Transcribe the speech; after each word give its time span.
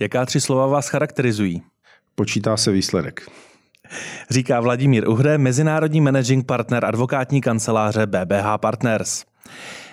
Jaká 0.00 0.26
tři 0.26 0.40
slova 0.40 0.66
vás 0.66 0.88
charakterizují? 0.88 1.62
Počítá 2.14 2.56
se 2.56 2.72
výsledek. 2.72 3.28
Říká 4.30 4.60
Vladimír 4.60 5.08
Uhre, 5.08 5.38
mezinárodní 5.38 6.00
managing 6.00 6.46
partner 6.46 6.84
advokátní 6.84 7.40
kanceláře 7.40 8.06
BBH 8.06 8.58
Partners. 8.60 9.24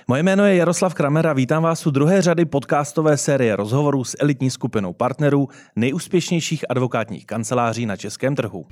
Moje 0.08 0.24
jméno 0.24 0.46
je 0.46 0.56
Jaroslav 0.56 0.94
Kramer 0.94 1.28
a 1.28 1.34
vítám 1.34 1.64
vás 1.64 1.88
u 1.88 1.92
druhé 1.92 2.22
řady 2.22 2.46
podcastové 2.46 3.18
série 3.18 3.56
rozhovorů 3.56 4.04
s 4.04 4.18
elitní 4.20 4.50
skupinou 4.50 4.94
partnerů 4.94 5.48
nejúspěšnějších 5.76 6.66
advokátních 6.70 7.26
kanceláří 7.26 7.86
na 7.86 7.96
českém 7.96 8.36
trhu. 8.36 8.66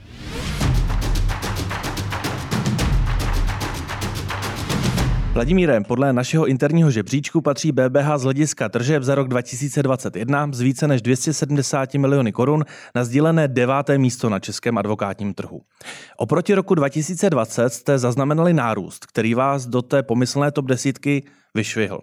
Vladimíre, 5.40 5.82
podle 5.82 6.14
našeho 6.14 6.46
interního 6.46 6.92
žebříčku 6.92 7.42
patří 7.42 7.72
BBH 7.72 8.18
z 8.18 8.24
hlediska 8.24 8.70
tržeb 8.70 9.04
za 9.04 9.16
rok 9.16 9.28
2021 9.28 10.50
z 10.54 10.62
více 10.62 10.88
než 10.88 11.02
270 11.02 11.94
miliony 11.94 12.32
korun 12.32 12.66
na 12.96 13.04
sdílené 13.04 13.48
deváté 13.48 13.98
místo 13.98 14.30
na 14.30 14.40
českém 14.40 14.78
advokátním 14.78 15.34
trhu. 15.34 15.62
Oproti 16.18 16.54
roku 16.54 16.76
2020 16.76 17.74
jste 17.74 17.98
zaznamenali 17.98 18.54
nárůst, 18.54 19.06
který 19.06 19.34
vás 19.34 19.66
do 19.66 19.82
té 19.82 20.04
pomyslné 20.04 20.52
top 20.52 20.66
desítky 20.66 21.24
vyšvihl. 21.56 22.00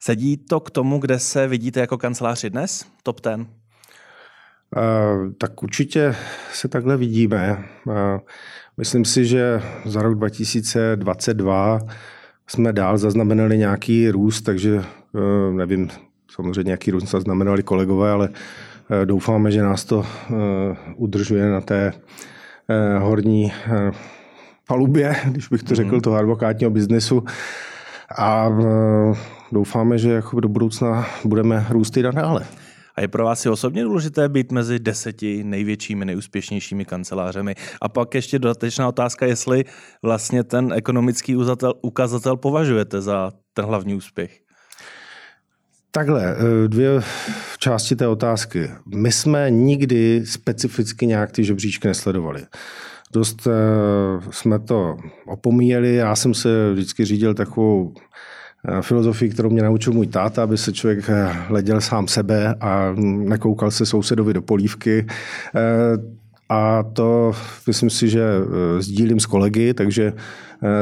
Sedí 0.00 0.36
to 0.36 0.60
k 0.60 0.70
tomu, 0.70 0.98
kde 0.98 1.18
se 1.18 1.46
vidíte 1.46 1.80
jako 1.80 1.98
kanceláři 1.98 2.50
dnes? 2.50 2.86
Top 3.02 3.20
ten? 3.20 3.40
Uh, 3.40 5.32
tak 5.38 5.62
určitě 5.62 6.16
se 6.52 6.68
takhle 6.68 6.96
vidíme. 6.96 7.64
Uh, 7.86 7.94
myslím 8.76 9.04
si, 9.04 9.24
že 9.24 9.62
za 9.84 10.02
rok 10.02 10.14
2022 10.14 11.78
jsme 12.48 12.72
dál 12.72 12.98
zaznamenali 12.98 13.58
nějaký 13.58 14.10
růst, 14.10 14.42
takže 14.42 14.76
uh, 14.76 15.54
nevím, 15.56 15.88
samozřejmě 16.30 16.68
nějaký 16.68 16.90
růst 16.90 17.10
zaznamenali 17.10 17.62
kolegové, 17.62 18.10
ale 18.10 18.28
doufáme, 19.04 19.50
že 19.50 19.62
nás 19.62 19.84
to 19.84 20.06
udržuje 20.96 21.50
na 21.50 21.60
té 21.60 21.92
horní 22.98 23.52
palubě, 24.68 25.16
když 25.24 25.48
bych 25.48 25.62
to 25.62 25.74
řekl, 25.74 25.92
mhm. 25.92 26.00
toho 26.00 26.16
advokátního 26.16 26.70
biznesu. 26.70 27.24
A 28.18 28.48
doufáme, 29.52 29.98
že 29.98 30.10
jako 30.10 30.40
do 30.40 30.48
budoucna 30.48 31.06
budeme 31.24 31.66
růst 31.70 31.96
i 31.96 32.02
nadále. 32.02 32.46
A 32.98 33.00
je 33.00 33.08
pro 33.08 33.24
vás 33.24 33.46
i 33.46 33.48
osobně 33.48 33.84
důležité 33.84 34.28
být 34.28 34.52
mezi 34.52 34.78
deseti 34.78 35.44
největšími, 35.44 36.04
nejúspěšnějšími 36.04 36.84
kancelářemi? 36.84 37.54
A 37.82 37.88
pak 37.88 38.14
ještě 38.14 38.38
dodatečná 38.38 38.88
otázka, 38.88 39.26
jestli 39.26 39.64
vlastně 40.02 40.44
ten 40.44 40.72
ekonomický 40.72 41.36
ukazatel, 41.36 41.74
ukazatel 41.82 42.36
považujete 42.36 43.00
za 43.00 43.32
ten 43.54 43.64
hlavní 43.64 43.94
úspěch. 43.94 44.40
Takhle, 45.90 46.36
eh, 46.36 46.68
dvě 46.68 47.00
části 47.58 47.96
té 47.96 48.08
otázky. 48.08 48.70
My 48.94 49.12
jsme 49.12 49.50
nikdy 49.50 50.26
specificky 50.26 51.06
nějak 51.06 51.32
ty 51.32 51.44
žebříčky 51.44 51.88
nesledovali. 51.88 52.42
Dost 53.12 53.46
eh, 53.46 53.50
jsme 54.30 54.58
to 54.58 54.96
opomíjeli, 55.26 55.94
já 55.94 56.16
jsem 56.16 56.34
se 56.34 56.72
vždycky 56.72 57.04
řídil 57.04 57.34
takovou 57.34 57.94
filozofii, 58.80 59.30
kterou 59.30 59.50
mě 59.50 59.62
naučil 59.62 59.92
můj 59.92 60.06
táta, 60.06 60.42
aby 60.42 60.58
se 60.58 60.72
člověk 60.72 61.04
eh, 61.08 61.26
hleděl 61.48 61.80
sám 61.80 62.08
sebe 62.08 62.54
a 62.60 62.94
nekoukal 62.98 63.70
se 63.70 63.86
sousedovi 63.86 64.34
do 64.34 64.42
polívky. 64.42 65.06
Eh, 65.54 66.18
a 66.48 66.82
to 66.82 67.32
myslím 67.66 67.90
si, 67.90 68.08
že 68.08 68.22
sdílím 68.78 69.20
s 69.20 69.26
kolegy, 69.26 69.74
takže 69.74 70.12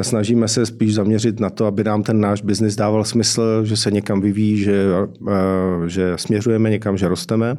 snažíme 0.03 0.49
se 0.49 0.67
spíš 0.67 0.95
zaměřit 0.95 1.41
na 1.41 1.51
to, 1.51 1.67
aby 1.67 1.85
nám 1.85 2.03
ten 2.03 2.21
náš 2.21 2.43
biznis 2.43 2.77
dával 2.77 3.05
smysl, 3.05 3.65
že 3.65 3.77
se 3.77 3.91
někam 3.91 4.21
vyvíjí, 4.21 4.59
že, 4.59 4.85
že 5.87 6.13
směřujeme 6.17 6.71
někam, 6.71 6.97
že 6.97 7.09
rosteme. 7.09 7.57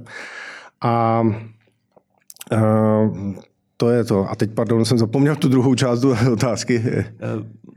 A 0.82 1.24
to 3.78 3.90
je 3.90 4.04
to. 4.04 4.30
A 4.32 4.36
teď, 4.36 4.52
pardon, 4.52 4.86
jsem 4.86 4.98
zapomněl 4.98 5.36
tu 5.36 5.50
druhou 5.50 5.76
část 5.76 6.04
otázky. 6.32 6.84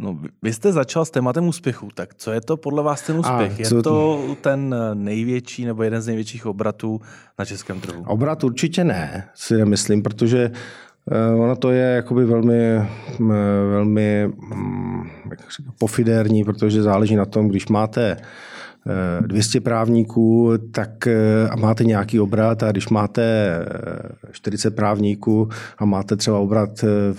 Eh, 0.00 0.04
no, 0.04 0.18
vy 0.42 0.52
jste 0.52 0.72
začal 0.72 1.04
s 1.04 1.10
tématem 1.10 1.48
úspěchu, 1.48 1.88
tak 1.94 2.14
co 2.14 2.32
je 2.32 2.40
to 2.40 2.56
podle 2.56 2.82
vás 2.82 3.02
ten 3.02 3.18
úspěch? 3.18 3.52
A, 3.60 3.76
je 3.76 3.82
to 3.82 4.24
ten 4.40 4.74
největší 4.94 5.64
nebo 5.64 5.82
jeden 5.82 6.02
z 6.02 6.06
největších 6.06 6.46
obratů 6.46 7.00
na 7.38 7.44
českém 7.44 7.80
trhu? 7.80 8.04
Obrat 8.06 8.44
určitě 8.44 8.84
ne, 8.84 9.28
si 9.34 9.56
nemyslím, 9.56 10.02
protože 10.02 10.50
eh, 11.10 11.34
Ono 11.34 11.56
to 11.56 11.70
je 11.70 11.94
jakoby 11.94 12.24
velmi, 12.24 12.88
velmi 13.70 14.26
mm, 14.54 15.02
jak 15.30 15.40
pofidérní, 15.78 16.44
protože 16.44 16.82
záleží 16.82 17.16
na 17.16 17.24
tom, 17.24 17.48
když 17.48 17.68
máte 17.68 18.16
200 19.20 19.60
právníků, 19.60 20.52
tak 20.70 21.06
eh, 21.06 21.48
a 21.50 21.56
máte 21.56 21.84
nějaký 21.84 22.20
obrat 22.20 22.62
a 22.62 22.70
když 22.70 22.88
máte 22.88 23.22
40 24.32 24.68
eh, 24.68 24.76
právníků 24.76 25.48
a 25.78 25.84
máte 25.84 26.16
třeba 26.16 26.38
obrat 26.38 26.84
eh, 26.84 27.14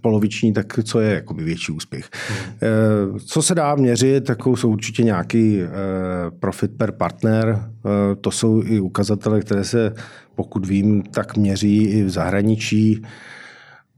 poloviční, 0.00 0.52
tak 0.52 0.80
co 0.84 1.00
je 1.00 1.14
jakoby 1.14 1.44
větší 1.44 1.72
úspěch. 1.72 2.10
Hmm. 2.28 3.18
Co 3.18 3.42
se 3.42 3.54
dá 3.54 3.74
měřit, 3.74 4.24
tak 4.24 4.38
jsou 4.54 4.70
určitě 4.70 5.02
nějaký 5.02 5.60
profit 6.40 6.70
per 6.76 6.92
partner. 6.92 7.70
To 8.20 8.30
jsou 8.30 8.62
i 8.62 8.80
ukazatele, 8.80 9.40
které 9.40 9.64
se, 9.64 9.94
pokud 10.34 10.66
vím, 10.66 11.02
tak 11.02 11.36
měří 11.36 11.84
i 11.84 12.02
v 12.02 12.10
zahraničí. 12.10 13.02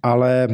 Ale 0.02 0.48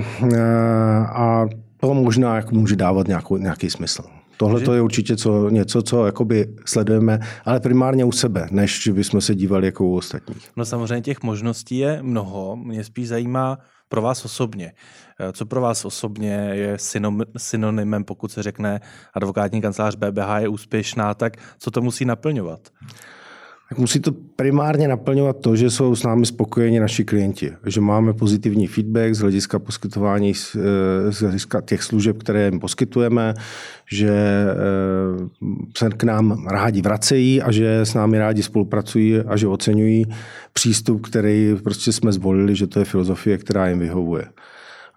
a 1.06 1.46
to 1.76 1.94
možná 1.94 2.36
jako 2.36 2.54
může 2.54 2.76
dávat 2.76 3.08
nějakou, 3.08 3.36
nějaký 3.36 3.70
smysl. 3.70 4.02
Tohle 4.38 4.60
to 4.60 4.74
je 4.74 4.82
určitě 4.82 5.16
co, 5.16 5.50
něco, 5.50 5.82
co 5.82 6.06
jakoby 6.06 6.54
sledujeme, 6.64 7.18
ale 7.44 7.60
primárně 7.60 8.04
u 8.04 8.12
sebe, 8.12 8.48
než 8.50 8.88
bychom 8.88 9.20
se 9.20 9.34
dívali 9.34 9.66
jako 9.66 9.84
u 9.84 9.96
ostatních. 9.96 10.50
No 10.56 10.64
samozřejmě 10.64 11.02
těch 11.02 11.22
možností 11.22 11.78
je 11.78 11.98
mnoho. 12.02 12.56
Mě 12.56 12.84
spíš 12.84 13.08
zajímá 13.08 13.58
pro 13.88 14.02
vás 14.02 14.24
osobně. 14.24 14.72
Eh, 15.20 15.32
co 15.32 15.46
pro 15.46 15.60
vás 15.60 15.84
osobně 15.84 16.50
je 16.52 16.76
synonymem, 17.36 18.04
pokud 18.04 18.32
se 18.32 18.42
řekne 18.42 18.80
advokátní 19.14 19.60
kancelář 19.60 19.94
BBH 19.96 20.38
je 20.38 20.48
úspěšná, 20.48 21.14
tak 21.14 21.36
co 21.58 21.70
to 21.70 21.82
musí 21.82 22.04
naplňovat? 22.04 22.60
Tak 23.68 23.78
musí 23.78 24.00
to 24.00 24.12
primárně 24.36 24.88
naplňovat 24.88 25.40
to, 25.40 25.56
že 25.56 25.70
jsou 25.70 25.96
s 25.96 26.02
námi 26.02 26.26
spokojeni 26.26 26.80
naši 26.80 27.04
klienti, 27.04 27.52
že 27.66 27.80
máme 27.80 28.12
pozitivní 28.12 28.66
feedback 28.66 29.14
z 29.14 29.18
hlediska 29.18 29.58
poskytování, 29.58 30.32
eh, 30.32 31.12
z 31.12 31.20
hlediska 31.20 31.60
těch 31.60 31.82
služeb, 31.82 32.18
které 32.18 32.44
jim 32.44 32.60
poskytujeme, 32.60 33.34
že 33.92 34.10
eh, 34.10 35.48
se 35.78 35.88
k 35.88 36.04
nám 36.04 36.46
rádi 36.46 36.82
vracejí 36.82 37.42
a 37.42 37.52
že 37.52 37.80
s 37.80 37.94
námi 37.94 38.18
rádi 38.18 38.42
spolupracují 38.42 39.16
a 39.16 39.36
že 39.36 39.48
oceňují 39.48 40.04
přístup, 40.52 41.06
který 41.06 41.56
prostě 41.64 41.92
jsme 41.92 42.12
zvolili, 42.12 42.56
že 42.56 42.66
to 42.66 42.78
je 42.78 42.84
filozofie, 42.84 43.38
která 43.38 43.68
jim 43.68 43.78
vyhovuje. 43.78 44.24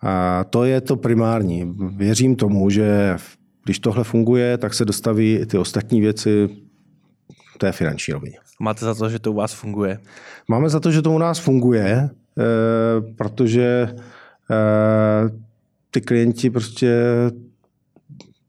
A 0.01 0.43
to 0.43 0.63
je 0.63 0.81
to 0.81 0.95
primární. 0.95 1.75
Věřím 1.95 2.35
tomu, 2.35 2.69
že 2.69 3.15
když 3.63 3.79
tohle 3.79 4.03
funguje, 4.03 4.57
tak 4.57 4.73
se 4.73 4.85
dostaví 4.85 5.33
i 5.35 5.45
ty 5.45 5.57
ostatní 5.57 6.01
věci 6.01 6.49
té 7.61 7.71
finanční 7.71 8.13
rovině. 8.13 8.37
Máte 8.59 8.85
za 8.85 8.95
to, 8.95 9.09
že 9.09 9.19
to 9.19 9.31
u 9.31 9.35
vás 9.35 9.53
funguje? 9.53 9.99
Máme 10.47 10.69
za 10.69 10.79
to, 10.79 10.91
že 10.91 11.01
to 11.01 11.11
u 11.11 11.17
nás 11.17 11.39
funguje, 11.39 12.09
eh, 12.09 13.13
protože 13.15 13.87
eh, 14.51 15.29
ty 15.91 16.01
klienti 16.01 16.49
prostě 16.49 16.91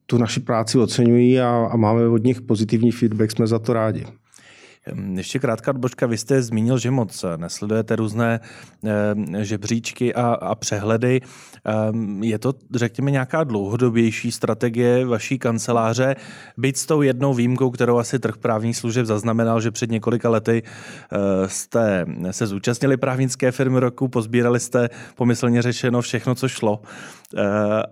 tu 0.07 0.19
naši 0.19 0.41
práci 0.41 0.79
oceňují 0.79 1.41
a, 1.41 1.69
a 1.73 1.77
máme 1.77 2.09
od 2.09 2.25
nich 2.25 2.41
pozitivní 2.41 2.93
feedback, 2.93 3.31
jsme 3.31 3.47
za 3.47 3.59
to 3.59 3.73
rádi. 3.73 4.07
Ještě 5.15 5.39
krátká 5.39 5.71
odbočka. 5.71 6.07
Vy 6.07 6.19
jste 6.19 6.43
zmínil, 6.43 6.79
že 6.79 6.91
moc 6.91 7.25
nesledujete 7.37 7.97
různé 7.97 8.41
e, 8.85 9.45
žebříčky 9.45 10.15
a, 10.15 10.23
a 10.23 10.55
přehledy. 10.55 11.21
E, 11.21 12.27
je 12.27 12.39
to, 12.39 12.55
řekněme, 12.75 13.11
nějaká 13.11 13.45
dlouhodobější 13.45 14.33
strategie 14.33 15.07
vaší 15.07 15.39
kanceláře, 15.39 16.17
byť 16.57 16.77
s 16.77 16.87
tou 16.87 17.03
jednou 17.03 17.35
výjimkou, 17.35 17.71
kterou 17.71 17.99
asi 17.99 18.19
trh 18.19 18.37
právních 18.37 18.77
služeb 18.77 19.07
zaznamenal, 19.07 19.61
že 19.61 19.71
před 19.71 19.91
několika 19.91 20.31
lety 20.31 20.63
jste 21.47 22.07
se 22.31 22.47
zúčastnili 22.47 22.97
právnické 22.97 23.53
firmy 23.53 23.81
roku, 23.81 24.09
pozbírali 24.09 24.61
jste 24.61 24.89
pomyslně 25.15 25.63
řečeno 25.63 26.01
všechno, 26.01 26.35
co 26.35 26.49
šlo 26.49 26.83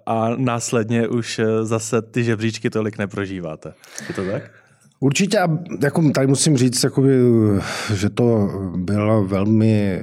a 0.06 0.29
následně 0.37 1.09
už 1.09 1.41
zase 1.62 2.03
ty 2.03 2.25
žebříčky 2.25 2.70
tolik 2.70 2.99
neprožíváte. 2.99 3.75
Je 4.09 4.14
to 4.14 4.25
tak? 4.25 4.60
Určitě, 5.02 5.38
jako 5.82 6.11
tady 6.11 6.26
musím 6.26 6.56
říct, 6.56 6.85
jakoby, 6.85 7.11
že 7.94 8.11
to 8.11 8.49
bylo 8.76 9.25
velmi, 9.25 10.02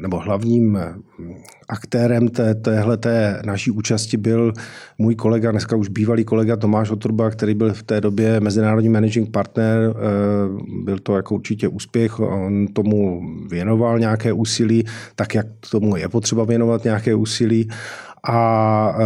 nebo 0.00 0.18
hlavním 0.18 0.78
aktérem 1.68 2.28
té, 2.28 2.54
téhle 2.54 2.96
té 2.96 3.42
naší 3.46 3.70
účasti 3.70 4.16
byl 4.16 4.52
můj 4.98 5.14
kolega, 5.14 5.50
dneska 5.50 5.76
už 5.76 5.88
bývalý 5.88 6.24
kolega 6.24 6.56
Tomáš 6.56 6.90
Oturba, 6.90 7.30
který 7.30 7.54
byl 7.54 7.72
v 7.72 7.82
té 7.82 8.00
době 8.00 8.40
mezinárodní 8.40 8.88
managing 8.88 9.30
partner. 9.30 9.94
Byl 10.84 10.98
to 10.98 11.16
jako 11.16 11.34
určitě 11.34 11.68
úspěch, 11.68 12.20
on 12.20 12.66
tomu 12.66 13.22
věnoval 13.50 13.98
nějaké 13.98 14.32
úsilí, 14.32 14.84
tak 15.16 15.34
jak 15.34 15.46
tomu 15.70 15.96
je 15.96 16.08
potřeba 16.08 16.44
věnovat 16.44 16.84
nějaké 16.84 17.14
úsilí. 17.14 17.68
A 18.28 18.98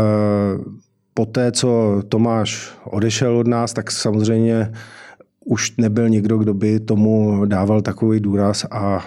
poté, 1.14 1.52
co 1.52 2.02
Tomáš 2.08 2.70
odešel 2.84 3.36
od 3.36 3.46
nás, 3.46 3.72
tak 3.72 3.90
samozřejmě 3.90 4.72
už 5.48 5.76
nebyl 5.76 6.08
někdo, 6.08 6.38
kdo 6.38 6.54
by 6.54 6.80
tomu 6.80 7.44
dával 7.44 7.82
takový 7.82 8.20
důraz 8.20 8.66
a 8.70 9.06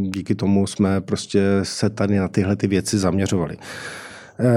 díky 0.00 0.34
tomu 0.34 0.66
jsme 0.66 1.00
prostě 1.00 1.42
se 1.62 1.90
tady 1.90 2.18
na 2.18 2.28
tyhle 2.28 2.56
ty 2.56 2.66
věci 2.66 2.98
zaměřovali. 2.98 3.56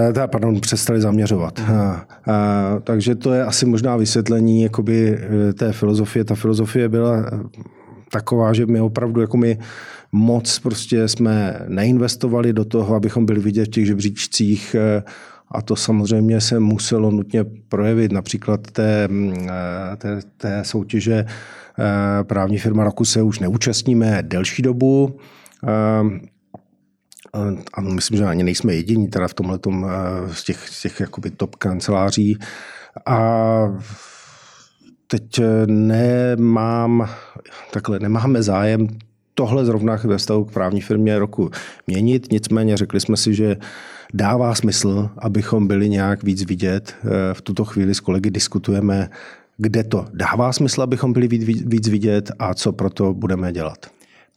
Teda, 0.08 0.28
pardon, 0.28 0.62
přestali 0.62 1.02
zaměřovat. 1.02 1.60
Mm. 1.60 1.76
A, 1.76 2.06
a, 2.26 2.80
takže 2.84 3.16
to 3.16 3.34
je 3.34 3.44
asi 3.44 3.66
možná 3.66 3.98
vysvětlení 3.98 4.62
jakoby, 4.62 5.20
té 5.54 5.74
filozofie. 5.74 6.26
Ta 6.26 6.36
filozofie 6.36 6.90
byla 6.90 7.26
taková, 8.12 8.54
že 8.54 8.66
my 8.66 8.82
opravdu 8.82 9.22
jako 9.22 9.38
my 9.38 9.60
moc 10.12 10.60
prostě 10.60 11.08
jsme 11.08 11.60
neinvestovali 11.68 12.54
do 12.54 12.66
toho, 12.66 12.96
abychom 12.96 13.26
byli 13.26 13.40
vidět 13.40 13.66
v 13.66 13.72
těch 13.72 13.86
žebříčcích 13.86 14.76
a 15.52 15.62
to 15.62 15.76
samozřejmě 15.76 16.42
se 16.42 16.60
muselo 16.60 17.12
nutně 17.12 17.44
projevit. 17.44 18.12
Například 18.12 18.72
té, 18.72 19.08
mm, 19.08 19.48
eh, 19.50 19.96
té, 19.98 20.20
té 20.38 20.64
soutěže 20.64 21.26
eh, 21.80 22.24
právní 22.24 22.58
firma 22.58 22.84
roku 22.84 23.06
se 23.06 23.22
už 23.22 23.40
neúčastníme 23.40 24.24
delší 24.24 24.62
dobu. 24.62 25.20
A 27.74 27.82
myslím, 27.82 28.18
že 28.18 28.26
ani 28.26 28.44
nejsme 28.44 28.74
jediní 28.74 29.08
teda 29.08 29.28
v 29.28 29.34
tomhle 29.34 29.60
z 30.32 30.44
těch, 30.44 30.70
z 30.70 30.82
těch 30.82 31.00
jakoby 31.00 31.32
top 31.32 31.56
kanceláří. 31.56 32.38
A 33.06 33.20
teď 35.08 35.42
nemám, 35.68 37.10
takhle, 37.72 38.00
nemáme 38.00 38.44
zájem 38.44 38.88
tohle 39.38 39.66
zrovna 39.66 39.96
ve 40.04 40.18
vztahu 40.18 40.46
k 40.46 40.52
právní 40.52 40.82
firmě 40.82 41.20
roku 41.20 41.50
měnit. 41.88 42.32
Nicméně 42.32 42.78
řekli 42.78 43.00
jsme 43.00 43.18
si, 43.18 43.34
že 43.34 43.58
dává 44.14 44.56
smysl, 44.56 45.10
abychom 45.18 45.68
byli 45.68 45.90
nějak 45.90 46.24
víc 46.24 46.46
vidět. 46.46 46.96
Eh, 47.00 47.34
v 47.34 47.42
tuto 47.42 47.66
chvíli 47.66 47.96
s 47.96 48.00
kolegy 48.00 48.32
diskutujeme, 48.32 49.10
kde 49.58 49.84
to 49.84 50.06
dává 50.14 50.54
smysl, 50.54 50.82
abychom 50.82 51.14
byli 51.14 51.28
víc 51.66 51.88
vidět 51.88 52.32
a 52.40 52.54
co 52.54 52.72
proto 52.72 53.14
budeme 53.14 53.54
dělat. 53.54 53.86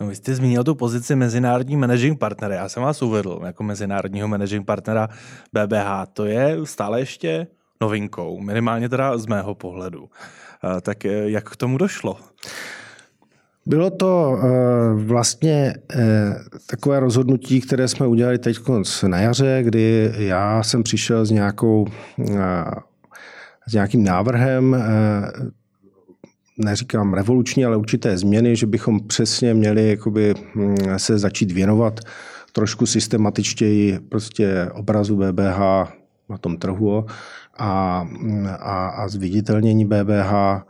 No, 0.01 0.07
vy 0.07 0.15
jste 0.15 0.35
zmínil 0.35 0.65
tu 0.65 0.75
pozici 0.75 1.17
mezinárodní 1.17 1.77
managing 1.77 2.19
partnera. 2.19 2.55
Já 2.55 2.69
jsem 2.69 2.83
vás 2.83 3.03
uvedl 3.03 3.41
jako 3.47 3.63
mezinárodního 3.63 4.29
managing 4.29 4.67
partnera 4.67 5.09
BBH. 5.53 6.07
To 6.13 6.25
je 6.25 6.57
stále 6.65 7.01
ještě 7.01 7.47
novinkou, 7.81 8.41
minimálně 8.41 8.89
teda 8.89 9.19
z 9.19 9.27
mého 9.27 9.55
pohledu. 9.55 10.09
Eh, 10.65 10.81
tak 10.81 11.05
eh, 11.05 11.31
jak 11.31 11.51
k 11.51 11.57
tomu 11.57 11.79
došlo? 11.79 12.17
Bylo 13.71 13.91
to 13.91 14.31
uh, 14.33 15.03
vlastně 15.03 15.75
uh, 15.97 16.03
takové 16.67 17.01
rozhodnutí, 17.01 17.61
které 17.61 17.89
jsme 17.89 18.07
udělali 18.07 18.39
teď 18.39 18.59
na 19.07 19.19
jaře, 19.19 19.61
kdy 19.63 20.13
já 20.17 20.63
jsem 20.63 20.83
přišel 20.83 21.27
s, 21.27 21.31
nějakou, 21.31 21.87
uh, 22.19 22.35
s 23.69 23.73
nějakým 23.73 24.05
návrhem, 24.05 24.85
neříkám 26.59 27.15
revoluční, 27.15 27.65
ale 27.65 27.77
určité 27.77 28.19
změny, 28.19 28.57
že 28.57 28.67
bychom 28.67 29.01
přesně 29.07 29.55
měli 29.55 29.89
jakoby, 29.89 30.35
hm, 30.55 30.77
se 30.97 31.19
začít 31.19 31.53
věnovat 31.53 32.01
trošku 32.53 32.87
systematičtěji 32.87 33.99
prostě 34.01 34.71
obrazu 34.73 35.17
BBH 35.17 35.59
na 36.29 36.39
tom 36.41 36.57
trhu 36.57 37.07
a, 37.59 38.07
a, 38.59 38.87
a 38.89 39.09
zviditelnění 39.09 39.85
BBH 39.85 40.33
Eh, 40.33 40.63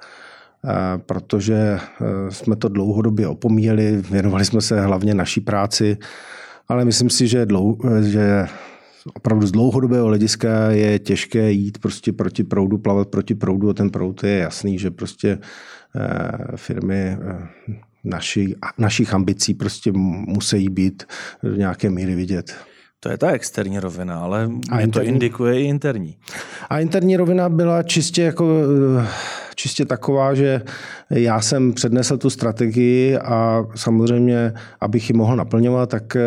protože 0.97 1.55
eh, 1.55 2.05
jsme 2.29 2.57
to 2.57 2.69
dlouhodobě 2.69 3.29
opomíjeli, 3.29 4.03
věnovali 4.11 4.45
jsme 4.45 4.61
se 4.61 4.81
hlavně 4.81 5.15
naší 5.15 5.41
práci, 5.41 5.97
ale 6.69 6.85
myslím 6.85 7.11
si, 7.11 7.29
že, 7.29 7.47
dlou, 7.47 7.79
eh, 7.85 8.03
že 8.03 8.47
opravdu 9.15 9.47
z 9.47 9.53
dlouhodobého 9.53 10.07
hlediska 10.07 10.71
je 10.71 10.99
těžké 10.99 11.53
jít 11.53 11.79
prostě 11.79 12.13
proti 12.13 12.45
proudu, 12.45 12.79
plavat 12.79 13.09
proti 13.09 13.35
proudu 13.35 13.71
a 13.71 13.75
ten 13.75 13.91
proud 13.91 14.25
je 14.25 14.39
jasný, 14.39 14.79
že 14.79 14.91
prostě 14.91 15.39
firmy 16.57 17.17
naši, 18.05 18.55
našich 18.79 19.15
ambicí 19.15 19.55
prostě 19.55 19.93
musí 19.93 20.69
být 20.69 21.03
v 21.43 21.59
nějaké 21.59 21.91
míry 21.91 22.15
vidět. 22.15 22.55
To 23.01 23.09
je 23.09 23.19
ta 23.19 23.31
externí 23.31 23.79
rovina, 23.79 24.19
ale 24.19 24.51
a 24.71 24.81
interní, 24.81 24.93
to 24.93 25.03
indikuje 25.03 25.61
i 25.61 25.65
interní. 25.65 26.17
A 26.71 26.81
interní 26.81 27.17
rovina 27.17 27.49
byla 27.49 27.83
čistě 27.83 28.23
jako 28.23 28.63
čistě 29.61 29.85
taková, 29.85 30.35
že 30.35 30.63
já 31.11 31.41
jsem 31.41 31.73
přednesl 31.73 32.17
tu 32.17 32.31
strategii 32.31 33.19
a 33.19 33.65
samozřejmě, 33.75 34.53
abych 34.81 35.11
ji 35.11 35.17
mohl 35.17 35.37
naplňovat, 35.37 35.91
tak 35.91 36.17
eh, 36.17 36.21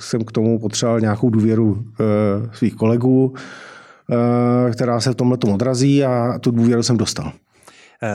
jsem 0.00 0.24
k 0.24 0.32
tomu 0.32 0.58
potřeboval 0.58 1.00
nějakou 1.00 1.30
důvěru 1.30 1.84
eh, 1.84 2.04
svých 2.52 2.74
kolegů, 2.74 3.34
eh, 3.34 4.70
která 4.70 5.00
se 5.00 5.10
v 5.10 5.14
tomhle 5.14 5.38
odrazí 5.54 6.04
a 6.04 6.38
tu 6.38 6.50
důvěru 6.50 6.82
jsem 6.82 6.96
dostal. 6.96 7.32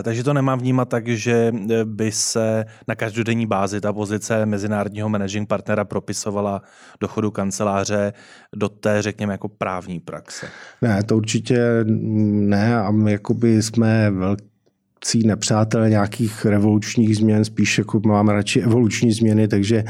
Takže 0.04 0.24
to 0.24 0.34
nemám 0.34 0.60
vnímat 0.60 0.90
tak, 0.90 1.08
že 1.08 1.52
by 1.86 2.12
se 2.12 2.66
na 2.88 2.96
každodenní 2.96 3.46
bázi 3.46 3.82
ta 3.82 3.94
pozice 3.94 4.46
mezinárodního 4.46 5.10
managing 5.10 5.48
partnera 5.48 5.86
propisovala 5.86 6.62
do 7.00 7.08
chodu 7.08 7.32
kanceláře 7.32 8.14
do 8.56 8.70
té, 8.70 9.02
řekněme, 9.02 9.34
jako 9.34 9.50
právní 9.50 10.00
praxe. 10.00 10.48
Ne, 10.82 11.04
to 11.04 11.18
určitě 11.18 11.86
ne 11.86 12.78
a 12.78 12.92
my 12.92 13.12
jakoby 13.12 13.64
jsme 13.64 14.12
velký 14.12 14.49
cí 15.02 15.28
nepřátelé 15.28 15.90
nějakých 15.90 16.46
revolučních 16.46 17.18
změn, 17.18 17.46
spíš 17.46 17.78
jako 17.78 18.02
máme 18.06 18.34
radši 18.34 18.62
evoluční 18.62 19.12
změny, 19.12 19.48
takže 19.48 19.84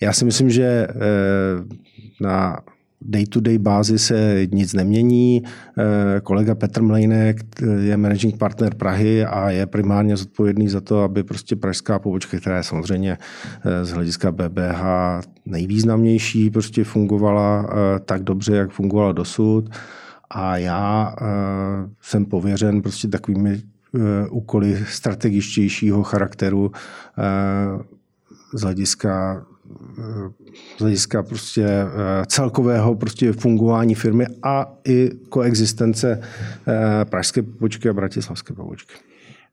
já 0.00 0.12
si 0.12 0.24
myslím, 0.24 0.50
že 0.50 0.64
eh, 0.64 0.94
na 2.20 2.58
day-to-day 3.02 3.58
bázi 3.58 3.98
se 3.98 4.46
nic 4.52 4.74
nemění. 4.74 5.42
Eh, 5.44 6.20
kolega 6.20 6.54
Petr 6.54 6.82
Mlejnek 6.82 7.36
je 7.80 7.96
managing 7.96 8.38
partner 8.38 8.74
Prahy 8.74 9.24
a 9.24 9.50
je 9.50 9.66
primárně 9.66 10.16
zodpovědný 10.16 10.68
za 10.68 10.80
to, 10.80 11.02
aby 11.02 11.22
prostě 11.22 11.56
pražská 11.56 11.98
pobočka, 11.98 12.36
která 12.36 12.56
je 12.56 12.62
samozřejmě 12.62 13.18
eh, 13.64 13.84
z 13.84 13.90
hlediska 13.90 14.32
BBH 14.32 14.82
nejvýznamnější, 15.46 16.50
prostě 16.50 16.84
fungovala 16.84 17.70
tak 18.04 18.22
dobře, 18.22 18.56
jak 18.56 18.70
fungovala 18.70 19.12
dosud. 19.12 19.70
A 20.30 20.56
já 20.56 21.14
jsem 22.00 22.24
pověřen 22.24 22.82
prostě 22.82 23.08
takovými 23.08 23.60
Eh, 23.60 23.69
úkoly 24.30 24.84
strategičtějšího 24.88 26.02
charakteru 26.02 26.72
eh, 27.18 27.22
z 28.54 28.60
hlediska 28.60 29.46
eh, 29.98 30.02
z 30.78 30.80
hlediska 30.80 31.22
prostě 31.22 31.68
celkového 32.26 32.94
prostě 32.94 33.32
fungování 33.32 33.94
firmy 33.94 34.26
a 34.42 34.72
i 34.88 35.10
koexistence 35.28 36.22
pražské 37.04 37.42
pobočky 37.42 37.88
a 37.88 37.92
bratislavské 37.92 38.54
pobočky. 38.54 39.09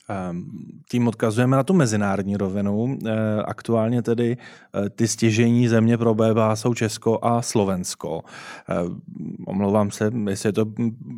Ehm, 0.09 0.45
tím 0.89 1.07
odkazujeme 1.07 1.57
na 1.57 1.63
tu 1.63 1.73
mezinárodní 1.73 2.37
rovinu. 2.37 2.97
Ehm, 3.05 3.15
aktuálně 3.45 4.01
tedy 4.01 4.37
eh, 4.37 4.89
ty 4.89 5.07
stěžení 5.07 5.67
země 5.67 5.97
pro 5.97 6.13
BBA 6.13 6.55
jsou 6.55 6.73
Česko 6.73 7.19
a 7.21 7.41
Slovensko. 7.41 8.21
Ehm, 8.69 9.01
omlouvám 9.47 9.91
se, 9.91 10.11
jestli 10.29 10.53
to 10.53 10.65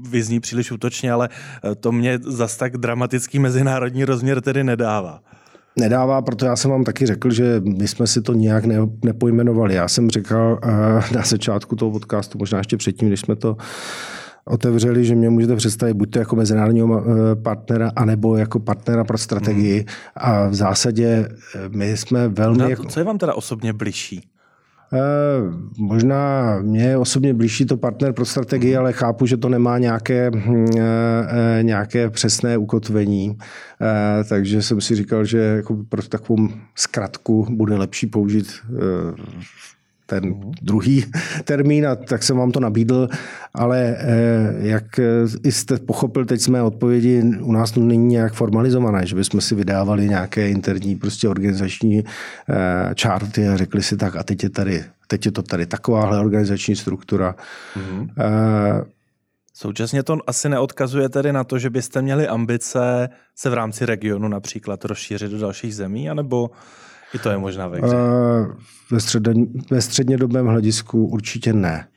vyzní 0.09 0.39
příliš 0.39 0.71
útočně, 0.71 1.11
ale 1.11 1.29
eh, 1.63 1.75
to 1.75 1.91
mě 1.91 2.19
zas 2.21 2.57
tak 2.57 2.77
dramatický 2.77 3.39
mezinárodní 3.39 4.05
rozměr 4.05 4.41
tedy 4.41 4.63
nedává. 4.63 5.21
Nedává, 5.79 6.21
proto 6.21 6.45
já 6.45 6.55
jsem 6.55 6.71
vám 6.71 6.83
taky 6.83 7.05
řekl, 7.05 7.31
že 7.31 7.61
my 7.77 7.87
jsme 7.87 8.07
si 8.07 8.21
to 8.21 8.33
nijak 8.33 8.65
ne, 8.65 8.75
nepojmenovali. 9.05 9.73
Já 9.73 9.87
jsem 9.87 10.09
řekl 10.09 10.59
eh, 10.63 10.69
na 11.15 11.21
začátku 11.21 11.75
toho 11.75 11.91
podcastu, 11.91 12.37
možná 12.37 12.57
ještě 12.57 12.77
předtím, 12.77 13.07
když 13.07 13.19
jsme 13.19 13.35
to 13.35 13.57
otevřeli, 14.49 15.05
že 15.05 15.15
mě 15.15 15.29
můžete 15.29 15.55
představit 15.55 15.93
buď 15.93 16.11
to 16.11 16.19
jako 16.19 16.35
mezinárodního 16.35 17.03
eh, 17.03 17.35
partnera, 17.35 17.91
anebo 17.95 18.37
jako 18.37 18.59
partnera 18.59 19.03
pro 19.03 19.17
strategii. 19.17 19.77
Hmm. 19.77 19.87
A 20.15 20.47
v 20.47 20.53
zásadě 20.53 21.29
eh, 21.55 21.69
my 21.69 21.97
jsme 21.97 22.27
velmi... 22.27 22.57
No, 22.57 22.69
jako... 22.69 22.83
Co 22.85 22.99
je 22.99 23.03
vám 23.03 23.17
teda 23.17 23.33
osobně 23.33 23.73
bližší? 23.73 24.21
Eh, 24.93 24.99
možná 25.77 26.57
mě 26.61 26.83
je 26.83 26.97
osobně 26.97 27.33
blížší 27.33 27.65
to 27.65 27.77
partner 27.77 28.13
pro 28.13 28.25
strategii, 28.25 28.71
hmm. 28.71 28.79
ale 28.79 28.93
chápu, 28.93 29.25
že 29.25 29.37
to 29.37 29.49
nemá 29.49 29.77
nějaké, 29.77 30.31
hm, 30.35 30.65
nějaké 31.61 32.09
přesné 32.09 32.57
ukotvení. 32.57 33.37
Takže 34.29 34.61
jsem 34.61 34.81
si 34.81 34.95
říkal, 34.95 35.25
že 35.25 35.37
jako 35.37 35.77
pro 35.89 36.01
takovou 36.01 36.49
zkratku 36.75 37.47
bude 37.49 37.77
lepší 37.77 38.07
použít 38.07 38.47
ten 40.09 40.23
mhm. 40.25 40.51
druhý 40.61 41.05
termín 41.43 41.87
a 41.87 41.95
tak 41.95 42.23
jsem 42.23 42.37
vám 42.37 42.51
to 42.51 42.59
nabídl, 42.59 43.09
ale 43.53 43.95
eh, 43.99 44.55
jak 44.59 44.99
eh, 44.99 45.51
jste 45.51 45.77
pochopil 45.77 46.25
teď 46.25 46.41
jsme 46.41 46.63
odpovědi, 46.63 47.23
u 47.41 47.51
nás 47.51 47.71
to 47.71 47.79
není 47.79 48.07
nějak 48.07 48.33
formalizované, 48.33 49.05
že 49.05 49.15
bychom 49.15 49.41
si 49.41 49.55
vydávali 49.55 50.09
nějaké 50.09 50.49
interní 50.49 50.95
prostě 50.95 51.29
organizační 51.29 52.03
eh, 52.03 52.95
čárty 52.95 53.47
a 53.47 53.57
řekli 53.57 53.83
si 53.83 53.97
tak 53.97 54.15
a 54.15 54.23
teď 54.23 54.43
je 54.43 54.49
tady, 54.49 54.83
teď 55.07 55.25
je 55.25 55.31
to 55.31 55.41
tady 55.41 55.65
takováhle 55.65 56.19
organizační 56.19 56.75
struktura. 56.75 57.35
Mm-hmm. 57.75 58.09
Současně 59.53 60.03
to 60.03 60.17
asi 60.27 60.49
neodkazuje 60.49 61.09
tedy 61.09 61.33
na 61.33 61.43
to, 61.43 61.59
že 61.59 61.69
byste 61.69 62.01
měli 62.01 62.27
ambice 62.27 63.09
se 63.35 63.49
v 63.49 63.53
rámci 63.53 63.85
regionu 63.85 64.27
například 64.27 64.85
rozšířit 64.85 65.31
do 65.31 65.39
dalších 65.39 65.75
zemí, 65.75 66.09
anebo 66.09 66.49
i 67.13 67.19
to 67.19 67.29
je 67.29 67.37
možná 67.37 67.67
ve 67.67 67.77
hře. 67.77 67.95
Ve, 68.91 68.99
středně, 68.99 69.45
ve 69.71 69.81
střednědobém 69.81 70.47
hledisku 70.47 71.05
určitě 71.05 71.53
ne. 71.53 71.87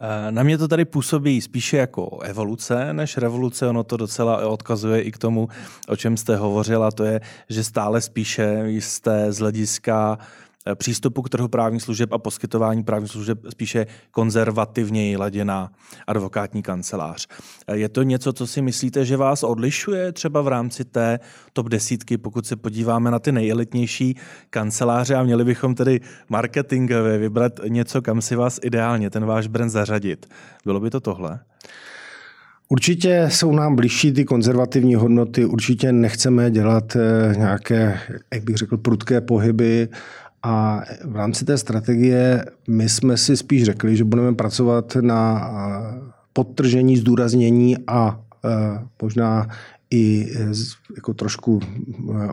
Eh, 0.00 0.32
na 0.32 0.42
mě 0.42 0.58
to 0.58 0.68
tady 0.68 0.84
působí 0.84 1.40
spíše 1.40 1.76
jako 1.76 2.18
evoluce 2.18 2.92
než 2.92 3.16
revoluce. 3.16 3.66
Ono 3.66 3.84
to 3.84 3.96
docela 3.96 4.48
odkazuje 4.48 5.02
i 5.02 5.12
k 5.12 5.18
tomu, 5.18 5.48
o 5.88 5.96
čem 5.96 6.16
jste 6.16 6.36
hovořila, 6.36 6.90
to 6.90 7.04
je, 7.04 7.20
že 7.48 7.64
stále 7.64 8.00
spíše 8.00 8.64
jste 8.68 9.32
z 9.32 9.38
hlediska 9.38 10.18
Eh, 10.18 10.47
přístupu 10.74 11.22
k 11.22 11.28
trhu 11.28 11.48
právních 11.48 11.82
služeb 11.82 12.12
a 12.12 12.18
poskytování 12.18 12.84
právních 12.84 13.10
služeb 13.10 13.38
spíše 13.50 13.86
konzervativněji 14.10 15.16
laděná 15.16 15.70
advokátní 16.06 16.62
kancelář. 16.62 17.26
Eh, 17.66 17.76
je 17.76 17.88
to 17.88 18.02
něco, 18.02 18.32
co 18.32 18.46
si 18.46 18.62
myslíte, 18.62 19.04
že 19.04 19.16
vás 19.16 19.42
odlišuje 19.42 20.12
třeba 20.12 20.42
v 20.42 20.48
rámci 20.48 20.84
té 20.84 21.20
top 21.52 21.68
desítky, 21.68 22.18
pokud 22.18 22.46
se 22.46 22.56
podíváme 22.56 23.10
na 23.10 23.18
ty 23.18 23.32
nejelitnější 23.32 24.16
kanceláře 24.50 25.14
a 25.14 25.22
měli 25.22 25.44
bychom 25.44 25.74
tedy 25.74 26.00
marketingově 26.28 27.18
vybrat 27.18 27.60
něco, 27.68 28.02
kam 28.02 28.22
si 28.22 28.36
vás 28.36 28.60
ideálně 28.62 29.10
ten 29.10 29.24
váš 29.24 29.46
brand 29.46 29.70
zařadit. 29.70 30.26
Bylo 30.64 30.80
by 30.80 30.90
to 30.90 31.00
tohle? 31.00 31.40
Určitě 32.70 33.28
jsou 33.30 33.52
nám 33.52 33.76
blížší 33.76 34.12
ty 34.12 34.24
konzervativní 34.24 34.94
hodnoty, 34.94 35.44
určitě 35.44 35.92
nechceme 35.92 36.50
dělat 36.50 36.96
eh, 36.96 37.34
nějaké, 37.36 38.00
jak 38.34 38.44
bych 38.44 38.56
řekl, 38.56 38.76
prudké 38.76 39.20
pohyby 39.20 39.88
a 40.42 40.82
v 41.04 41.16
rámci 41.16 41.44
té 41.44 41.58
strategie 41.58 42.44
my 42.68 42.88
jsme 42.88 43.16
si 43.16 43.36
spíš 43.36 43.64
řekli, 43.64 43.96
že 43.96 44.04
budeme 44.04 44.34
pracovat 44.34 44.96
na 45.00 45.50
podtržení, 46.32 46.96
zdůraznění 46.96 47.76
a 47.86 48.20
možná 49.02 49.46
i 49.90 50.34
jako 50.96 51.14
trošku 51.14 51.60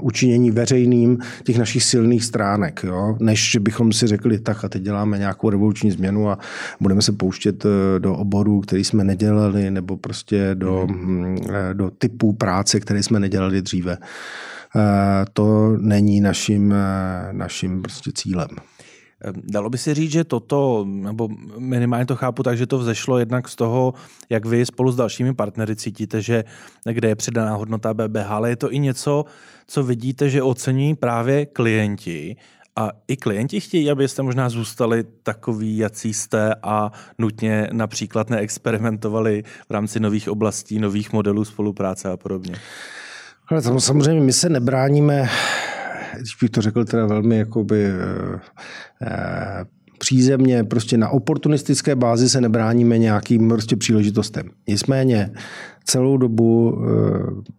učinění 0.01 0.51
veřejným 0.51 1.17
těch 1.43 1.57
našich 1.57 1.83
silných 1.83 2.23
stránek, 2.23 2.83
jo? 2.83 3.17
než 3.19 3.51
že 3.51 3.59
bychom 3.59 3.93
si 3.93 4.07
řekli, 4.07 4.39
tak 4.39 4.65
a 4.65 4.69
teď 4.69 4.81
děláme 4.81 5.17
nějakou 5.17 5.49
revoluční 5.49 5.91
změnu 5.91 6.29
a 6.29 6.37
budeme 6.79 7.01
se 7.01 7.11
pouštět 7.11 7.65
e, 7.65 7.99
do 7.99 8.15
oborů, 8.15 8.61
který 8.61 8.83
jsme 8.83 9.03
nedělali, 9.03 9.71
nebo 9.71 9.97
prostě 9.97 10.51
do, 10.53 10.87
mm. 10.87 11.37
do 11.73 11.91
typů 11.91 12.33
práce, 12.33 12.79
které 12.79 13.03
jsme 13.03 13.19
nedělali 13.19 13.61
dříve. 13.61 13.97
Eh, 14.75 15.25
to 15.33 15.77
není 15.79 16.21
naším, 16.21 16.73
eh, 16.73 17.29
naším 17.31 17.81
prostě 17.81 18.11
cílem. 18.15 18.47
Dalo 19.43 19.69
by 19.69 19.77
se 19.77 19.93
říct, 19.93 20.11
že 20.11 20.23
toto, 20.23 20.85
nebo 20.87 21.29
minimálně 21.57 22.05
to 22.05 22.15
chápu 22.15 22.43
tak, 22.43 22.57
že 22.57 22.67
to 22.67 22.77
vzešlo 22.77 23.19
jednak 23.19 23.49
z 23.49 23.55
toho, 23.55 23.93
jak 24.29 24.45
vy 24.45 24.65
spolu 24.65 24.91
s 24.91 24.95
dalšími 24.95 25.33
partnery 25.33 25.75
cítíte, 25.75 26.21
že 26.21 26.43
kde 26.91 27.07
je 27.07 27.15
přidaná 27.15 27.55
hodnota 27.55 27.93
BBH, 27.93 28.31
ale 28.31 28.49
je 28.49 28.55
to 28.55 28.73
i 28.73 28.79
něco, 28.79 29.25
co 29.67 29.83
vidíte, 29.83 30.29
že 30.29 30.43
ocení 30.43 30.95
právě 30.95 31.45
klienti 31.45 32.35
a 32.75 32.91
i 33.07 33.17
klienti 33.17 33.59
chtějí, 33.59 33.91
abyste 33.91 34.21
možná 34.21 34.49
zůstali 34.49 35.03
takový, 35.23 35.77
jací 35.77 36.13
jste 36.13 36.55
a 36.63 36.91
nutně 37.17 37.67
například 37.71 38.29
neexperimentovali 38.29 39.43
v 39.67 39.71
rámci 39.71 39.99
nových 39.99 40.29
oblastí, 40.29 40.79
nových 40.79 41.13
modelů 41.13 41.45
spolupráce 41.45 42.11
a 42.11 42.17
podobně. 42.17 42.55
Ale 43.47 43.61
tam 43.61 43.79
samozřejmě 43.79 44.21
my 44.21 44.33
se 44.33 44.49
nebráníme, 44.49 45.29
když 46.17 46.35
bych 46.41 46.49
to 46.49 46.61
řekl 46.61 46.85
teda 46.85 47.05
velmi 47.05 47.37
jakoby, 47.37 47.85
eh, 47.85 48.39
eh, 49.01 49.65
přízemně, 49.97 50.63
prostě 50.63 50.97
na 50.97 51.09
oportunistické 51.09 51.95
bázi 51.95 52.29
se 52.29 52.41
nebráníme 52.41 52.97
nějakým 52.97 53.49
prostě 53.49 53.75
příležitostem. 53.75 54.49
Nicméně 54.67 55.31
celou 55.83 56.17
dobu 56.17 56.77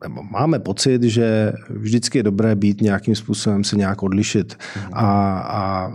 e, 0.05 0.09
máme 0.31 0.59
pocit, 0.59 1.03
že 1.03 1.53
vždycky 1.71 2.19
je 2.19 2.23
dobré 2.23 2.55
být 2.55 2.81
nějakým 2.81 3.15
způsobem 3.15 3.65
se 3.65 3.77
nějak 3.77 4.03
odlišit. 4.03 4.57
A, 4.93 5.39
a 5.39 5.93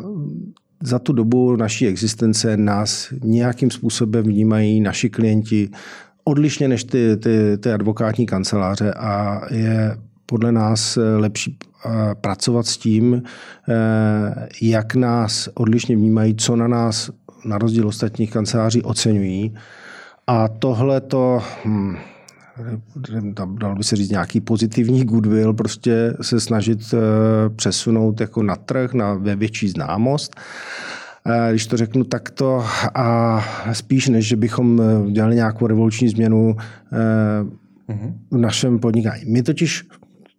za 0.83 0.99
tu 0.99 1.13
dobu 1.13 1.55
naší 1.55 1.87
existence 1.87 2.57
nás 2.57 3.13
nějakým 3.23 3.71
způsobem 3.71 4.23
vnímají 4.23 4.81
naši 4.81 5.09
klienti 5.09 5.69
odlišně 6.23 6.67
než 6.67 6.83
ty, 6.83 7.17
ty, 7.17 7.57
ty 7.57 7.71
advokátní 7.71 8.25
kanceláře 8.25 8.93
a 8.93 9.41
je 9.51 9.97
podle 10.25 10.51
nás 10.51 10.97
lepší 11.17 11.57
eh, 11.85 11.89
pracovat 12.21 12.65
s 12.65 12.77
tím, 12.77 13.23
eh, 13.69 14.47
jak 14.61 14.95
nás 14.95 15.49
odlišně 15.53 15.95
vnímají, 15.95 16.35
co 16.35 16.55
na 16.55 16.67
nás 16.67 17.11
na 17.45 17.57
rozdíl 17.57 17.87
ostatních 17.87 18.31
kanceláří 18.31 18.81
oceňují. 18.81 19.53
A 20.27 20.47
tohle 20.47 21.01
to, 21.01 21.43
hm, 21.65 21.95
dalo 23.57 23.75
by 23.75 23.83
se 23.83 23.95
říct 23.95 24.09
nějaký 24.09 24.41
pozitivní 24.41 25.03
goodwill, 25.03 25.53
prostě 25.53 26.13
se 26.21 26.39
snažit 26.39 26.79
eh, 26.93 26.97
přesunout 27.49 28.21
jako 28.21 28.43
na 28.43 28.55
trh, 28.55 28.93
na 28.93 29.13
ve 29.13 29.35
větší 29.35 29.69
známost. 29.69 30.35
Eh, 31.25 31.49
když 31.49 31.67
to 31.67 31.77
řeknu 31.77 32.03
takto, 32.03 32.65
a 32.95 33.41
spíš 33.73 34.07
než, 34.07 34.27
že 34.27 34.35
bychom 34.35 34.81
eh, 34.81 35.11
dělali 35.11 35.35
nějakou 35.35 35.67
revoluční 35.67 36.09
změnu 36.09 36.55
eh, 36.57 37.95
v 38.31 38.37
našem 38.37 38.79
podnikání. 38.79 39.23
My 39.27 39.43
totiž 39.43 39.83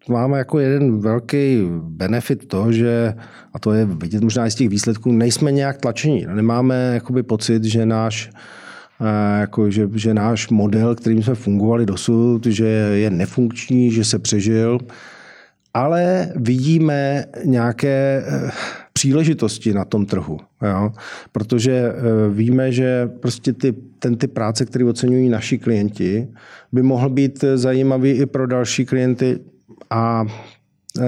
máme 0.09 0.39
jako 0.39 0.59
jeden 0.59 1.01
velký 1.01 1.63
benefit 1.83 2.49
to, 2.49 2.73
že, 2.73 3.15
a 3.53 3.59
to 3.59 3.73
je 3.73 3.85
vidět 3.85 4.23
možná 4.23 4.47
i 4.47 4.51
z 4.51 4.55
těch 4.55 4.69
výsledků, 4.69 5.13
nejsme 5.13 5.53
nějak 5.53 5.79
tlačení. 5.79 6.27
Nemáme 6.35 6.91
jakoby 6.95 7.23
pocit, 7.23 7.65
že 7.65 7.87
náš 7.87 8.31
jako, 9.41 9.71
že, 9.71 9.89
že 9.95 10.15
náš 10.15 10.49
model, 10.49 10.95
kterým 10.95 11.23
jsme 11.23 11.35
fungovali 11.35 11.87
dosud, 11.87 12.47
že 12.47 12.67
je 12.95 13.11
nefunkční, 13.11 13.91
že 13.91 14.05
se 14.05 14.19
přežil, 14.19 14.79
ale 15.75 16.33
vidíme 16.37 17.25
nějaké 17.45 18.25
příležitosti 18.93 19.75
na 19.75 19.85
tom 19.85 20.07
trhu. 20.07 20.39
Jo? 20.63 20.93
Protože 21.33 21.73
eh, 21.73 21.95
víme, 22.31 22.73
že 22.73 23.07
prostě 23.07 23.53
ty, 23.53 23.73
ten 23.99 24.17
typ 24.17 24.33
práce, 24.33 24.67
který 24.67 24.85
oceňují 24.85 25.29
naši 25.29 25.59
klienti, 25.59 26.29
by 26.73 26.83
mohl 26.83 27.09
být 27.09 27.45
zajímavý 27.55 28.11
i 28.11 28.27
pro 28.27 28.47
další 28.47 28.85
klienty 28.85 29.39
a 29.91 30.25
eh, 31.01 31.05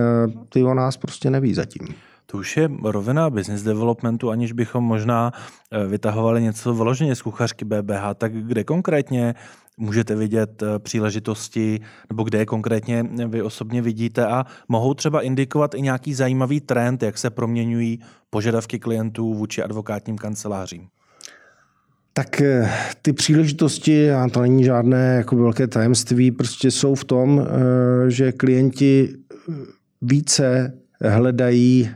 ty 0.49 0.63
o 0.63 0.75
nás 0.75 0.97
prostě 0.97 1.31
neví 1.31 1.55
zatím. 1.55 1.89
To 2.27 2.39
už 2.39 2.57
je 2.57 2.71
rovina 2.83 3.31
business 3.31 3.63
developmentu, 3.63 4.31
aniž 4.31 4.53
bychom 4.53 4.85
možná 4.85 5.33
eh, 5.71 5.87
vytahovali 5.87 6.43
něco 6.43 6.75
vloženě 6.75 7.15
z 7.15 7.23
kuchařky 7.23 7.65
BBH. 7.65 8.15
Tak 8.15 8.33
kde 8.33 8.65
konkrétně 8.65 9.35
můžete 9.77 10.15
vidět 10.15 10.63
eh, 10.63 10.79
příležitosti, 10.79 11.81
nebo 12.09 12.23
kde 12.23 12.39
je 12.39 12.47
konkrétně 12.47 13.05
vy 13.29 13.43
osobně 13.43 13.83
vidíte 13.83 14.27
a 14.27 14.45
mohou 14.69 14.95
třeba 14.95 15.23
indikovat 15.23 15.75
i 15.75 15.83
nějaký 15.83 16.15
zajímavý 16.15 16.61
trend, 16.61 17.03
jak 17.03 17.19
se 17.19 17.31
proměňují 17.31 17.99
požadavky 18.31 18.79
klientů 18.79 19.35
vůči 19.35 19.63
advokátním 19.63 20.19
kancelářím? 20.19 20.89
Tak 22.13 22.41
eh, 22.41 22.71
ty 23.03 23.13
příležitosti, 23.13 24.13
a 24.13 24.29
to 24.29 24.41
není 24.41 24.65
žádné 24.65 25.15
jako 25.17 25.37
velké 25.37 25.67
tajemství, 25.67 26.31
prostě 26.31 26.71
jsou 26.71 26.95
v 26.95 27.05
tom, 27.05 27.41
eh, 27.41 28.11
že 28.11 28.33
klienti 28.33 29.15
více 30.03 30.79
hledají 31.01 31.91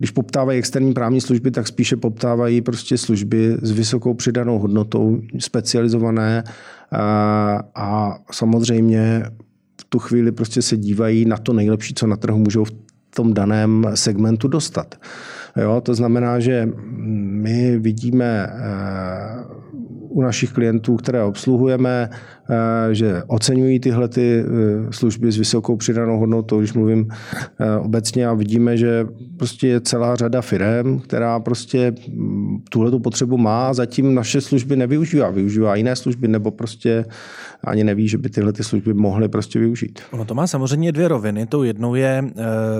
když 0.00 0.10
poptávají 0.10 0.58
externí 0.58 0.92
právní 0.92 1.20
služby, 1.20 1.50
tak 1.50 1.68
spíše 1.68 1.96
poptávají 1.96 2.60
prostě 2.60 2.98
služby 2.98 3.56
s 3.62 3.70
vysokou 3.70 4.14
přidanou 4.14 4.58
hodnotou, 4.58 5.20
specializované 5.38 6.44
a, 6.92 7.60
a 7.74 8.18
samozřejmě 8.32 9.22
v 9.80 9.84
tu 9.88 9.98
chvíli 9.98 10.32
prostě 10.32 10.62
se 10.62 10.76
dívají 10.76 11.24
na 11.24 11.36
to 11.36 11.52
nejlepší, 11.52 11.94
co 11.94 12.06
na 12.06 12.16
trhu 12.16 12.38
můžou 12.38 12.64
v 12.64 12.72
tom 13.14 13.34
daném 13.34 13.86
segmentu 13.94 14.48
dostat. 14.48 14.94
Jo, 15.56 15.80
to 15.80 15.94
znamená, 15.94 16.40
že 16.40 16.68
my 17.42 17.78
vidíme 17.78 18.48
eh, 18.52 19.29
u 20.10 20.22
našich 20.22 20.52
klientů, 20.52 20.96
které 20.96 21.24
obsluhujeme, 21.24 22.10
eh, 22.10 22.94
že 22.94 23.22
oceňují 23.26 23.80
tyhle 23.80 24.08
ty 24.08 24.44
eh, 24.44 24.92
služby 24.92 25.32
s 25.32 25.36
vysokou 25.36 25.76
přidanou 25.76 26.18
hodnotou, 26.18 26.58
když 26.58 26.72
mluvím 26.72 27.08
eh, 27.10 27.76
obecně 27.76 28.26
a 28.26 28.34
vidíme, 28.34 28.76
že 28.76 29.06
prostě 29.36 29.68
je 29.68 29.80
celá 29.80 30.16
řada 30.16 30.40
firm, 30.40 30.98
která 30.98 31.40
prostě 31.40 31.94
mm, 32.08 32.62
tuhle 32.70 33.00
potřebu 33.00 33.38
má 33.38 33.68
a 33.68 33.74
zatím 33.74 34.14
naše 34.14 34.40
služby 34.40 34.76
nevyužívá. 34.76 35.30
Využívá 35.30 35.74
jiné 35.74 35.96
služby 35.96 36.28
nebo 36.28 36.50
prostě 36.50 37.04
ani 37.64 37.84
neví, 37.84 38.08
že 38.08 38.18
by 38.18 38.28
tyhle 38.30 38.52
ty 38.52 38.64
služby 38.64 38.94
mohly 38.94 39.28
prostě 39.28 39.58
využít. 39.58 40.00
Ono 40.10 40.24
to 40.24 40.34
má 40.34 40.46
samozřejmě 40.46 40.92
dvě 40.92 41.08
roviny. 41.08 41.46
Tou 41.46 41.62
jednou 41.62 41.94
je, 41.94 42.24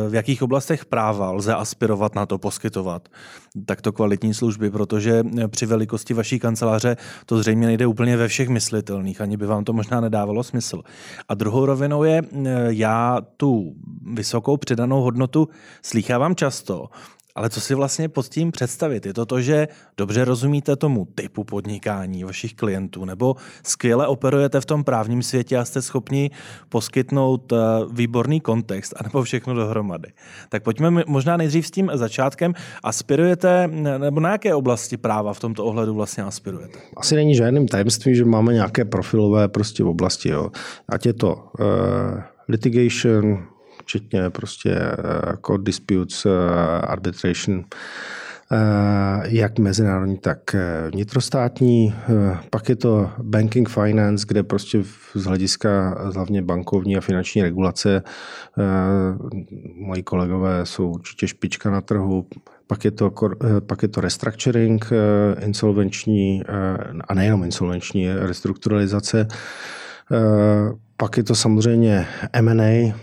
v 0.09 0.15
jakých 0.15 0.43
oblastech 0.43 0.85
práva 0.85 1.33
lze 1.33 1.55
aspirovat 1.55 2.15
na 2.15 2.27
to 2.27 2.39
poskytovat 2.39 3.09
takto 3.67 3.93
kvalitní 3.93 4.35
služby, 4.35 4.71
protože 4.71 5.25
při 5.49 5.67
velikosti 5.67 6.15
vaší 6.15 6.39
kanceláře 6.39 6.97
to 7.31 7.39
zřejmě 7.39 7.67
nejde 7.67 7.87
úplně 7.87 8.17
ve 8.17 8.29
všech 8.29 8.49
myslitelných, 8.49 9.21
ani 9.21 9.37
by 9.37 9.47
vám 9.47 9.65
to 9.65 9.73
možná 9.73 10.01
nedávalo 10.01 10.43
smysl. 10.43 10.83
A 11.29 11.35
druhou 11.35 11.67
rovinou 11.67 12.05
je, 12.05 12.23
já 12.69 13.21
tu 13.37 13.75
vysokou 14.15 14.57
přidanou 14.57 15.03
hodnotu 15.03 15.49
slýchávám 15.83 16.35
často, 16.35 16.89
Ale 17.35 17.51
co 17.51 17.61
si 17.61 17.75
vlastně 17.75 18.09
pod 18.09 18.29
tím 18.29 18.53
představit? 18.53 19.07
Je 19.07 19.15
to 19.15 19.27
to, 19.27 19.41
že 19.41 19.69
dobře 19.97 20.25
rozumíte 20.25 20.77
tomu 20.77 21.09
typu 21.15 21.45
podnikání 21.45 22.25
vašich 22.25 22.55
klientů, 22.55 23.05
nebo 23.05 23.37
skvěle 23.63 24.07
operujete 24.07 24.61
v 24.61 24.67
tom 24.67 24.85
právním 24.85 25.23
světě 25.23 25.57
a 25.57 25.65
jste 25.65 25.83
schopni 25.83 26.31
poskytnout 26.69 27.53
eh, 27.53 27.57
výborný 27.93 28.41
kontext, 28.41 28.95
anebo 28.97 29.23
všechno 29.23 29.55
dohromady. 29.55 30.09
Tak 30.49 30.63
pojďme 30.63 31.05
možná 31.07 31.37
nejdřív 31.37 31.67
s 31.67 31.71
tím 31.71 31.91
začátkem. 31.95 32.55
Aspirujete, 32.83 33.69
nebo 33.99 34.21
na 34.21 34.31
jaké 34.31 34.55
oblasti 34.55 34.97
práva 34.97 35.35
v 35.35 35.41
tomto 35.41 35.65
ohledu 35.65 35.95
vlastně 35.95 36.23
aspirujete? 36.23 36.79
Asi 36.97 37.15
není 37.15 37.35
žádným 37.35 37.69
tajemstvím, 37.69 38.15
že 38.15 38.25
máme 38.25 38.53
nějaké 38.53 38.85
profilové 38.85 39.49
prostě 39.49 39.85
v 39.85 39.89
oblasti. 39.89 40.29
Jo. 40.29 40.51
Ať 40.89 41.07
je 41.07 41.13
to 41.13 41.35
uh, 41.35 42.21
litigation, 42.49 43.47
včetně 43.91 44.31
prostě 44.31 44.81
jako 45.27 45.57
disputes, 45.57 46.27
eh, 46.27 46.31
arbitration, 46.81 47.65
eh, 48.53 48.57
jak 49.25 49.59
mezinárodní, 49.59 50.19
tak 50.19 50.39
vnitrostátní. 50.93 51.95
Pak 52.51 52.69
je 52.69 52.77
to 52.77 53.11
banking 53.23 53.69
finance, 53.69 54.25
kde 54.29 54.43
prostě 54.43 54.83
z 55.15 55.25
hlediska 55.25 55.97
hlavně 56.15 56.43
bankovní 56.43 56.97
a 56.97 57.01
finanční 57.01 57.43
regulace 57.43 58.03
moji 59.77 60.03
kolegové 60.03 60.67
jsou 60.67 60.91
určitě 60.91 61.29
špička 61.29 61.71
na 61.71 61.81
trhu. 61.81 62.27
Pak 62.67 62.85
je 62.85 62.91
to, 62.91 63.13
pak 63.67 63.83
je 63.83 63.89
to 63.89 64.01
restructuring, 64.01 64.91
insolvenční 65.41 66.43
a 67.09 67.15
nejenom 67.15 67.45
insolvenční 67.45 68.13
restrukturalizace. 68.13 69.27
Pak 70.97 71.17
je 71.17 71.23
to 71.23 71.35
samozřejmě 71.35 72.07
M&A, 72.33 72.95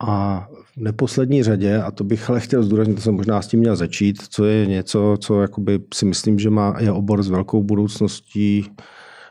a 0.00 0.46
v 0.64 0.76
neposlední 0.76 1.42
řadě, 1.42 1.82
a 1.82 1.90
to 1.90 2.04
bych 2.04 2.30
ale 2.30 2.40
chtěl 2.40 2.62
zdůraznit, 2.62 2.94
to 2.94 3.00
jsem 3.00 3.14
možná 3.14 3.42
s 3.42 3.46
tím 3.46 3.60
měl 3.60 3.76
začít, 3.76 4.22
co 4.28 4.44
je 4.44 4.66
něco, 4.66 5.16
co 5.20 5.42
jakoby 5.42 5.80
si 5.94 6.04
myslím, 6.04 6.38
že 6.38 6.50
má, 6.50 6.74
je 6.78 6.92
obor 6.92 7.22
s 7.22 7.28
velkou 7.28 7.62
budoucností, 7.62 8.70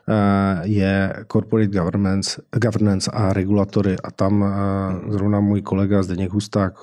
eh, 0.10 0.62
je 0.63 1.13
corporate 1.31 1.67
governance, 1.67 2.41
governance 2.62 3.12
a 3.12 3.34
regulatory. 3.34 3.95
A 4.03 4.12
tam 4.12 4.43
eh, 4.43 5.12
zrovna 5.12 5.39
můj 5.39 5.62
kolega 5.62 6.03
Zdeněk 6.03 6.31
Husták 6.31 6.74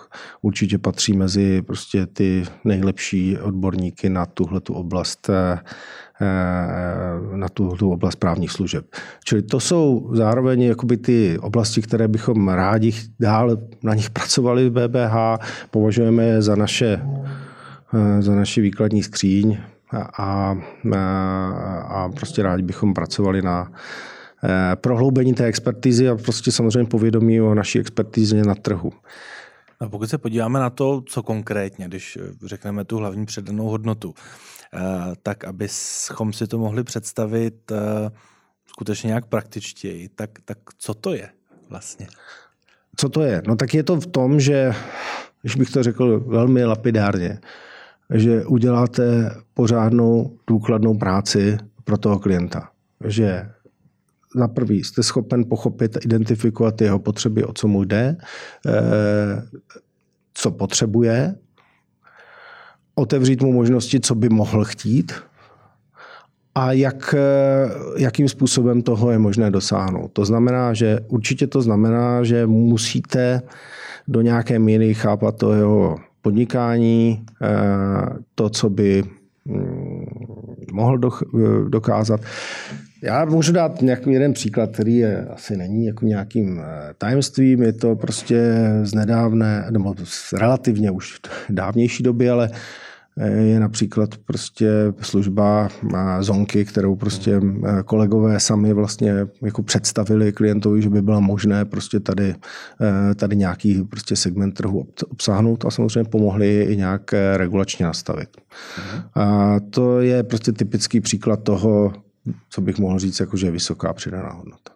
určitě 0.42 0.78
patří 0.78 1.12
mezi 1.12 1.62
prostě 1.62 2.06
ty 2.06 2.44
nejlepší 2.64 3.38
odborníky 3.38 4.08
na 4.08 4.26
tuhle 4.26 4.60
tu 4.60 4.74
oblast 4.74 5.30
Eh, 5.30 5.58
na 7.35 7.49
tu, 7.49 7.76
tu 7.76 7.93
oblast 7.93 8.17
právních 8.17 8.50
služeb. 8.50 8.87
Čili 9.25 9.43
to 9.43 9.61
jsou 9.61 10.11
zároveň 10.14 10.62
jakoby 10.62 10.97
ty 10.97 11.38
oblasti, 11.38 11.83
které 11.83 12.09
bychom 12.09 12.49
rádi 12.49 12.93
dál 13.21 13.59
na 13.83 13.95
nich 13.95 14.11
pracovali 14.11 14.71
v 14.71 14.73
BBH, 14.73 15.17
považujeme 15.71 16.25
je 16.25 16.43
za 16.43 16.57
naše, 16.57 17.00
eh, 17.95 18.23
za 18.23 18.35
naši 18.35 18.61
výkladní 18.61 19.02
skříň 19.02 19.59
a, 19.93 20.02
a, 20.23 20.57
a 21.88 22.09
prostě 22.09 22.43
rádi 22.43 22.62
bychom 22.62 22.95
pracovali 22.95 23.43
na 23.43 23.73
eh, 24.45 24.76
prohloubení 24.76 25.35
té 25.35 25.45
expertizy 25.45 26.09
a 26.09 26.17
prostě 26.17 26.52
samozřejmě 26.52 26.85
povědomí 26.85 27.41
o 27.41 27.55
naší 27.55 27.79
expertize 27.79 28.43
na 28.43 28.55
trhu. 28.55 28.93
A 29.81 29.88
pokud 29.88 30.11
se 30.11 30.19
podíváme 30.19 30.61
na 30.61 30.71
to, 30.71 31.02
co 31.07 31.23
konkrétně, 31.23 31.88
když 31.88 32.19
řekneme 32.45 32.85
tu 32.85 32.97
hlavní 32.97 33.26
předanou 33.26 33.69
hodnotu, 33.69 34.14
Eh, 34.14 34.51
tak 35.23 35.45
abychom 35.45 36.33
si 36.33 36.47
to 36.47 36.59
mohli 36.59 36.85
představit 36.85 37.73
eh, 37.73 38.11
skutečně 38.67 39.09
nějak 39.09 39.26
praktičtěji, 39.26 40.09
tak, 40.09 40.31
tak 40.45 40.59
co 40.79 40.95
to 40.95 41.14
je 41.14 41.29
vlastně? 41.71 42.07
Co 42.97 43.09
to 43.09 43.23
je? 43.23 43.43
No 43.47 43.57
tak 43.57 43.75
je 43.75 43.83
to 43.83 44.00
v 44.00 44.07
tom, 44.07 44.41
že, 44.41 44.73
když 45.43 45.57
bych 45.57 45.71
to 45.71 45.83
řekl 45.83 46.21
velmi 46.21 46.64
lapidárně, 46.64 47.41
že 48.14 48.45
uděláte 48.47 49.35
pořádnou, 49.55 50.38
důkladnou 50.47 50.99
práci 50.99 51.59
pro 51.85 51.99
toho 51.99 52.19
klienta. 52.19 52.71
Že 53.05 53.50
za 54.37 54.49
prvý 54.49 54.85
jste 54.85 55.02
schopen 55.02 55.45
pochopit, 55.49 55.99
identifikovat 56.05 56.81
jeho 56.81 56.99
potřeby, 56.99 57.45
o 57.45 57.52
co 57.52 57.69
mu 57.69 57.85
jde, 57.85 58.17
eh, 58.67 59.43
co 60.35 60.50
potřebuje, 60.50 61.35
otevřít 62.94 63.42
mu 63.42 63.52
možnosti, 63.52 64.00
co 64.00 64.14
by 64.14 64.28
mohl 64.28 64.64
chtít 64.64 65.12
a 66.54 66.72
jak, 66.72 67.14
jakým 67.96 68.28
způsobem 68.28 68.82
toho 68.82 69.11
je 69.11 69.18
možné 69.18 69.50
dosáhnout. 69.50 70.08
To 70.12 70.25
znamená, 70.25 70.75
že 70.75 71.00
určitě 71.08 71.46
to 71.46 71.62
znamená, 71.62 72.25
že 72.25 72.46
musíte 72.46 73.42
do 74.08 74.20
nějaké 74.20 74.58
míry 74.58 74.94
chápat 74.94 75.37
to 75.37 75.52
jeho 75.52 75.96
podnikání, 76.22 77.25
eh, 77.42 77.49
to, 78.34 78.50
co 78.50 78.70
by 78.70 79.02
mm, 79.44 80.04
mohl 80.72 80.99
dokázat. 81.69 82.21
Já 83.02 83.25
můžu 83.25 83.52
dát 83.52 83.82
nějaký 83.82 84.12
jeden 84.12 84.32
příklad, 84.32 84.71
který 84.73 84.97
je, 84.97 85.26
asi 85.26 85.56
není 85.56 85.86
jako 85.86 86.04
nějakým 86.04 86.60
eh, 86.60 86.95
tajemstvím, 86.99 87.62
je 87.62 87.73
to 87.73 87.97
prostě 87.97 88.54
z 88.82 88.95
nedávné, 88.95 89.67
nebo 89.71 89.95
z 90.04 90.32
relativně 90.32 90.91
už 90.91 91.21
dávnější 91.50 92.02
doby, 92.02 92.30
ale 92.30 92.50
eh, 93.19 93.30
je 93.30 93.60
například 93.60 94.10
prostě 94.17 94.71
služba 95.00 95.69
Zonky, 96.21 96.65
kterou 96.65 96.97
prostě 96.97 97.41
eh, 97.41 97.82
kolegové 97.82 98.41
sami 98.41 98.73
vlastně 98.73 99.15
jako 99.43 99.62
představili 99.62 100.32
klientovi, 100.32 100.82
že 100.82 100.91
by 100.91 101.02
bylo 101.02 101.21
možné 101.21 101.65
prostě 101.65 102.00
tady, 102.00 102.34
tady 103.17 103.36
nějaký 103.36 103.82
prostě 103.82 104.17
segment 104.17 104.52
trhu 104.52 104.86
obsáhnout 105.10 105.65
a 105.65 105.71
samozřejmě 105.71 106.04
pomohli 106.04 106.62
i 106.62 106.76
nějak 106.76 107.15
regulačně 107.36 107.86
nastavit. 107.86 108.28
Mhm. 108.78 109.02
A 109.15 109.56
to 109.71 110.00
je 110.00 110.23
prostě 110.23 110.52
typický 110.52 111.00
příklad 111.00 111.43
toho, 111.43 111.93
co 112.49 112.61
bych 112.61 112.78
mohl 112.78 112.99
říct, 112.99 113.21
jako 113.21 113.37
že 113.37 113.47
je 113.47 113.50
vysoká 113.50 113.93
přidaná 113.93 114.32
hodnota. 114.32 114.73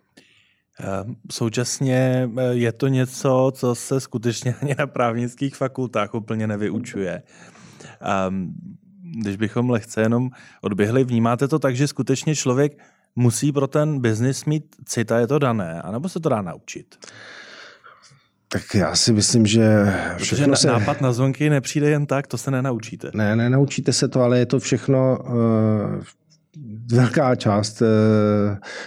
Ehm, 0.81 1.17
současně 1.33 2.31
eh, 2.37 2.43
je 2.51 2.73
to 2.73 2.89
něco, 2.89 3.53
co 3.55 3.75
se 3.75 4.01
skutečně 4.01 4.55
ani 4.63 4.75
na 4.79 4.87
právnických 4.87 5.57
fakultách 5.57 6.15
úplně 6.15 6.47
nevyučuje. 6.47 7.23
Ehm, 8.01 8.55
když 9.21 9.37
bychom 9.37 9.71
lehce 9.71 10.01
jenom 10.01 10.31
odběhli, 10.63 11.05
vnímáte 11.05 11.49
to 11.49 11.59
tak, 11.59 11.77
že 11.77 11.89
skutečně 11.89 12.37
člověk 12.37 12.79
musí 13.17 13.53
pro 13.53 13.67
ten 13.67 14.01
biznis 14.01 14.45
mít 14.45 14.77
cita, 14.85 15.19
je 15.19 15.27
to 15.27 15.39
dané, 15.39 15.83
anebo 15.83 16.09
se 16.09 16.21
to 16.21 16.29
dá 16.29 16.43
naučit? 16.43 16.97
Tak 18.49 18.75
já 18.75 18.97
si 18.97 19.13
myslím, 19.13 19.47
že 19.47 19.95
všechno 20.17 20.47
Protože 20.47 20.57
se... 20.57 20.67
nápad 20.67 21.01
na 21.01 21.13
zvonky 21.13 21.51
nepřijde 21.51 21.91
jen 21.91 22.07
tak, 22.07 22.27
to 22.27 22.39
se 22.39 22.51
nenaučíte. 22.51 23.11
Ne, 23.15 23.37
nenaučíte 23.37 23.93
se 23.93 24.09
to, 24.09 24.21
ale 24.21 24.39
je 24.39 24.47
to 24.47 24.59
všechno 24.59 25.19
uh, 25.19 25.35
velká 26.93 27.35
část 27.35 27.83
eh, 27.83 27.87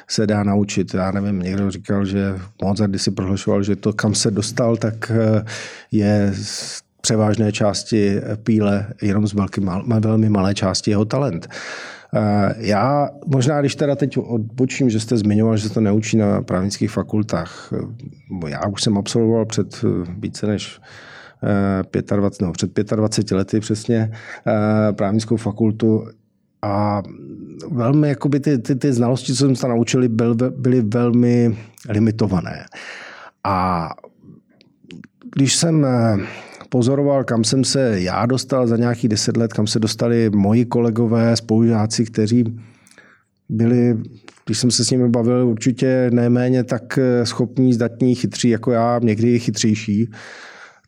se 0.07 0.27
dá 0.27 0.43
naučit. 0.43 0.93
Já 0.93 1.11
nevím, 1.11 1.39
někdo 1.39 1.71
říkal, 1.71 2.05
že 2.05 2.35
Mozart, 2.63 2.89
když 2.89 3.01
si 3.01 3.11
prohlašoval, 3.11 3.63
že 3.63 3.75
to, 3.75 3.93
kam 3.93 4.15
se 4.15 4.31
dostal, 4.31 4.77
tak 4.77 5.11
eh, 5.11 5.45
je 5.91 6.31
z 6.33 6.81
převážné 7.01 7.51
části 7.51 8.21
píle 8.43 8.87
jenom 9.01 9.27
z 9.27 9.33
velký, 9.33 9.61
velmi 9.99 10.29
malé 10.29 10.55
části 10.55 10.91
jeho 10.91 11.05
talent. 11.05 11.47
Eh, 12.15 12.55
já 12.57 13.09
možná, 13.25 13.59
když 13.59 13.75
teda 13.75 13.95
teď 13.95 14.17
odbočím, 14.17 14.89
že 14.89 14.99
jste 14.99 15.17
zmiňoval, 15.17 15.57
že 15.57 15.67
se 15.67 15.73
to 15.73 15.81
neučí 15.81 16.17
na 16.17 16.41
právnických 16.41 16.91
fakultách. 16.91 17.73
Já 18.47 18.67
už 18.67 18.83
jsem 18.83 18.97
absolvoval 18.97 19.45
před 19.45 19.85
více 20.17 20.47
než 20.47 20.81
25, 22.15 22.41
no, 22.41 22.51
před 22.51 22.79
25 22.95 23.37
lety 23.37 23.59
přesně 23.59 24.11
právnickou 24.95 25.37
fakultu 25.37 26.05
a 26.61 27.01
velmi, 27.71 28.09
jakoby 28.09 28.39
ty, 28.39 28.57
ty, 28.57 28.75
ty 28.75 28.93
znalosti, 28.93 29.33
co 29.33 29.45
jsme 29.45 29.55
se 29.55 29.67
naučili, 29.67 30.09
byl, 30.09 30.35
byly 30.35 30.81
velmi 30.81 31.57
limitované. 31.89 32.65
A 33.43 33.89
když 35.35 35.55
jsem 35.55 35.85
eh, 35.85 36.17
pozoroval, 36.69 37.23
kam 37.23 37.43
jsem 37.43 37.63
se 37.63 38.01
já 38.01 38.25
dostal 38.25 38.67
za 38.67 38.77
nějakých 38.77 39.09
deset 39.09 39.37
let, 39.37 39.53
kam 39.53 39.67
se 39.67 39.79
dostali 39.79 40.29
moji 40.29 40.65
kolegové, 40.65 41.35
spolužáci, 41.35 42.05
kteří 42.05 42.43
byli, 43.49 43.97
když 44.45 44.59
jsem 44.59 44.71
se 44.71 44.85
s 44.85 44.91
nimi 44.91 45.09
bavil, 45.09 45.47
určitě 45.47 46.09
neméně 46.13 46.63
tak 46.63 46.97
eh, 46.97 47.25
schopní, 47.25 47.73
zdatní, 47.73 48.15
chytří 48.15 48.49
jako 48.49 48.71
já, 48.71 48.99
někdy 49.03 49.39
chytřejší, 49.39 50.11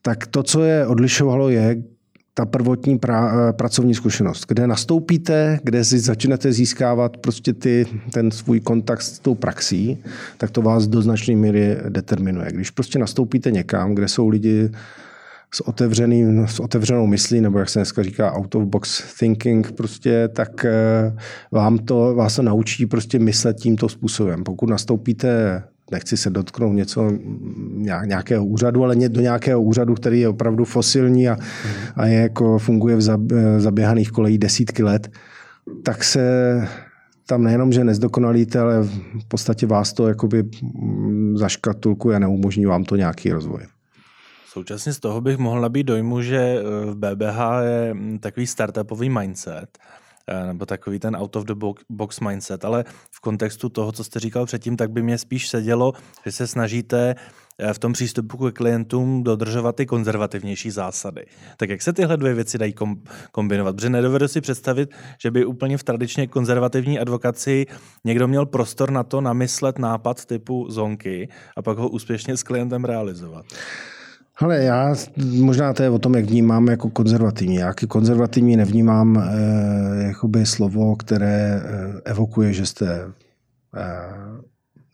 tak 0.01 0.27
to, 0.27 0.43
co 0.43 0.63
je 0.63 0.87
odlišovalo, 0.87 1.49
je, 1.49 1.83
ta 2.33 2.45
prvotní 2.45 2.99
pra, 2.99 3.49
eh, 3.49 3.53
pracovní 3.53 3.95
zkušenost, 3.95 4.45
kde 4.47 4.67
nastoupíte, 4.67 5.59
kde 5.63 5.83
si 5.83 5.99
začnete 5.99 6.51
získávat 6.51 7.17
prostě 7.17 7.53
ty, 7.53 7.85
ten 8.13 8.31
svůj 8.31 8.59
kontakt 8.59 9.01
s 9.01 9.19
tou 9.19 9.35
praxí, 9.35 10.03
tak 10.37 10.51
to 10.51 10.61
vás 10.61 10.87
do 10.87 11.01
značné 11.01 11.35
míry 11.35 11.77
determinuje. 11.89 12.51
Když 12.51 12.69
prostě 12.69 12.99
nastoupíte 12.99 13.51
někam, 13.51 13.95
kde 13.95 14.07
jsou 14.07 14.29
lidi 14.29 14.69
s, 15.53 15.67
otevřeným, 15.67 16.47
s 16.47 16.59
otevřenou 16.59 17.07
myslí, 17.07 17.41
nebo 17.41 17.59
jak 17.59 17.69
se 17.69 17.79
dneska 17.79 18.03
říká 18.03 18.33
out 18.33 18.55
of 18.55 18.63
box 18.63 19.15
thinking, 19.19 19.71
prostě, 19.71 20.27
tak 20.27 20.65
eh, 20.65 21.15
vám 21.51 21.77
to, 21.77 22.15
vás 22.15 22.35
to 22.35 22.41
naučí 22.41 22.85
prostě 22.85 23.19
myslet 23.19 23.57
tímto 23.57 23.89
způsobem. 23.89 24.43
Pokud 24.43 24.69
nastoupíte 24.69 25.63
nechci 25.91 26.17
se 26.17 26.29
dotknout 26.29 26.73
něco, 26.73 27.11
nějakého 28.05 28.45
úřadu, 28.45 28.83
ale 28.83 28.95
do 28.95 29.21
nějakého 29.21 29.61
úřadu, 29.61 29.93
který 29.93 30.19
je 30.19 30.29
opravdu 30.29 30.65
fosilní 30.65 31.29
a, 31.29 31.37
a 31.95 32.05
je 32.05 32.21
jako 32.21 32.59
funguje 32.59 32.95
v 32.95 33.01
zaběhaných 33.57 34.11
kolejí 34.11 34.37
desítky 34.37 34.83
let, 34.83 35.11
tak 35.83 36.03
se 36.03 36.21
tam 37.25 37.43
nejenom, 37.43 37.71
že 37.71 37.83
nezdokonalíte, 37.83 38.59
ale 38.59 38.83
v 39.19 39.25
podstatě 39.27 39.67
vás 39.67 39.93
to 39.93 40.07
jakoby 40.07 40.43
zaškatulkuje 41.33 42.15
a 42.15 42.19
neumožní 42.19 42.65
vám 42.65 42.83
to 42.83 42.95
nějaký 42.95 43.31
rozvoj. 43.31 43.61
Současně 44.51 44.93
z 44.93 44.99
toho 44.99 45.21
bych 45.21 45.37
mohl 45.37 45.61
nabít 45.61 45.87
dojmu, 45.87 46.21
že 46.21 46.37
eh, 46.37 46.85
v 46.85 46.95
BBH 46.95 47.39
je 47.63 47.95
takový 48.19 48.47
startupový 48.47 49.09
mindset, 49.09 49.77
eh, 49.77 50.00
nebo 50.47 50.65
takový 50.65 50.99
ten 50.99 51.15
out 51.15 51.35
of 51.35 51.43
the 51.43 51.53
box 51.89 52.19
mindset, 52.19 52.65
ale 52.65 52.85
v 53.11 53.19
kontextu 53.19 53.69
toho, 53.69 53.91
co 53.91 54.03
jste 54.03 54.19
říkal 54.19 54.45
předtím, 54.45 54.77
tak 54.77 54.91
by 54.91 55.03
mě 55.03 55.17
spíš 55.17 55.49
sedělo, 55.49 55.93
že 56.25 56.31
se 56.31 56.47
snažíte 56.47 57.15
Eh, 57.63 57.73
v 57.73 57.79
tom 57.79 57.93
přístupu 57.93 58.37
k 58.37 58.51
klientům 58.51 59.23
dodržovat 59.23 59.75
ty 59.75 59.85
konzervativnější 59.85 60.71
zásady. 60.71 61.25
Tak 61.57 61.69
jak 61.69 61.81
se 61.81 61.93
tyhle 61.93 62.17
dvě 62.17 62.33
věci 62.33 62.57
dají 62.57 62.73
kombinovat? 63.31 63.75
Protože 63.75 63.89
nedovedu 63.89 64.27
si 64.27 64.41
představit, 64.41 64.89
že 65.21 65.31
by 65.31 65.45
úplně 65.45 65.77
v 65.77 65.83
tradičně 65.83 66.27
konzervativní 66.27 66.99
advokaci 66.99 67.65
někdo 68.03 68.27
měl 68.27 68.45
prostor 68.45 68.91
na 68.91 69.03
to 69.03 69.21
namyslet 69.21 69.79
nápad 69.79 70.25
typu 70.25 70.67
zonky 70.69 71.29
a 71.57 71.61
pak 71.61 71.77
ho 71.77 71.89
úspěšně 71.89 72.37
s 72.37 72.43
klientem 72.43 72.85
realizovat. 72.85 73.45
Ale 74.37 74.63
já 74.63 74.95
možná 75.39 75.73
to 75.73 75.83
je 75.83 75.89
o 75.89 75.99
tom, 75.99 76.15
jak 76.15 76.25
vnímám 76.25 76.67
jako 76.67 76.89
konzervativní. 76.89 77.55
Já 77.55 77.67
jako 77.67 77.87
konzervativní 77.87 78.57
nevnímám 78.57 79.17
eh, 79.17 80.03
jakoby 80.03 80.45
slovo, 80.45 80.95
které 80.95 81.61
eh, 81.63 82.01
evokuje, 82.05 82.53
že 82.53 82.65
jste 82.65 83.01
eh, 83.77 84.41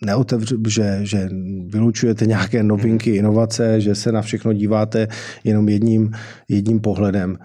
neotevř, 0.06 0.54
že, 0.68 1.00
že 1.02 1.30
vylučujete 1.68 2.26
nějaké 2.26 2.64
novinky, 2.64 3.16
inovace, 3.16 3.82
že 3.82 3.96
se 3.96 4.12
na 4.12 4.22
všechno 4.22 4.54
díváte 4.54 5.08
jenom 5.44 5.70
jedním, 5.70 6.12
jedním 6.50 6.80
pohledem. 6.80 7.38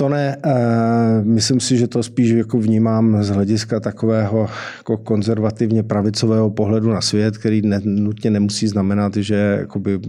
To 0.00 0.08
ne, 0.08 0.36
uh, 0.46 1.26
myslím 1.26 1.60
si, 1.60 1.76
že 1.76 1.86
to 1.88 2.02
spíš 2.02 2.30
jako 2.30 2.58
vnímám 2.58 3.22
z 3.22 3.28
hlediska 3.28 3.80
takového 3.80 4.48
jako 4.78 4.96
konzervativně 4.96 5.82
pravicového 5.82 6.50
pohledu 6.50 6.90
na 6.90 7.00
svět, 7.00 7.38
který 7.38 7.62
ne, 7.62 7.80
nutně 7.84 8.30
nemusí 8.30 8.68
znamenat, 8.68 9.16
že 9.16 9.56
jakoby 9.60 10.00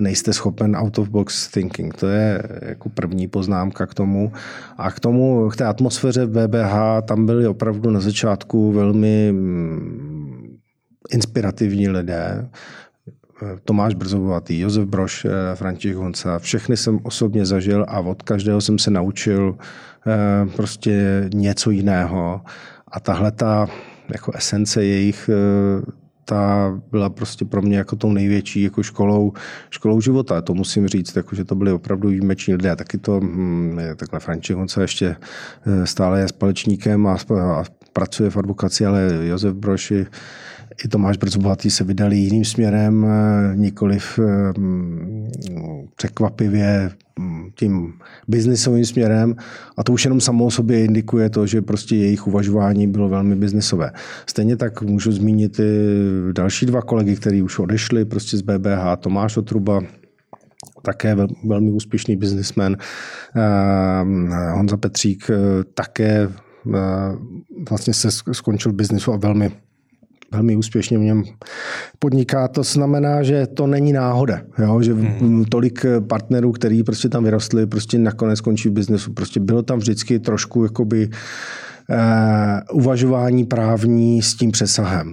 nejste 0.00 0.32
schopen 0.32 0.76
out 0.76 0.98
of 0.98 1.08
box 1.08 1.48
thinking. 1.48 1.94
To 1.94 2.08
je 2.08 2.42
jako 2.62 2.88
první 2.88 3.28
poznámka 3.28 3.86
k 3.86 3.94
tomu. 3.94 4.32
A 4.78 4.90
k 4.90 5.00
tomu, 5.00 5.48
k 5.48 5.56
té 5.56 5.64
atmosféře 5.64 6.26
BBH, 6.26 6.74
tam 7.04 7.26
byly 7.26 7.46
opravdu 7.46 7.90
na 7.90 8.00
začátku 8.00 8.72
velmi 8.72 9.34
inspirativní 11.10 11.88
lidé, 11.88 12.48
Tomáš 13.64 13.94
Brzobovatý, 13.94 14.60
Josef 14.60 14.84
Broš, 14.84 15.24
eh, 15.24 15.30
František 15.54 15.96
Honca, 15.96 16.38
všechny 16.38 16.76
jsem 16.76 16.98
osobně 17.02 17.46
zažil 17.46 17.84
a 17.88 18.00
od 18.00 18.22
každého 18.22 18.60
jsem 18.60 18.78
se 18.78 18.90
naučil 18.90 19.56
eh, 20.06 20.46
prostě 20.56 21.28
něco 21.34 21.70
jiného. 21.70 22.40
A 22.88 23.00
tahle 23.00 23.32
ta 23.32 23.66
jako 24.08 24.32
esence 24.34 24.84
jejich 24.84 25.30
eh, 25.32 25.82
ta 26.24 26.72
byla 26.90 27.10
prostě 27.10 27.44
pro 27.44 27.62
mě 27.62 27.78
jako 27.78 27.96
tou 27.96 28.12
největší 28.12 28.62
jako 28.62 28.82
školou, 28.82 29.32
školou 29.70 30.00
života. 30.00 30.40
To 30.40 30.54
musím 30.54 30.88
říct, 30.88 31.16
jako, 31.16 31.36
že 31.36 31.44
to 31.44 31.54
byly 31.54 31.72
opravdu 31.72 32.08
výjimeční 32.08 32.54
lidé. 32.54 32.76
Taky 32.76 32.98
to, 32.98 33.20
hm, 33.20 33.78
takhle 33.96 34.20
František 34.20 34.56
Honca 34.56 34.82
ještě 34.82 35.16
stále 35.84 36.20
je 36.20 36.28
společníkem 36.28 37.06
a, 37.06 37.16
a 37.40 37.64
pracuje 37.92 38.30
v 38.30 38.36
advokaci, 38.36 38.86
ale 38.86 39.08
Josef 39.22 39.54
Broš 39.54 39.90
je 39.90 40.06
i 40.84 40.88
Tomáš 40.88 41.16
Brzobohatý 41.16 41.70
se 41.70 41.84
vydali 41.84 42.16
jiným 42.16 42.44
směrem, 42.44 43.06
eh, 43.06 43.56
nikoliv 43.56 44.18
eh, 44.18 44.52
překvapivě 45.96 46.90
hm, 47.20 47.50
tím 47.54 47.92
biznisovým 48.28 48.84
směrem. 48.84 49.36
A 49.76 49.84
to 49.84 49.92
už 49.92 50.04
jenom 50.04 50.20
samo 50.20 50.44
o 50.44 50.50
sobě 50.50 50.84
indikuje 50.84 51.30
to, 51.30 51.46
že 51.46 51.62
prostě 51.62 51.96
jejich 51.96 52.26
uvažování 52.26 52.86
bylo 52.86 53.08
velmi 53.08 53.36
biznisové. 53.36 53.92
Stejně 54.26 54.56
tak 54.56 54.82
můžu 54.82 55.12
zmínit 55.12 55.58
i 55.58 56.32
další 56.32 56.66
dva 56.66 56.82
kolegy, 56.82 57.16
kteří 57.16 57.42
už 57.42 57.58
odešli 57.58 58.04
prostě 58.04 58.36
z 58.36 58.42
BBH, 58.42 58.96
Tomáš 59.00 59.36
Otruba, 59.36 59.80
také 60.82 61.16
velmi 61.44 61.70
úspěšný 61.70 62.16
biznismen, 62.16 62.76
eh, 63.36 64.52
Honza 64.52 64.76
Petřík 64.76 65.30
také 65.74 66.28
vlastně 67.68 67.94
se 67.94 68.08
skončil 68.32 68.72
biznisu 68.72 69.12
a 69.12 69.16
velmi 69.16 69.52
velmi 70.32 70.56
úspěšně 70.56 70.98
v 70.98 71.00
něm 71.00 71.24
podniká. 71.98 72.48
To 72.48 72.62
znamená, 72.62 73.22
že 73.22 73.46
to 73.46 73.66
není 73.66 73.92
náhoda, 73.92 74.40
jo? 74.58 74.82
že 74.82 74.94
hmm. 74.94 75.44
tolik 75.44 75.86
partnerů, 76.08 76.52
který 76.52 76.82
prostě 76.82 77.08
tam 77.08 77.24
vyrostli, 77.24 77.66
prostě 77.66 77.98
nakonec 77.98 78.38
skončí 78.38 78.68
v 78.68 78.72
biznesu. 78.72 79.12
Prostě 79.12 79.40
bylo 79.40 79.62
tam 79.62 79.78
vždycky 79.78 80.18
trošku 80.18 80.64
jakoby 80.64 81.08
uh, 81.08 82.78
uvažování 82.78 83.44
právní 83.44 84.22
s 84.22 84.34
tím 84.34 84.50
přesahem. 84.50 85.12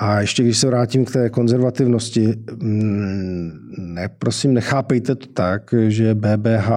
A 0.00 0.20
ještě 0.20 0.42
když 0.42 0.58
se 0.58 0.66
vrátím 0.66 1.04
k 1.04 1.10
té 1.10 1.30
konzervativnosti, 1.30 2.34
mm, 2.62 3.50
ne, 3.78 4.08
prosím, 4.18 4.54
nechápejte 4.54 5.14
to 5.14 5.26
tak, 5.26 5.74
že 5.88 6.14
BBH 6.14 6.70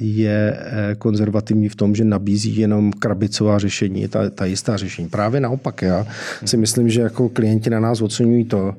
je 0.00 0.58
eh, 0.60 0.94
konzervativní 0.94 1.68
v 1.68 1.76
tom, 1.76 1.94
že 1.94 2.04
nabízí 2.04 2.56
jenom 2.56 2.92
krabicová 2.92 3.58
řešení, 3.58 4.08
ta, 4.08 4.30
ta 4.30 4.44
jistá 4.44 4.76
řešení. 4.76 5.08
Právě 5.08 5.40
naopak, 5.40 5.82
já 5.82 6.06
si 6.44 6.56
myslím, 6.56 6.88
že 6.88 7.00
jako 7.00 7.28
klienti 7.28 7.70
na 7.70 7.80
nás 7.80 8.02
oceňují 8.02 8.44
to, 8.44 8.74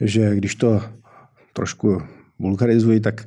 že 0.00 0.36
když 0.36 0.54
to 0.54 0.82
trošku 1.52 2.02
vulgarizují, 2.38 3.00
tak 3.00 3.24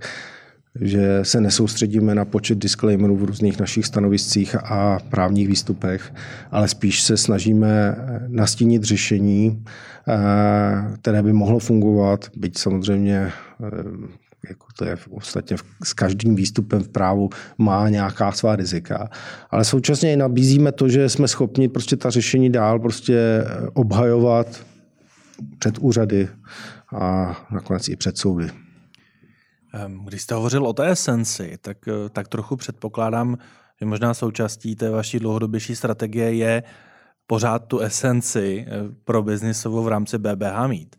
že 0.82 1.20
se 1.24 1.42
nesoustředíme 1.42 2.16
na 2.16 2.26
počet 2.26 2.58
disclaimerů 2.58 3.18
v 3.18 3.24
různých 3.24 3.60
našich 3.60 3.86
stanoviscích 3.86 4.56
a 4.56 5.00
právních 5.10 5.48
výstupech, 5.48 6.14
ale 6.52 6.68
spíš 6.68 7.02
se 7.02 7.18
snažíme 7.18 7.96
nastínit 8.28 8.84
řešení, 8.84 9.64
které 10.96 11.24
by 11.24 11.34
mohlo 11.34 11.60
fungovat, 11.60 12.26
byť 12.36 12.58
samozřejmě 12.58 13.32
eh, 13.64 14.14
jako 14.50 14.68
to 14.78 14.86
je 14.86 14.96
v 14.96 15.08
podstatě 15.08 15.56
s 15.84 15.94
každým 15.94 16.36
výstupem 16.36 16.84
v 16.84 16.88
právu 16.88 17.30
má 17.58 17.90
nějaká 17.90 18.32
svá 18.32 18.56
rizika. 18.56 19.10
Ale 19.50 19.66
současně 19.66 20.14
i 20.14 20.18
nabízíme 20.18 20.72
to, 20.72 20.90
že 20.90 21.10
jsme 21.10 21.28
schopni 21.28 21.68
prostě 21.68 21.98
ta 21.98 22.10
řešení 22.10 22.50
dál 22.50 22.80
prostě 22.80 23.46
obhajovat 23.74 24.66
před 25.60 25.78
úřady 25.78 26.30
a 26.96 27.36
nakonec 27.52 27.88
i 27.88 27.96
před 27.96 28.18
soudy. 28.18 28.50
Když 30.08 30.22
jste 30.22 30.36
hovořil 30.36 30.68
o 30.68 30.74
té 30.74 30.92
esenci, 30.92 31.58
tak, 31.62 31.78
eh, 31.88 32.10
tak 32.10 32.28
trochu 32.28 32.56
předpokládám, 32.56 33.38
že 33.80 33.86
možná 33.86 34.14
součástí 34.14 34.76
té 34.76 34.90
vaší 34.90 35.20
dlouhodobější 35.20 35.76
strategie 35.76 36.34
je 36.34 36.64
pořád 37.34 37.66
tu 37.66 37.80
esenci 37.80 38.66
eh, 38.68 38.72
pro 39.06 39.24
biznisovou 39.24 39.84
v 39.84 39.88
rámci 39.88 40.18
BBH 40.18 40.68
mít. 40.68 40.96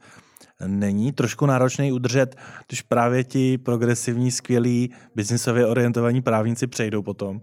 Není 0.67 1.13
trošku 1.13 1.47
náročný 1.47 1.93
udržet, 1.93 2.37
když 2.69 2.83
právě 2.83 3.25
ti 3.25 3.59
progresivní, 3.59 4.31
skvělí, 4.31 4.91
biznisově 5.15 5.67
orientovaní 5.67 6.23
právníci 6.23 6.67
přejdou 6.67 7.03
potom 7.03 7.41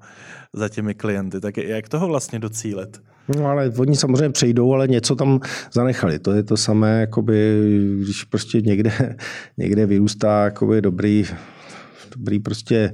za 0.54 0.70
těmi 0.70 0.96
klienty. 0.96 1.40
Tak 1.40 1.58
jak 1.58 1.90
toho 1.90 2.08
vlastně 2.08 2.40
docílit? 2.40 3.02
No 3.38 3.46
ale 3.46 3.72
oni 3.78 3.96
samozřejmě 3.96 4.30
přejdou, 4.30 4.74
ale 4.74 4.88
něco 4.88 5.16
tam 5.16 5.40
zanechali. 5.74 6.20
To 6.20 6.32
je 6.32 6.44
to 6.44 6.58
samé, 6.58 7.02
jakoby, 7.02 7.60
když 8.04 8.24
prostě 8.24 8.62
někde, 8.62 9.16
někde 9.58 9.86
vyrůstá 9.86 10.44
jakoby 10.44 10.82
dobrý 10.82 11.26
dobrý 12.18 12.40
prostě 12.40 12.94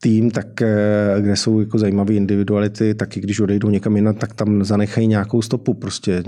tým, 0.00 0.30
tak 0.30 0.62
eh, 0.62 1.16
kde 1.20 1.36
jsou 1.36 1.60
jako 1.60 1.78
zajímavé 1.78 2.14
individuality, 2.14 2.94
tak 2.94 3.16
i 3.16 3.20
když 3.20 3.40
odejdou 3.40 3.70
někam 3.70 3.96
jinam, 3.96 4.14
tak 4.14 4.34
tam 4.34 4.64
zanechají 4.64 5.06
nějakou 5.06 5.42
stopu. 5.42 5.74
Prostě 5.74 6.22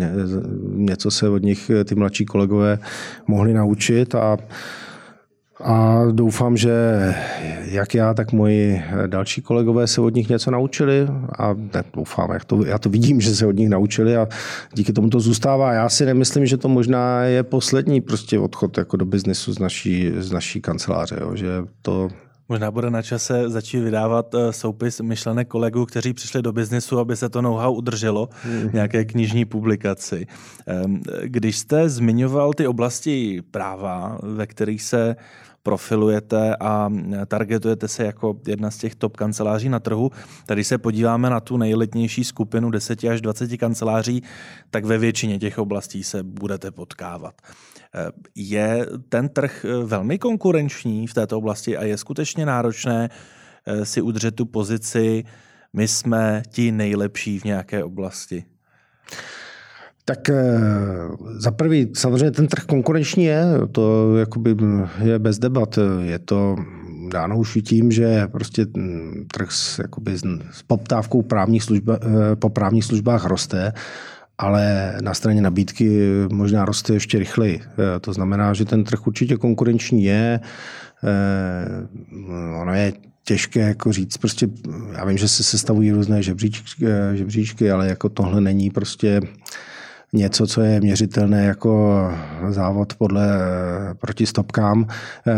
něco 0.74 1.10
se 1.10 1.28
od 1.28 1.42
nich 1.42 1.70
ty 1.84 1.94
mladší 1.94 2.24
kolegové 2.24 2.78
mohli 3.26 3.54
naučit 3.54 4.14
a 4.14 4.38
a 5.60 6.04
doufám, 6.12 6.56
že 6.56 6.70
jak 7.64 7.94
já, 7.94 8.14
tak 8.14 8.32
moji 8.32 8.82
další 9.06 9.42
kolegové 9.42 9.86
se 9.86 10.00
od 10.00 10.14
nich 10.14 10.28
něco 10.28 10.50
naučili 10.50 11.08
a 11.38 11.54
ne, 11.54 11.84
doufám, 11.94 12.30
jak 12.30 12.44
to, 12.44 12.64
já 12.64 12.78
to 12.78 12.90
vidím, 12.90 13.20
že 13.20 13.34
se 13.34 13.46
od 13.46 13.56
nich 13.56 13.68
naučili 13.68 14.16
a 14.16 14.28
díky 14.74 14.92
tomu 14.92 15.10
to 15.10 15.20
zůstává. 15.20 15.72
Já 15.72 15.88
si 15.88 16.06
nemyslím, 16.06 16.46
že 16.46 16.56
to 16.56 16.68
možná 16.68 17.22
je 17.24 17.42
poslední 17.42 18.00
prostě 18.00 18.38
odchod 18.38 18.78
jako 18.78 18.96
do 18.96 19.04
biznesu 19.04 19.52
z 19.52 19.58
naší, 19.58 20.12
z 20.18 20.32
naší 20.32 20.60
kanceláře, 20.60 21.16
jo, 21.20 21.36
že 21.36 21.48
to 21.82 22.08
Možná 22.48 22.70
bude 22.70 22.90
na 22.90 23.02
čase 23.02 23.48
začít 23.50 23.80
vydávat 23.80 24.34
eh, 24.34 24.52
soupis 24.52 25.00
myšlenek 25.00 25.48
kolegů, 25.48 25.86
kteří 25.86 26.12
přišli 26.12 26.42
do 26.42 26.52
biznesu, 26.52 26.98
aby 26.98 27.16
se 27.16 27.28
to 27.28 27.42
know-how 27.42 27.74
udrželo 27.74 28.28
v 28.44 28.74
nějaké 28.74 29.04
knižní 29.04 29.44
publikaci. 29.44 30.26
Ehm, 30.66 31.00
když 31.24 31.58
jste 31.58 31.88
zmiňoval 31.88 32.52
ty 32.52 32.66
oblasti 32.66 33.42
práva, 33.50 34.18
ve 34.22 34.46
kterých 34.46 34.82
se 34.82 35.16
profilujete 35.66 36.56
a 36.56 36.92
targetujete 37.26 37.88
se 37.88 38.04
jako 38.04 38.36
jedna 38.46 38.70
z 38.70 38.76
těch 38.76 38.94
top 38.94 39.16
kanceláří 39.16 39.68
na 39.68 39.80
trhu. 39.80 40.10
Tady 40.46 40.64
se 40.64 40.78
podíváme 40.78 41.30
na 41.30 41.40
tu 41.40 41.56
nejletnější 41.56 42.24
skupinu 42.24 42.70
10 42.70 43.04
až 43.04 43.20
20 43.20 43.56
kanceláří, 43.56 44.22
tak 44.70 44.84
ve 44.84 44.98
většině 44.98 45.38
těch 45.38 45.58
oblastí 45.58 46.02
se 46.02 46.22
budete 46.22 46.70
potkávat. 46.70 47.34
Je 48.34 48.86
ten 49.08 49.28
trh 49.28 49.66
velmi 49.84 50.18
konkurenční 50.18 51.06
v 51.06 51.14
této 51.14 51.38
oblasti 51.38 51.76
a 51.76 51.84
je 51.84 51.96
skutečně 51.96 52.46
náročné 52.46 53.08
si 53.82 54.00
udržet 54.00 54.34
tu 54.34 54.46
pozici, 54.46 55.24
my 55.72 55.88
jsme 55.88 56.42
ti 56.48 56.72
nejlepší 56.72 57.38
v 57.38 57.44
nějaké 57.44 57.84
oblasti? 57.84 58.44
Tak 60.04 60.30
eh, 60.30 60.58
za 61.38 61.50
prvý, 61.50 61.90
samozřejmě 61.94 62.30
ten 62.30 62.46
trh 62.46 62.64
konkurenční 62.64 63.24
je, 63.24 63.44
to 63.72 64.16
jakoby 64.16 64.56
je 65.04 65.18
bez 65.18 65.38
debat. 65.38 65.78
Je 66.00 66.18
to 66.18 66.56
dáno 67.12 67.38
už 67.38 67.58
tím, 67.64 67.92
že 67.92 68.26
prostě 68.26 68.66
trh 69.32 69.52
s, 69.52 69.78
jakoby, 69.78 70.18
s 70.52 70.62
poptávkou 70.66 71.22
právních 71.22 71.62
služba, 71.62 71.98
eh, 72.02 72.36
po 72.36 72.48
právních 72.48 72.84
službách 72.84 73.24
roste, 73.24 73.72
ale 74.38 74.94
na 75.00 75.14
straně 75.14 75.40
nabídky 75.40 76.08
možná 76.32 76.64
roste 76.64 76.92
ještě 76.92 77.18
rychleji. 77.18 77.60
Eh, 77.62 78.00
to 78.00 78.12
znamená, 78.12 78.54
že 78.54 78.64
ten 78.64 78.84
trh 78.84 79.06
určitě 79.06 79.36
konkurenční 79.36 80.04
je. 80.04 80.40
Ono 82.60 82.74
je 82.74 82.92
těžké 83.24 83.60
jako 83.60 83.92
říct, 83.92 84.16
prostě 84.16 84.48
já 84.92 85.04
vím, 85.04 85.18
že 85.18 85.28
se 85.28 85.42
sestavují 85.42 85.92
různé 85.92 86.22
žebříčky, 86.22 86.86
žebříčky, 87.14 87.70
ale 87.70 87.88
jako 87.88 88.08
tohle 88.08 88.40
není 88.40 88.70
prostě 88.70 89.20
něco, 90.12 90.46
co 90.46 90.60
je 90.62 90.80
měřitelné 90.80 91.44
jako 91.44 92.02
závod 92.48 92.94
podle 92.94 93.38
proti 94.00 94.26
stopkám, 94.26 94.86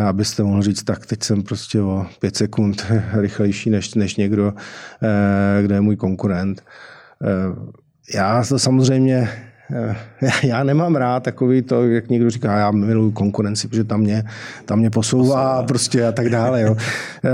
abyste 0.09 0.43
mohli 0.43 0.63
říct, 0.63 0.83
tak 0.83 1.07
teď 1.07 1.23
jsem 1.23 1.43
prostě 1.43 1.81
o 1.81 2.07
pět 2.21 2.37
sekund 2.37 2.87
rychlejší 3.13 3.71
než, 3.71 3.95
než 3.95 4.17
někdo, 4.17 4.55
kde 5.63 5.75
je 5.75 5.81
můj 5.81 5.97
konkurent. 5.97 6.63
Já 8.15 8.43
to 8.49 8.59
samozřejmě 8.59 9.48
já 10.43 10.65
nemám 10.65 10.97
rád 10.97 11.23
takový 11.23 11.63
to, 11.63 11.85
jak 11.85 12.09
někdo 12.09 12.31
říká, 12.31 12.59
já 12.59 12.71
miluji 12.71 13.13
konkurenci, 13.13 13.69
protože 13.69 13.85
tam 13.85 14.01
mě, 14.01 14.25
tam 14.65 14.79
mě 14.79 14.91
posouvá, 14.91 15.25
posouvá. 15.25 15.63
prostě 15.63 16.07
a 16.07 16.13
tak 16.13 16.29
dále. 16.29 16.63
Jo. 16.63 16.77
Eh, 17.25 17.31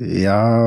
já 0.00 0.60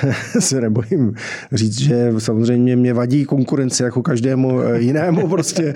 se 0.38 0.60
nebojím 0.60 1.14
říct, 1.52 1.80
že 1.80 2.12
samozřejmě 2.18 2.76
mě 2.76 2.94
vadí 2.94 3.24
konkurence 3.24 3.84
jako 3.84 4.02
každému 4.02 4.60
eh, 4.60 4.80
jinému 4.80 5.28
prostě, 5.28 5.74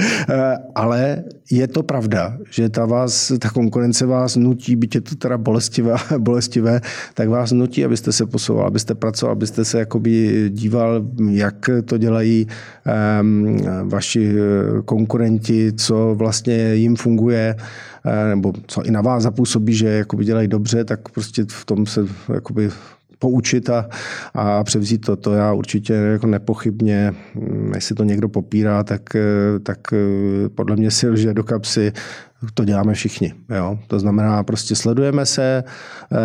ale 0.74 1.24
je 1.50 1.68
to 1.68 1.82
pravda, 1.82 2.38
že 2.50 2.68
ta, 2.68 2.86
vás, 2.86 3.32
ta 3.38 3.50
konkurence 3.50 4.06
vás 4.06 4.36
nutí, 4.36 4.76
byť 4.76 4.94
je 4.94 5.00
to 5.00 5.14
teda 5.14 5.38
bolestivé, 5.38 5.94
bolestivé, 6.18 6.80
tak 7.14 7.28
vás 7.28 7.52
nutí, 7.52 7.84
abyste 7.84 8.12
se 8.12 8.26
posouval, 8.26 8.66
abyste 8.66 8.94
pracoval, 8.94 9.32
abyste 9.32 9.64
se 9.64 9.78
jakoby 9.78 10.46
díval, 10.52 11.06
jak 11.30 11.70
to 11.84 11.98
dělají 11.98 12.46
um, 13.20 13.56
vaši 13.88 14.34
konkurenti, 14.84 15.72
co 15.72 16.14
vlastně 16.14 16.74
jim 16.74 16.96
funguje, 16.96 17.56
eh, 18.06 18.28
nebo 18.28 18.52
co 18.66 18.82
i 18.82 18.90
na 18.90 19.00
vás 19.00 19.22
zapůsobí, 19.22 19.74
že 19.74 19.88
jakoby 19.88 20.24
dělají 20.24 20.48
dobře, 20.48 20.84
tak 20.84 21.08
prostě 21.08 21.44
v 21.48 21.64
tom 21.64 21.86
se 21.86 22.06
jakoby 22.34 22.70
poučit 23.18 23.70
a, 23.70 23.88
a 24.34 24.64
převzít 24.64 25.06
to. 25.06 25.16
To 25.16 25.34
já 25.34 25.52
určitě 25.52 25.92
jako 25.92 26.26
nepochybně, 26.26 27.14
hm, 27.34 27.72
jestli 27.74 27.94
to 27.94 28.04
někdo 28.04 28.28
popírá, 28.28 28.84
tak, 28.84 29.16
eh, 29.16 29.58
tak 29.62 29.78
eh, 29.92 30.48
podle 30.48 30.76
mě 30.76 30.90
si 30.90 31.08
lže 31.08 31.34
do 31.34 31.44
kapsy, 31.44 31.92
to 32.54 32.64
děláme 32.64 32.94
všichni. 32.94 33.34
Jo? 33.54 33.78
To 33.86 33.98
znamená, 33.98 34.42
prostě 34.42 34.76
sledujeme 34.76 35.26
se, 35.26 35.64
e, 36.12 36.22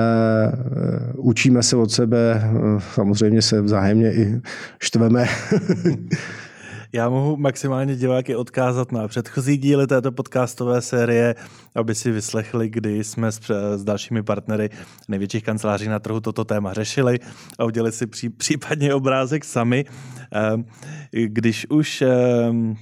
učíme 1.17 1.63
se 1.63 1.75
od 1.75 1.91
sebe, 1.91 2.51
samozřejmě 2.93 3.41
se 3.41 3.62
vzájemně 3.62 4.13
i 4.13 4.41
štveme. 4.80 5.25
Já 6.93 7.10
mohu 7.10 7.38
maximálně 7.38 7.95
diváky 7.95 8.36
odkázat 8.36 8.91
na 8.91 9.08
předchozí 9.08 9.58
díly 9.58 9.88
této 9.88 10.12
podcastové 10.12 10.82
série, 10.82 11.36
aby 11.75 11.95
si 11.95 12.12
vyslechli, 12.12 12.69
kdy 12.69 13.04
jsme 13.04 13.32
s, 13.32 13.39
s 13.75 13.84
dalšími 13.84 14.23
partnery 14.23 14.69
největších 15.08 15.43
kanceláří 15.43 15.88
na 15.88 15.99
trhu 15.99 16.19
toto 16.19 16.45
téma 16.45 16.73
řešili 16.73 17.19
a 17.60 17.63
udělali 17.63 17.91
si 17.91 18.08
pří, 18.08 18.30
případně 18.30 18.93
obrázek 18.93 19.45
sami. 19.45 19.86
Ehm, 20.32 20.65
když 21.12 21.67
už 21.69 22.01
ehm, 22.01 22.75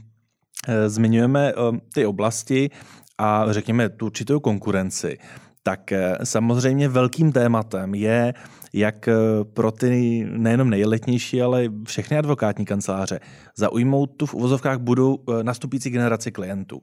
eh, 0.67 0.89
zmiňujeme 0.89 1.53
ty 1.93 2.05
oblasti 2.05 2.69
a 3.17 3.45
řekněme 3.49 3.89
tu 3.89 4.05
určitou 4.05 4.39
konkurenci, 4.39 5.17
tak 5.63 5.91
eh, 5.91 6.17
samozřejmě 6.23 6.89
velkým 6.89 7.31
tématem 7.31 7.95
je, 7.95 8.33
jak 8.73 9.07
eh, 9.07 9.13
pro 9.43 9.71
ty 9.71 10.25
nejenom 10.31 10.69
nejletnější, 10.69 11.41
ale 11.41 11.69
všechny 11.85 12.17
advokátní 12.17 12.65
kanceláře 12.65 13.19
zaujmout 13.55 14.11
tu 14.17 14.25
v 14.25 14.33
uvozovkách 14.33 14.77
budou 14.77 15.17
eh, 15.17 15.43
nastupující 15.43 15.89
generaci 15.89 16.31
klientů. 16.31 16.81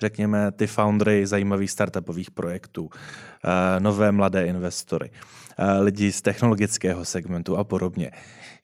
Řekněme 0.00 0.52
ty 0.52 0.66
foundry 0.66 1.26
zajímavých 1.26 1.70
startupových 1.70 2.30
projektů, 2.30 2.90
nové 3.78 4.12
mladé 4.12 4.46
investory, 4.46 5.10
lidi 5.80 6.12
z 6.12 6.22
technologického 6.22 7.04
segmentu 7.04 7.56
a 7.56 7.64
podobně. 7.64 8.10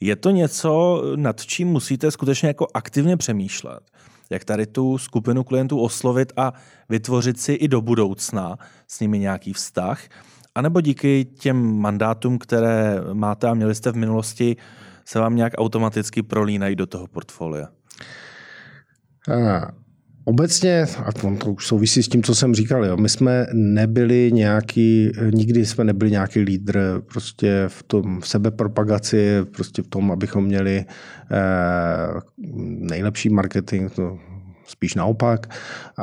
Je 0.00 0.16
to 0.16 0.30
něco, 0.30 1.02
nad 1.16 1.46
čím 1.46 1.68
musíte 1.68 2.10
skutečně 2.10 2.48
jako 2.48 2.66
aktivně 2.74 3.16
přemýšlet 3.16 3.90
jak 4.30 4.44
tady 4.44 4.66
tu 4.66 4.98
skupinu 4.98 5.44
klientů 5.44 5.80
oslovit 5.80 6.32
a 6.36 6.52
vytvořit 6.88 7.40
si 7.40 7.52
i 7.52 7.68
do 7.68 7.80
budoucna 7.80 8.58
s 8.86 9.00
nimi 9.00 9.18
nějaký 9.18 9.52
vztah, 9.52 10.00
anebo 10.54 10.80
díky 10.80 11.24
těm 11.24 11.78
mandátům, 11.80 12.38
které 12.38 13.00
máte 13.12 13.48
a 13.48 13.54
měli 13.54 13.74
jste 13.74 13.92
v 13.92 13.96
minulosti, 13.96 14.56
se 15.04 15.18
vám 15.18 15.36
nějak 15.36 15.52
automaticky 15.58 16.22
prolínají 16.22 16.76
do 16.76 16.86
toho 16.86 17.06
portfolia? 17.06 17.68
A, 19.28 19.68
obecně, 20.24 20.86
a 21.04 21.12
to 21.12 21.28
už 21.50 21.66
souvisí 21.66 22.02
s 22.02 22.08
tím, 22.08 22.22
co 22.22 22.34
jsem 22.34 22.54
říkal, 22.54 22.84
jo, 22.84 22.96
my 22.96 23.08
jsme 23.08 23.46
nebyli 23.52 24.32
nějaký, 24.32 25.10
nikdy 25.34 25.66
jsme 25.66 25.84
nebyli 25.84 26.10
nějaký 26.10 26.40
lídr 26.40 27.02
prostě 27.12 27.64
v 27.68 27.82
tom 27.82 28.20
v 28.20 28.28
sebepropagaci, 28.28 29.38
prostě 29.56 29.82
v 29.82 29.88
tom, 29.88 30.12
abychom 30.12 30.44
měli 30.44 30.84
eh, 31.30 32.20
nejlepší 32.78 33.28
marketing, 33.28 33.92
to 33.92 34.18
spíš 34.66 34.94
naopak. 34.94 35.46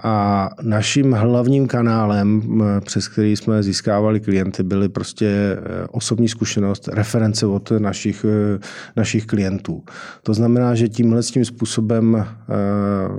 A 0.04 0.50
naším 0.62 1.12
hlavním 1.12 1.68
kanálem, 1.68 2.42
přes 2.86 3.08
který 3.08 3.36
jsme 3.36 3.64
získávali 3.64 4.20
klienty, 4.20 4.64
byly 4.64 4.90
prostě 4.90 5.28
e, 5.28 5.58
osobní 5.88 6.30
zkušenost, 6.30 6.88
reference 6.88 7.46
od 7.46 7.72
našich, 7.72 8.26
e, 8.26 8.60
našich 8.96 9.26
klientů. 9.26 9.84
To 10.24 10.34
znamená, 10.34 10.76
že 10.76 10.90
tímhle 10.90 11.24
tím 11.24 11.46
způsobem 11.46 12.16
e, 12.16 12.26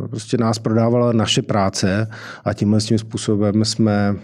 prostě 0.08 0.36
nás 0.36 0.58
prodávala 0.58 1.12
naše 1.12 1.42
práce 1.42 2.08
a 2.44 2.54
tímhle 2.54 2.80
tím 2.80 2.98
způsobem 2.98 3.64
jsme, 3.64 4.16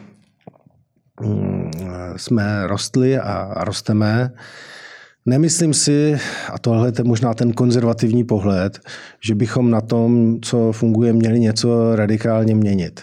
jsme 2.16 2.66
rostli 2.66 3.18
a 3.18 3.64
rosteme. 3.64 4.32
Nemyslím 5.28 5.74
si, 5.74 6.18
a 6.52 6.58
tohle 6.58 6.92
je 6.98 7.04
možná 7.04 7.34
ten 7.34 7.52
konzervativní 7.52 8.24
pohled, 8.24 8.80
že 9.20 9.34
bychom 9.34 9.70
na 9.70 9.80
tom, 9.80 10.40
co 10.42 10.72
funguje, 10.72 11.12
měli 11.12 11.40
něco 11.40 11.96
radikálně 11.96 12.54
měnit. 12.54 13.02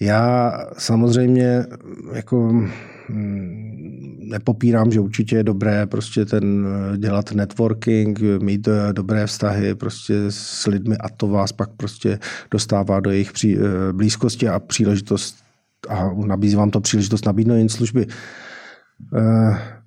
Já 0.00 0.52
samozřejmě 0.78 1.64
jako 2.12 2.52
mm, 3.08 4.18
nepopírám, 4.30 4.90
že 4.90 5.00
určitě 5.00 5.36
je 5.36 5.44
dobré 5.44 5.86
prostě 5.86 6.24
ten 6.24 6.66
dělat 6.96 7.32
networking, 7.32 8.20
mít 8.42 8.68
dobré 8.92 9.26
vztahy 9.26 9.74
prostě 9.74 10.14
s 10.28 10.66
lidmi 10.66 10.96
a 10.96 11.08
to 11.08 11.28
vás 11.28 11.52
pak 11.52 11.70
prostě 11.76 12.18
dostává 12.50 13.00
do 13.00 13.10
jejich 13.10 13.32
pří, 13.32 13.58
blízkosti 13.92 14.48
a 14.48 14.58
příležitost 14.58 15.36
a 15.88 16.10
nabízí 16.26 16.56
vám 16.56 16.70
to 16.70 16.80
příležitost 16.80 17.26
nabídnout 17.26 17.56
jen 17.56 17.68
služby. 17.68 18.06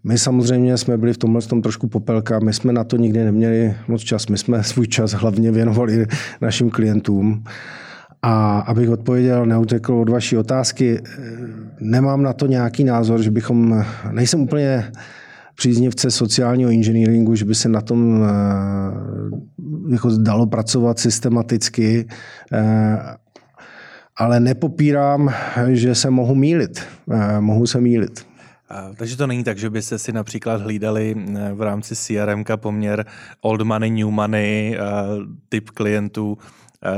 My 0.04 0.18
samozřejmě 0.18 0.78
jsme 0.78 0.98
byli 0.98 1.14
v 1.14 1.18
tomhle 1.18 1.42
tom 1.42 1.62
trošku 1.62 1.88
popelka, 1.88 2.40
my 2.40 2.54
jsme 2.54 2.74
na 2.74 2.84
to 2.84 2.98
nikdy 2.98 3.24
neměli 3.24 3.76
moc 3.88 4.02
čas, 4.02 4.28
my 4.28 4.38
jsme 4.38 4.64
svůj 4.64 4.88
čas 4.88 5.12
hlavně 5.12 5.52
věnovali 5.52 6.06
našim 6.42 6.70
klientům. 6.70 7.44
A 8.22 8.60
abych 8.60 8.90
odpověděl, 8.90 9.46
neutekl 9.46 9.94
od 9.94 10.10
vaší 10.10 10.38
otázky, 10.38 11.02
nemám 11.80 12.24
na 12.24 12.34
to 12.34 12.46
nějaký 12.46 12.84
názor, 12.84 13.22
že 13.22 13.32
bychom, 13.32 13.86
nejsem 14.12 14.42
úplně 14.42 14.92
příznivce 15.56 16.12
sociálního 16.12 16.72
inženýringu, 16.72 17.36
že 17.36 17.46
by 17.46 17.56
se 17.56 17.70
na 17.70 17.82
tom 17.82 18.24
eh, 18.24 19.94
jako 19.94 20.10
dalo 20.18 20.48
pracovat 20.48 21.00
systematicky, 21.00 22.08
eh, 22.54 23.00
ale 24.18 24.40
nepopírám, 24.40 25.34
že 25.68 25.96
se 25.96 26.10
mohu 26.10 26.36
mílit. 26.36 26.82
Eh, 27.12 27.42
mohu 27.42 27.68
se 27.68 27.82
mílit. 27.82 28.31
Takže 28.96 29.18
to 29.18 29.28
není 29.28 29.44
tak, 29.44 29.58
že 29.58 29.70
byste 29.70 30.00
si 30.00 30.12
například 30.14 30.62
hlídali 30.62 31.16
v 31.54 31.62
rámci 31.62 31.96
CRM 31.96 32.44
poměr 32.56 33.06
old 33.42 33.62
money, 33.62 33.92
new 33.92 34.10
money, 34.10 34.78
typ 35.50 35.70
klientů 35.70 36.38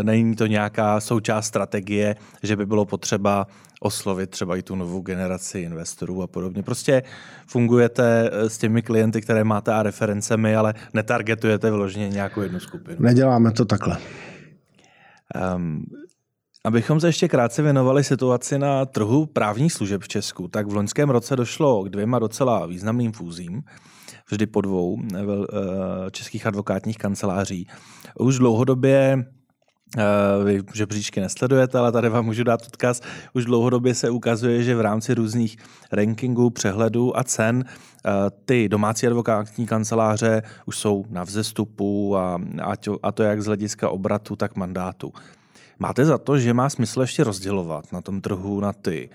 Není 0.04 0.36
to 0.36 0.46
nějaká 0.46 1.00
součást 1.00 1.46
strategie, 1.46 2.16
že 2.44 2.56
by 2.56 2.66
bylo 2.66 2.86
potřeba 2.86 3.48
oslovit 3.80 4.30
třeba 4.30 4.58
i 4.58 4.62
tu 4.62 4.76
novou 4.76 5.02
generaci 5.02 5.60
investorů 5.60 6.22
a 6.22 6.28
podobně. 6.28 6.64
Prostě 6.64 7.04
fungujete 7.48 8.32
s 8.34 8.58
těmi 8.58 8.82
klienty, 8.82 9.22
které 9.22 9.44
máte 9.44 9.74
a 9.74 9.84
referencemi, 9.84 10.56
ale 10.56 10.74
netargetujete 10.94 11.72
vyloženě 11.72 12.10
nějakou 12.10 12.42
jednu 12.42 12.60
skupinu. 12.60 12.98
Neděláme 13.00 13.52
to 13.52 13.66
takhle. 13.66 13.98
Um, 15.56 15.86
Abychom 16.66 17.00
se 17.00 17.08
ještě 17.08 17.28
krátce 17.28 17.62
věnovali 17.62 18.04
situaci 18.04 18.60
na 18.60 18.86
trhu 18.86 19.26
právních 19.26 19.74
služeb 19.74 20.02
v 20.02 20.08
Česku, 20.08 20.48
tak 20.48 20.68
v 20.68 20.74
loňském 20.74 21.10
roce 21.10 21.36
došlo 21.36 21.84
k 21.84 21.90
dvěma 21.90 22.20
docela 22.20 22.66
významným 22.66 23.12
fúzím, 23.12 23.64
vždy 24.32 24.46
po 24.46 24.62
dvou 24.62 25.02
eh, 25.16 25.22
českých 26.12 26.46
advokátních 26.48 26.98
kanceláří. 26.98 27.68
Už 28.20 28.38
dlouhodobě 28.38 29.26
eh, 29.98 30.04
vy 30.44 30.62
žebříčky 30.74 31.22
nesledujete, 31.22 31.78
ale 31.78 31.92
tady 31.92 32.10
vám 32.10 32.26
můžu 32.26 32.44
dát 32.44 32.62
odkaz. 32.68 33.02
Už 33.34 33.46
dlouhodobě 33.46 33.96
se 33.96 34.10
ukazuje, 34.10 34.64
že 34.64 34.76
v 34.76 34.82
rámci 34.82 35.14
různých 35.14 35.58
rankingů, 35.92 36.50
přehledů 36.50 37.18
a 37.18 37.24
cen 37.24 37.66
eh, 37.66 38.12
ty 38.46 38.70
domácí 38.70 39.08
advokátní 39.08 39.68
kanceláře 39.68 40.44
už 40.66 40.78
jsou 40.78 41.06
na 41.10 41.24
vzestupu 41.24 42.18
a, 42.18 42.42
a 43.04 43.12
to 43.12 43.24
jak 43.24 43.42
z 43.42 43.46
hlediska 43.46 43.90
obratu, 43.90 44.36
tak 44.36 44.56
mandátu. 44.56 45.14
Máte 45.84 46.06
za 46.06 46.18
to, 46.18 46.40
že 46.40 46.54
má 46.54 46.70
smysl 46.70 47.02
ještě 47.02 47.24
rozdělovat 47.24 47.92
na 47.92 48.02
tom 48.02 48.22
trhu 48.22 48.60
na 48.60 48.74
ty 48.74 49.10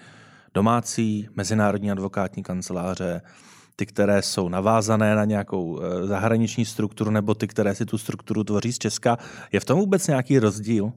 domácí, 0.54 1.28
mezinárodní 1.37 1.90
advokátní 1.90 2.42
kanceláře, 2.42 3.20
ty, 3.76 3.87
které 3.87 4.22
jsou 4.22 4.48
navázané 4.48 5.14
na 5.14 5.24
nějakou 5.24 5.81
eh, 5.81 6.07
zahraniční 6.07 6.64
strukturu, 6.64 7.11
nebo 7.11 7.35
ty, 7.35 7.46
které 7.48 7.74
si 7.74 7.87
tu 7.87 7.98
strukturu 7.98 8.44
tvoří 8.44 8.72
z 8.72 8.78
Česka. 8.78 9.18
Je 9.52 9.61
v 9.61 9.64
tom 9.64 9.78
vůbec 9.78 10.07
nějaký 10.07 10.38
rozdíl? 10.38 10.92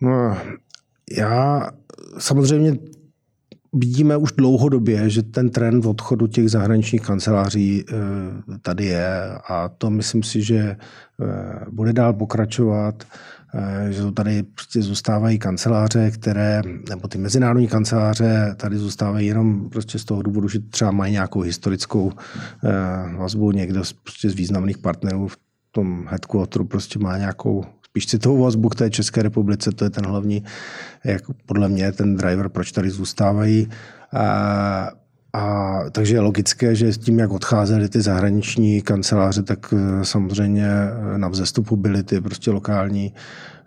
No, 0.00 0.36
já 1.18 1.70
samozřejmě 2.18 2.76
vidíme 3.72 4.16
už 4.16 4.32
dlouhodobě, 4.32 5.10
že 5.10 5.22
ten 5.22 5.50
trend 5.50 5.84
v 5.84 5.88
odchodu 5.88 6.26
těch 6.26 6.50
zahraničních 6.50 7.02
kanceláří 7.02 7.84
eh, 7.88 7.94
tady 8.62 8.84
je 8.84 9.30
a 9.48 9.68
to 9.68 9.90
myslím 9.90 10.22
si, 10.22 10.42
že 10.42 10.58
eh, 10.58 10.76
bude 11.70 11.92
dál 11.92 12.12
pokračovat. 12.12 13.04
Eh, 13.54 13.92
že 13.92 14.12
tady 14.12 14.42
prostě 14.42 14.82
zůstávají 14.82 15.38
kanceláře, 15.38 16.10
které, 16.10 16.62
nebo 16.88 17.08
ty 17.08 17.18
mezinárodní 17.18 17.68
kanceláře 17.68 18.54
tady 18.56 18.76
zůstávají 18.76 19.26
jenom 19.26 19.70
prostě 19.70 19.98
z 19.98 20.04
toho 20.04 20.22
důvodu, 20.22 20.48
že 20.48 20.58
třeba 20.58 20.90
mají 20.90 21.12
nějakou 21.12 21.40
historickou 21.40 22.12
eh, 22.64 23.16
vazbu, 23.16 23.52
někdo 23.52 23.84
z, 23.84 23.92
prostě 23.92 24.30
z 24.30 24.34
významných 24.34 24.78
partnerů 24.78 25.28
v 25.28 25.38
tom 25.70 26.06
headquarteru 26.08 26.64
prostě 26.64 26.98
má 26.98 27.18
nějakou 27.18 27.64
spíš 27.84 28.06
citovou 28.06 28.42
vazbu 28.42 28.68
k 28.68 28.74
té 28.74 28.90
České 28.90 29.22
republice, 29.22 29.72
to 29.72 29.84
je 29.84 29.90
ten 29.90 30.06
hlavní, 30.06 30.44
jak 31.04 31.22
podle 31.46 31.68
mě, 31.68 31.92
ten 31.92 32.16
driver, 32.16 32.48
proč 32.48 32.72
tady 32.72 32.90
zůstávají. 32.90 33.68
A, 34.12 34.90
a 35.32 35.78
takže 35.92 36.14
je 36.14 36.20
logické, 36.20 36.74
že 36.74 36.92
s 36.92 36.98
tím, 36.98 37.18
jak 37.18 37.30
odcházely 37.30 37.88
ty 37.88 38.00
zahraniční 38.00 38.82
kanceláře, 38.82 39.42
tak 39.42 39.74
eh, 39.76 40.04
samozřejmě 40.04 40.66
eh, 40.66 41.18
na 41.18 41.28
vzestupu 41.28 41.76
byly 41.76 42.02
ty 42.02 42.20
prostě 42.20 42.50
lokální, 42.50 43.14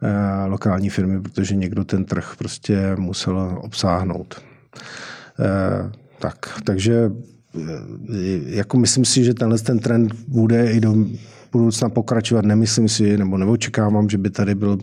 eh, 0.04 0.46
lokální 0.46 0.90
firmy, 0.90 1.22
protože 1.22 1.56
někdo 1.56 1.84
ten 1.84 2.06
trh 2.06 2.34
prostě 2.38 2.96
musel 2.96 3.60
obsáhnout. 3.62 4.42
Tak, 6.20 6.60
takže 6.64 7.12
jako 8.46 8.78
myslím 8.78 9.06
si, 9.06 9.24
že 9.24 9.34
tenhle 9.34 9.60
ten 9.60 9.80
trend 9.80 10.14
bude 10.28 10.72
i 10.72 10.80
do 10.80 10.96
budoucna 11.52 11.90
pokračovat. 11.90 12.46
Nemyslím 12.46 12.90
si, 12.90 13.18
nebo 13.18 13.38
neočekávám, 13.38 14.10
že 14.10 14.18
by 14.18 14.30
tady 14.30 14.56
byl 14.56 14.78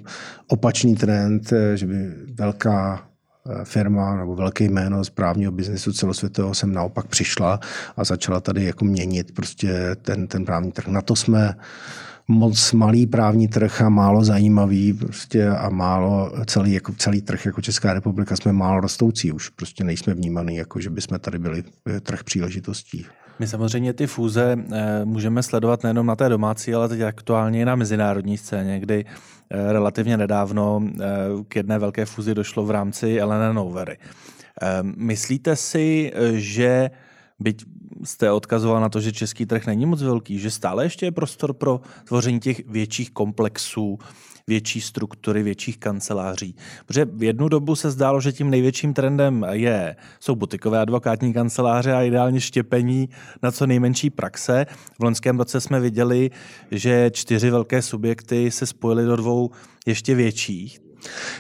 opačný 0.48 0.96
trend, 0.96 1.52
že 1.74 1.86
by 1.86 2.12
velká 2.34 3.07
firma 3.64 4.16
nebo 4.16 4.36
velké 4.36 4.64
jméno 4.64 5.04
z 5.04 5.10
právního 5.10 5.52
biznesu 5.52 5.92
celosvětového 5.92 6.54
sem 6.54 6.72
naopak 6.72 7.06
přišla 7.06 7.60
a 7.96 8.04
začala 8.04 8.40
tady 8.40 8.64
jako 8.64 8.84
měnit 8.84 9.34
prostě 9.34 9.96
ten, 10.02 10.26
ten 10.26 10.44
právní 10.44 10.72
trh. 10.72 10.86
Na 10.86 11.02
to 11.02 11.16
jsme 11.16 11.54
moc 12.28 12.72
malý 12.72 13.06
právní 13.06 13.48
trh 13.48 13.82
a 13.82 13.88
málo 13.88 14.24
zajímavý 14.24 14.92
prostě 14.92 15.48
a 15.48 15.68
málo 15.68 16.32
celý, 16.46 16.72
jako 16.72 16.92
celý 16.92 17.22
trh 17.22 17.46
jako 17.46 17.62
Česká 17.62 17.94
republika 17.94 18.36
jsme 18.36 18.52
málo 18.52 18.80
rostoucí 18.80 19.32
už. 19.32 19.48
Prostě 19.48 19.84
nejsme 19.84 20.14
vnímaný, 20.14 20.56
jako 20.56 20.80
že 20.80 20.90
bychom 20.90 21.18
tady 21.18 21.38
byli 21.38 21.64
trh 22.02 22.24
příležitostí. 22.24 23.06
My 23.38 23.46
samozřejmě 23.46 23.92
ty 23.92 24.06
fúze 24.06 24.56
eh, 24.72 25.04
můžeme 25.04 25.42
sledovat 25.42 25.82
nejenom 25.82 26.06
na 26.06 26.16
té 26.16 26.28
domácí, 26.28 26.74
ale 26.74 26.88
teď 26.88 27.00
aktuálně 27.00 27.60
i 27.60 27.64
na 27.64 27.76
mezinárodní 27.76 28.38
scéně, 28.38 28.80
kdy 28.80 29.04
eh, 29.50 29.72
relativně 29.72 30.16
nedávno 30.16 30.82
eh, 30.84 31.04
k 31.48 31.56
jedné 31.56 31.78
velké 31.78 32.06
fúzi 32.06 32.34
došlo 32.34 32.64
v 32.64 32.70
rámci 32.70 33.20
Elena 33.20 33.52
Novery. 33.52 33.98
Myslíte 34.82 35.56
si, 35.56 36.12
že 36.34 36.90
byť 37.40 37.64
jste 38.04 38.30
odkazoval 38.30 38.80
na 38.80 38.88
to, 38.88 39.00
že 39.00 39.12
český 39.12 39.46
trh 39.46 39.66
není 39.66 39.86
moc 39.86 40.02
velký, 40.02 40.38
že 40.38 40.50
stále 40.50 40.84
ještě 40.84 41.06
je 41.06 41.12
prostor 41.12 41.52
pro 41.52 41.80
tvoření 42.04 42.40
těch 42.40 42.66
větších 42.66 43.10
komplexů, 43.10 43.98
větší 44.48 44.80
struktury, 44.80 45.42
větších 45.42 45.78
kanceláří. 45.78 46.54
Protože 46.86 47.04
v 47.04 47.22
jednu 47.22 47.48
dobu 47.48 47.76
se 47.76 47.90
zdálo, 47.90 48.20
že 48.20 48.32
tím 48.32 48.50
největším 48.50 48.94
trendem 48.94 49.46
je, 49.50 49.96
jsou 50.20 50.34
butikové 50.34 50.80
advokátní 50.80 51.32
kanceláře 51.32 51.92
a 51.92 52.02
ideálně 52.02 52.40
štěpení 52.40 53.08
na 53.42 53.50
co 53.50 53.66
nejmenší 53.66 54.10
praxe. 54.10 54.66
V 54.98 55.04
loňském 55.04 55.38
roce 55.38 55.60
jsme 55.60 55.80
viděli, 55.80 56.30
že 56.70 57.10
čtyři 57.14 57.50
velké 57.50 57.82
subjekty 57.82 58.50
se 58.50 58.66
spojily 58.66 59.04
do 59.04 59.16
dvou 59.16 59.50
ještě 59.86 60.14
větších. 60.14 60.87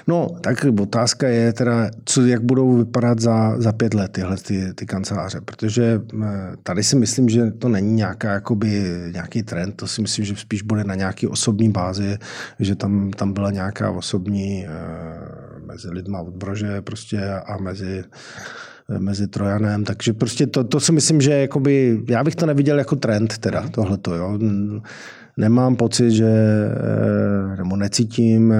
No, 0.06 0.28
tak 0.40 0.66
otázka 0.80 1.28
je 1.28 1.52
teda, 1.52 1.90
co, 2.04 2.26
jak 2.26 2.42
budou 2.42 2.76
vypadat 2.76 3.20
za, 3.20 3.60
za 3.60 3.72
pět 3.72 3.94
let 3.94 4.12
tyhle 4.12 4.36
ty, 4.36 4.74
ty 4.74 4.86
kanceláře, 4.86 5.40
protože 5.40 6.00
eh, 6.22 6.26
tady 6.62 6.82
si 6.82 6.96
myslím, 6.96 7.28
že 7.28 7.50
to 7.50 7.68
není 7.68 7.94
nějaká, 7.94 8.32
jakoby, 8.32 8.94
nějaký 9.12 9.42
trend, 9.42 9.76
to 9.76 9.86
si 9.86 10.02
myslím, 10.02 10.24
že 10.24 10.36
spíš 10.36 10.62
bude 10.62 10.84
na 10.84 10.94
nějaký 10.94 11.26
osobní 11.26 11.68
bázi, 11.68 12.18
že 12.60 12.74
tam, 12.74 13.10
tam 13.10 13.32
byla 13.32 13.50
nějaká 13.50 13.90
osobní 13.90 14.66
eh, 14.66 14.70
mezi 15.66 15.90
lidma 15.90 16.20
od 16.20 16.34
Brože 16.34 16.80
prostě 16.80 17.30
a 17.46 17.56
mezi 17.56 18.04
eh, 18.90 18.98
mezi 18.98 19.28
Trojanem, 19.28 19.84
takže 19.84 20.12
prostě 20.12 20.46
to, 20.46 20.64
to 20.64 20.80
si 20.80 20.92
myslím, 20.92 21.20
že 21.20 21.32
jakoby, 21.32 22.02
já 22.08 22.24
bych 22.24 22.36
to 22.36 22.46
neviděl 22.46 22.78
jako 22.78 22.96
trend 22.96 23.38
teda, 23.38 23.68
tohleto, 23.68 24.14
jo. 24.14 24.38
Nemám 25.36 25.76
pocit, 25.76 26.10
že, 26.10 26.30
nebo 27.56 27.76
necítím 27.76 28.54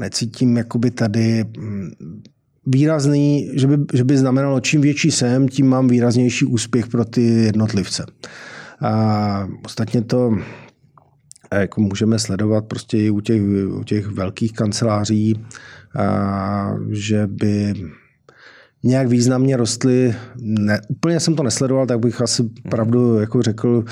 necítím 0.00 0.56
jakoby 0.56 0.90
tady 0.90 1.44
mm, 1.58 1.90
výrazný, 2.66 3.50
že 3.54 3.66
by, 3.66 3.76
že 3.92 4.04
by 4.04 4.18
znamenalo, 4.18 4.60
čím 4.60 4.80
větší 4.80 5.10
jsem, 5.10 5.48
tím 5.48 5.66
mám 5.66 5.88
výraznější 5.88 6.44
úspěch 6.44 6.86
pro 6.86 7.04
ty 7.04 7.22
jednotlivce. 7.22 8.06
A 8.80 9.48
ostatně 9.64 10.02
to 10.02 10.38
jako 11.54 11.80
můžeme 11.80 12.18
sledovat 12.18 12.64
prostě 12.64 12.98
i 12.98 13.10
u 13.10 13.20
těch, 13.20 13.42
u 13.70 13.84
těch 13.84 14.06
velkých 14.06 14.52
kanceláří, 14.52 15.44
a, 15.98 16.74
že 16.90 17.26
by 17.26 17.74
nějak 18.82 19.08
významně 19.08 19.56
rostly. 19.56 20.14
Ne, 20.36 20.80
úplně 20.88 21.20
jsem 21.20 21.34
to 21.34 21.42
nesledoval, 21.42 21.86
tak 21.86 21.98
bych 21.98 22.20
asi 22.20 22.42
pravdu 22.70 23.14
jako 23.14 23.42
řekl, 23.42 23.84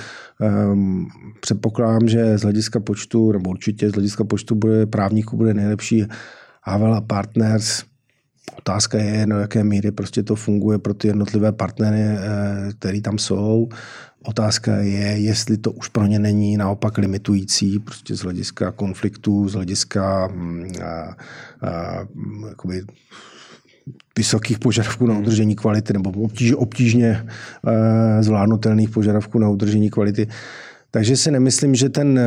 um, 0.73 1.09
předpokládám, 1.41 2.09
že 2.09 2.39
z 2.39 2.43
hlediska 2.43 2.81
počtu, 2.81 3.33
nebo 3.33 3.51
určitě 3.51 3.91
z 3.91 3.93
hlediska 3.93 4.25
počtu 4.25 4.55
bude 4.55 4.87
právníků 4.87 5.37
bude 5.37 5.55
nejlepší 5.55 6.07
Havel 6.63 6.95
a 6.95 7.01
Partners. 7.01 7.83
Otázka 8.59 8.99
je, 8.99 9.27
no 9.27 9.41
jaké 9.41 9.65
míry 9.65 9.91
prostě 9.91 10.23
to 10.23 10.37
funguje 10.37 10.79
pro 10.79 10.95
ty 10.95 11.09
jednotlivé 11.09 11.53
partnery, 11.53 12.01
eh, 12.01 12.19
který 12.79 13.03
tam 13.03 13.19
jsou. 13.19 13.69
Otázka 14.23 14.77
je, 14.77 15.19
jestli 15.19 15.57
to 15.57 15.73
už 15.73 15.89
pro 15.89 16.07
ně 16.07 16.19
není 16.19 16.57
naopak 16.57 16.99
limitující, 16.99 17.79
prostě 17.79 18.17
z 18.17 18.21
hlediska 18.21 18.73
konfliktů, 18.73 19.49
z 19.49 19.55
hlediska 19.55 20.29
mm, 20.33 20.71
a, 20.85 21.17
a, 21.67 22.07
jakoby 22.49 22.83
vysokých 24.17 24.59
požadavků 24.59 25.07
na 25.07 25.19
udržení 25.19 25.57
kvality 25.57 25.93
nebo 25.93 26.11
obtíž, 26.11 26.53
obtížně 26.53 27.27
e, 27.67 28.23
zvládnutelných 28.23 28.91
požadavků 28.91 29.39
na 29.39 29.49
udržení 29.49 29.91
kvality. 29.91 30.29
Takže 30.91 31.17
si 31.17 31.31
nemyslím, 31.31 31.75
že 31.75 31.89
ten 31.89 32.19
e, 32.19 32.23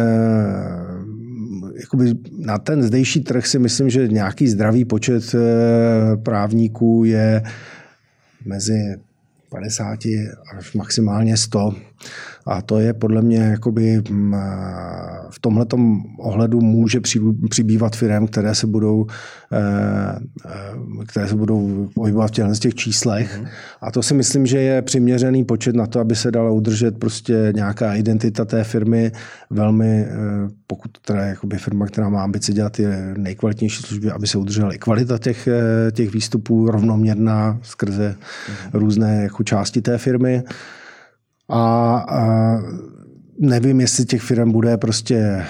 jakoby 1.80 2.14
na 2.40 2.58
ten 2.58 2.84
zdejší 2.84 3.22
trh 3.22 3.48
si 3.48 3.60
myslím, 3.60 3.90
že 3.90 4.08
nějaký 4.08 4.48
zdravý 4.48 4.86
počet 4.86 5.36
e, 5.36 5.38
právníků 6.18 7.04
je 7.06 7.44
mezi 8.46 8.96
50 9.50 10.00
až 10.58 10.74
maximálně 10.74 11.38
100. 11.38 11.76
A 12.50 12.62
to 12.62 12.80
je 12.80 12.94
podle 12.94 13.22
mě 13.22 13.38
jakoby 13.38 14.02
mm, 14.10 14.36
v 15.30 15.40
tomhle 15.40 15.66
ohledu 16.20 16.62
může 16.62 17.00
přibývat 17.50 17.96
firm, 17.96 18.28
které 18.28 18.56
se 18.56 18.68
budou, 18.68 19.06
eh, 19.52 20.20
eh, 20.46 21.06
které 21.08 21.28
se 21.28 21.36
budou 21.36 21.90
pohybovat 21.96 22.28
v 22.28 22.32
těchto 22.32 22.54
těch 22.54 22.76
číslech. 22.76 23.40
Mm. 23.40 23.48
A 23.82 23.92
to 23.92 24.04
si 24.04 24.14
myslím, 24.14 24.46
že 24.46 24.58
je 24.58 24.82
přiměřený 24.82 25.46
počet 25.46 25.76
na 25.76 25.88
to, 25.88 26.00
aby 26.00 26.16
se 26.16 26.32
dala 26.32 26.52
udržet 26.52 26.98
prostě 27.00 27.54
nějaká 27.56 27.96
identita 27.96 28.46
té 28.46 28.64
firmy 28.64 29.12
velmi, 29.50 30.06
eh, 30.10 30.16
pokud 30.68 30.92
teda 31.06 31.22
jakoby 31.22 31.58
firma, 31.58 31.86
která 31.86 32.10
má 32.10 32.24
ambice 32.24 32.54
dělat 32.54 32.80
je 32.80 33.14
nejkvalitnější 33.18 33.84
služby, 33.84 34.12
aby 34.12 34.28
se 34.28 34.38
udržela 34.38 34.74
i 34.74 34.78
kvalita 34.78 35.18
těch, 35.18 35.48
těch 35.92 36.14
výstupů 36.14 36.72
rovnoměrná 36.72 37.60
skrze 37.62 38.16
mm. 38.50 38.80
různé 38.80 39.24
jako 39.24 39.44
části 39.44 39.82
té 39.82 39.98
firmy. 39.98 40.44
A, 41.50 41.96
a 42.10 42.22
nevím, 43.40 43.82
jestli 43.82 44.06
těch 44.06 44.22
firm 44.22 44.52
bude 44.52 44.78
prostě 44.78 45.46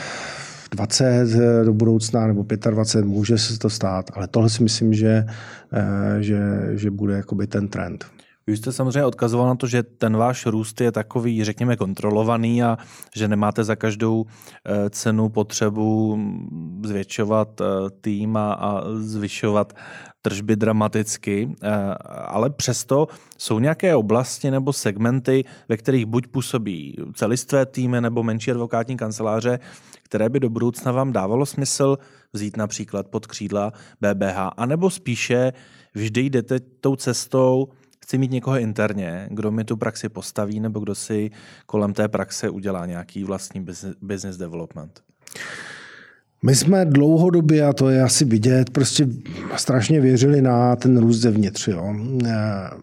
20 0.71 1.25
do 1.65 1.73
budoucna 1.73 2.27
nebo 2.27 2.45
25, 2.69 3.05
může 3.05 3.37
se 3.37 3.59
to 3.59 3.69
stát, 3.69 4.11
ale 4.13 4.27
tohle 4.27 4.49
si 4.49 4.63
myslím, 4.63 4.93
že, 4.93 5.25
eh, 5.73 6.23
že, 6.23 6.39
že 6.71 6.91
bude 6.91 7.13
jakoby 7.13 7.47
ten 7.47 7.67
trend. 7.67 8.05
Vy 8.47 8.57
jste 8.57 8.71
samozřejmě 8.71 9.05
odkazoval 9.05 9.47
na 9.47 9.55
to, 9.55 9.67
že 9.67 9.83
ten 9.83 10.17
váš 10.17 10.45
růst 10.45 10.81
je 10.81 10.91
takový, 10.91 11.43
řekněme, 11.43 11.75
kontrolovaný 11.75 12.63
a 12.63 12.77
že 13.15 13.27
nemáte 13.27 13.63
za 13.63 13.75
každou 13.75 14.25
eh, 14.25 14.89
cenu 14.89 15.29
potřebu 15.29 16.19
zvětšovat 16.85 17.61
eh, 17.61 17.65
tým 18.01 18.37
a 18.37 18.83
zvyšovat 18.93 19.73
tržby 20.21 20.55
dramaticky, 20.55 21.55
eh, 21.61 21.69
ale 22.27 22.49
přesto 22.49 23.07
jsou 23.37 23.59
nějaké 23.59 23.95
oblasti 23.95 24.51
nebo 24.51 24.73
segmenty, 24.73 25.43
ve 25.69 25.77
kterých 25.77 26.05
buď 26.05 26.27
působí 26.27 26.95
celistvé 27.13 27.65
týmy 27.65 28.01
nebo 28.01 28.23
menší 28.23 28.51
advokátní 28.51 28.97
kanceláře, 28.97 29.59
které 30.03 30.29
by 30.29 30.39
do 30.39 30.49
budoucna 30.49 30.91
vám 30.91 31.13
dávalo 31.13 31.45
smysl 31.45 31.97
vzít 32.33 32.57
například 32.57 33.07
pod 33.07 33.27
křídla 33.27 33.73
BBH, 34.01 34.37
anebo 34.57 34.89
spíše 34.89 35.53
vždy 35.95 36.21
jdete 36.21 36.59
tou 36.59 36.95
cestou, 36.95 37.67
chci 38.01 38.17
mít 38.17 38.31
někoho 38.31 38.57
interně, 38.57 39.27
kdo 39.31 39.51
mi 39.51 39.63
tu 39.63 39.77
praxi 39.77 40.09
postaví 40.09 40.59
nebo 40.59 40.79
kdo 40.79 40.95
si 40.95 41.31
kolem 41.65 41.93
té 41.93 42.07
praxe 42.07 42.49
udělá 42.49 42.85
nějaký 42.85 43.23
vlastní 43.23 43.65
business 44.01 44.37
development. 44.37 45.03
My 46.43 46.55
jsme 46.55 46.85
dlouhodobě, 46.85 47.65
a 47.65 47.73
to 47.73 47.89
je 47.89 48.03
asi 48.03 48.25
vidět, 48.25 48.69
prostě 48.69 49.07
strašně 49.55 50.01
věřili 50.01 50.41
na 50.41 50.75
ten 50.75 50.97
růst 50.97 51.19
zevnitř. 51.19 51.67
Jo. 51.67 51.95
E, 52.25 52.33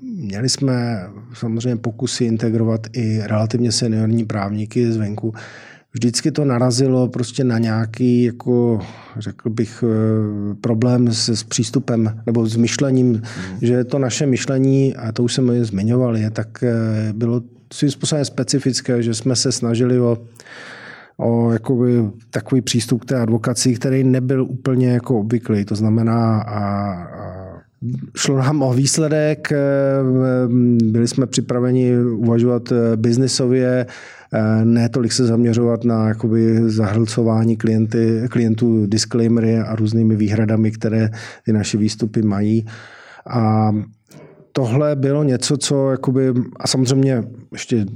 měli 0.03 0.49
jsme 0.49 1.07
samozřejmě 1.35 1.77
pokusy 1.77 2.25
integrovat 2.25 2.87
i 2.93 3.21
relativně 3.23 3.73
seniorní 3.73 4.25
právníky 4.25 4.93
zvenku. 4.93 5.35
Vždycky 5.93 6.31
to 6.31 6.45
narazilo 6.45 7.09
prostě 7.09 7.45
na 7.45 7.59
nějaký, 7.59 8.23
jako 8.23 8.81
řekl 9.19 9.51
bych, 9.51 9.85
e, 9.87 10.55
problém 10.55 11.13
s, 11.13 11.29
s 11.29 11.43
přístupem 11.43 12.21
nebo 12.27 12.47
s 12.47 12.57
myšlením, 12.57 13.13
hmm. 13.13 13.59
že 13.63 13.85
to 13.85 13.99
naše 13.99 14.27
myšlení, 14.27 14.97
a 14.97 15.13
to 15.13 15.23
už 15.23 15.35
jsme 15.35 15.65
zmiňovali, 15.65 16.31
tak 16.31 16.63
e, 16.63 16.73
bylo 17.13 17.43
svým 17.73 17.91
způsobem 17.91 18.25
specifické, 18.25 19.03
že 19.03 19.15
jsme 19.15 19.37
se 19.37 19.53
snažili 19.53 20.01
o 20.01 20.19
o 21.17 21.53
jakoby, 21.53 22.11
takový 22.31 22.61
přístup 22.61 23.03
k 23.03 23.05
té 23.05 23.17
advokaci, 23.17 23.75
který 23.75 24.05
nebyl 24.05 24.45
úplně 24.45 24.89
jako 24.89 25.19
obvyklý. 25.19 25.65
To 25.65 25.75
znamená, 25.75 26.41
a, 26.41 26.93
a 26.93 27.37
šlo 28.17 28.39
nám 28.39 28.63
o 28.63 28.73
výsledek, 28.73 29.53
e, 29.53 29.57
byli 30.85 31.09
jsme 31.09 31.27
připraveni 31.27 31.99
uvažovat 31.99 32.73
e, 32.73 32.97
biznisově, 32.97 33.87
e, 34.33 34.65
ne 34.65 34.89
tolik 34.89 35.13
se 35.13 35.27
zaměřovat 35.27 35.85
na 35.85 36.09
jakoby 36.09 36.71
zahlcování 36.71 37.57
klienty, 37.57 38.23
klientů 38.31 38.87
disclaimery 38.87 39.59
a 39.59 39.75
různými 39.75 40.17
výhradami, 40.17 40.71
které 40.71 41.11
ty 41.45 41.53
naše 41.53 41.79
výstupy 41.79 42.23
mají. 42.23 42.67
A 43.31 43.73
tohle 44.57 44.97
bylo 44.97 45.23
něco, 45.23 45.57
co 45.57 45.91
jakoby, 45.91 46.33
a 46.57 46.67
samozřejmě 46.67 47.23
ještě 47.53 47.87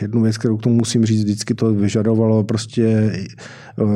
jednu 0.00 0.22
věc, 0.22 0.38
kterou 0.38 0.56
k 0.56 0.62
tomu 0.62 0.74
musím 0.74 1.06
říct, 1.06 1.24
vždycky 1.24 1.54
to 1.54 1.74
vyžadovalo 1.74 2.44
prostě, 2.44 3.12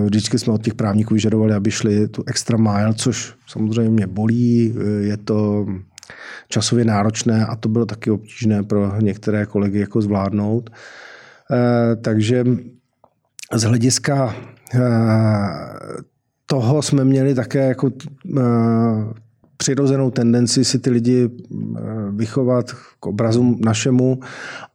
vždycky 0.04 0.38
jsme 0.38 0.52
od 0.52 0.62
těch 0.62 0.74
právníků 0.74 1.14
vyžadovali, 1.14 1.54
aby 1.54 1.70
šli 1.70 2.08
tu 2.08 2.24
extra 2.26 2.58
mile, 2.58 2.94
což 2.94 3.34
samozřejmě 3.46 3.90
mě 3.90 4.06
bolí, 4.06 4.74
je 5.00 5.16
to 5.16 5.66
časově 6.48 6.84
náročné 6.84 7.46
a 7.46 7.56
to 7.56 7.68
bylo 7.68 7.86
taky 7.86 8.10
obtížné 8.10 8.62
pro 8.62 9.00
některé 9.00 9.46
kolegy 9.46 9.78
jako 9.78 10.02
zvládnout. 10.02 10.70
Eh, 11.52 11.96
takže 11.96 12.44
z 13.54 13.62
hlediska 13.62 14.34
eh, 14.74 14.80
toho 16.46 16.82
jsme 16.82 17.04
měli 17.04 17.34
také 17.34 17.68
jako 17.68 17.90
eh, 18.38 18.42
přirozenou 19.60 20.10
tendenci 20.10 20.64
si 20.64 20.78
ty 20.78 20.90
lidi 20.90 21.28
eh, 21.28 21.80
vychovat 22.10 22.72
k 23.00 23.06
obrazu 23.06 23.56
našemu 23.64 24.20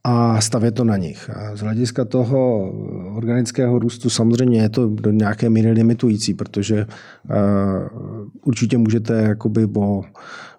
a 0.04 0.42
stavět 0.42 0.72
to 0.72 0.84
na 0.84 0.98
nich. 0.98 1.30
A 1.30 1.56
z 1.56 1.60
hlediska 1.60 2.06
toho 2.06 2.72
organického 3.18 3.80
růstu 3.80 4.10
samozřejmě 4.10 4.62
je 4.62 4.70
to 4.70 4.88
do 4.88 5.12
nějaké 5.12 5.50
míry 5.50 5.72
limitující, 5.72 6.34
protože 6.34 6.86
uh, 6.86 7.34
určitě 8.46 8.78
můžete 8.78 9.14
jakoby 9.22 9.68
bo 9.68 10.04
Eh, 10.04 10.55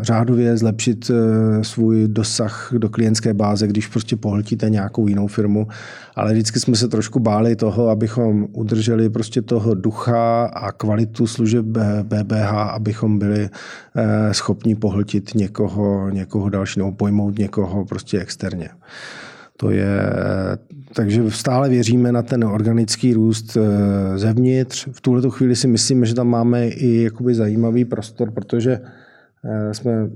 řádově 0.00 0.56
zlepšit 0.56 1.10
eh, 1.10 1.64
svůj 1.64 2.08
dosah 2.08 2.70
do 2.78 2.88
klientské 2.88 3.34
báze, 3.34 3.66
když 3.66 3.86
prostě 3.86 4.16
pohltíte 4.16 4.70
nějakou 4.70 5.08
jinou 5.08 5.26
firmu. 5.26 5.68
Ale 6.16 6.32
vždycky 6.32 6.60
jsme 6.60 6.76
se 6.76 6.88
trošku 6.88 7.20
báli 7.20 7.56
toho, 7.56 7.88
abychom 7.88 8.46
udrželi 8.52 9.10
prostě 9.10 9.42
toho 9.42 9.74
ducha 9.74 10.44
a 10.44 10.72
kvalitu 10.72 11.26
služeb 11.26 11.66
BBH, 12.02 12.52
abychom 12.52 13.18
byli 13.18 13.48
eh, 13.96 14.34
schopni 14.34 14.74
pohltit 14.74 15.34
někoho, 15.34 16.10
někoho 16.10 16.48
dalšího, 16.48 16.92
pojmout 16.92 17.38
někoho 17.38 17.84
prostě 17.84 18.20
externě. 18.20 18.68
To 19.56 19.70
je, 19.70 20.12
takže 20.94 21.30
stále 21.30 21.68
věříme 21.68 22.12
na 22.12 22.22
ten 22.22 22.44
organický 22.44 23.14
růst 23.14 23.56
zevnitř. 24.16 24.88
V 24.92 25.00
tuhle 25.00 25.22
chvíli 25.30 25.56
si 25.56 25.68
myslíme, 25.68 26.06
že 26.06 26.14
tam 26.14 26.28
máme 26.28 26.68
i 26.68 27.02
jakoby 27.02 27.34
zajímavý 27.34 27.84
prostor, 27.84 28.30
protože 28.30 28.80
Eh, 28.80 28.90
jsme 29.72 30.10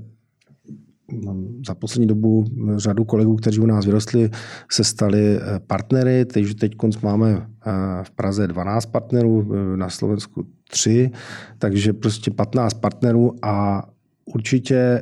za 1.67 1.75
poslední 1.75 2.07
dobu 2.07 2.45
řadu 2.75 3.03
kolegů, 3.03 3.35
kteří 3.35 3.59
u 3.59 3.65
nás 3.65 3.85
vyrostli, 3.85 4.29
se 4.71 4.83
stali 4.83 5.37
eh, 5.37 5.59
partnery. 5.67 6.25
Teď, 6.25 6.53
teď 6.59 6.71
máme 7.03 7.31
eh, 7.31 7.71
v 8.03 8.11
Praze 8.11 8.47
12 8.47 8.85
partnerů, 8.85 9.51
na 9.75 9.89
Slovensku 9.89 10.47
3, 10.69 11.11
takže 11.57 11.93
prostě 11.93 12.31
15 12.31 12.73
partnerů 12.73 13.35
a 13.41 13.83
určitě 14.25 15.01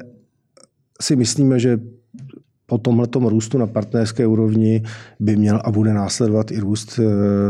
si 1.01 1.15
myslíme, 1.15 1.59
že 1.59 1.80
po 2.65 2.78
tomhle 2.78 3.07
růstu 3.30 3.57
na 3.57 3.67
partnerské 3.67 4.28
úrovni 4.28 4.84
by 5.19 5.36
měl 5.36 5.61
a 5.63 5.71
bude 5.71 5.93
následovat 5.93 6.51
i 6.51 6.59
růst 6.59 6.99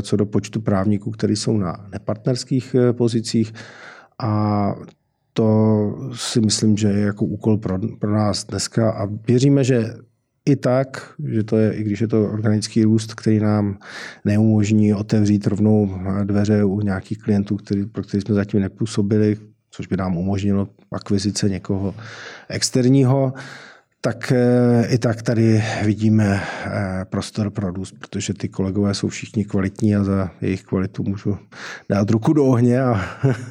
co 0.01 0.17
do 0.17 0.25
počtu 0.25 0.61
právníků, 0.61 1.11
kteří 1.11 1.35
jsou 1.35 1.57
na 1.57 1.87
nepartnerských 1.91 2.75
pozicích. 2.91 3.53
A 4.19 4.75
to 5.33 6.11
si 6.15 6.41
myslím, 6.41 6.77
že 6.77 6.87
je 6.87 6.99
jako 6.99 7.25
úkol 7.25 7.57
pro, 7.57 7.79
pro 7.99 8.13
nás 8.13 8.45
dneska. 8.45 8.91
A 8.91 9.05
věříme, 9.27 9.63
že 9.63 9.93
i 10.45 10.55
tak, 10.55 11.13
že 11.27 11.43
to 11.43 11.57
je, 11.57 11.73
i 11.73 11.83
když 11.83 12.01
je 12.01 12.07
to 12.07 12.23
organický 12.23 12.83
růst, 12.83 13.13
který 13.13 13.39
nám 13.39 13.77
neumožní 14.25 14.93
otevřít 14.93 15.47
rovnou 15.47 15.99
dveře 16.23 16.63
u 16.63 16.81
nějakých 16.81 17.17
klientů, 17.17 17.57
který, 17.57 17.85
pro 17.85 18.03
který 18.03 18.21
jsme 18.21 18.35
zatím 18.35 18.59
nepůsobili, 18.59 19.37
což 19.71 19.87
by 19.87 19.97
nám 19.97 20.17
umožnilo 20.17 20.67
akvizice 20.91 21.49
někoho 21.49 21.95
externího, 22.49 23.33
tak 24.05 24.31
eh, 24.31 24.87
i 24.87 24.97
tak 24.97 25.21
tady 25.21 25.63
vidíme 25.83 26.43
eh, 26.65 27.05
prostor 27.09 27.49
pro 27.49 27.71
růst, 27.71 27.95
protože 27.99 28.33
ty 28.33 28.49
kolegové 28.49 28.93
jsou 28.93 29.07
všichni 29.07 29.45
kvalitní 29.45 29.95
a 29.95 30.03
za 30.03 30.29
jejich 30.41 30.63
kvalitu 30.63 31.03
můžu 31.03 31.37
dát 31.89 32.09
ruku 32.09 32.33
do 32.33 32.45
ohně. 32.45 32.81
A, 32.81 33.05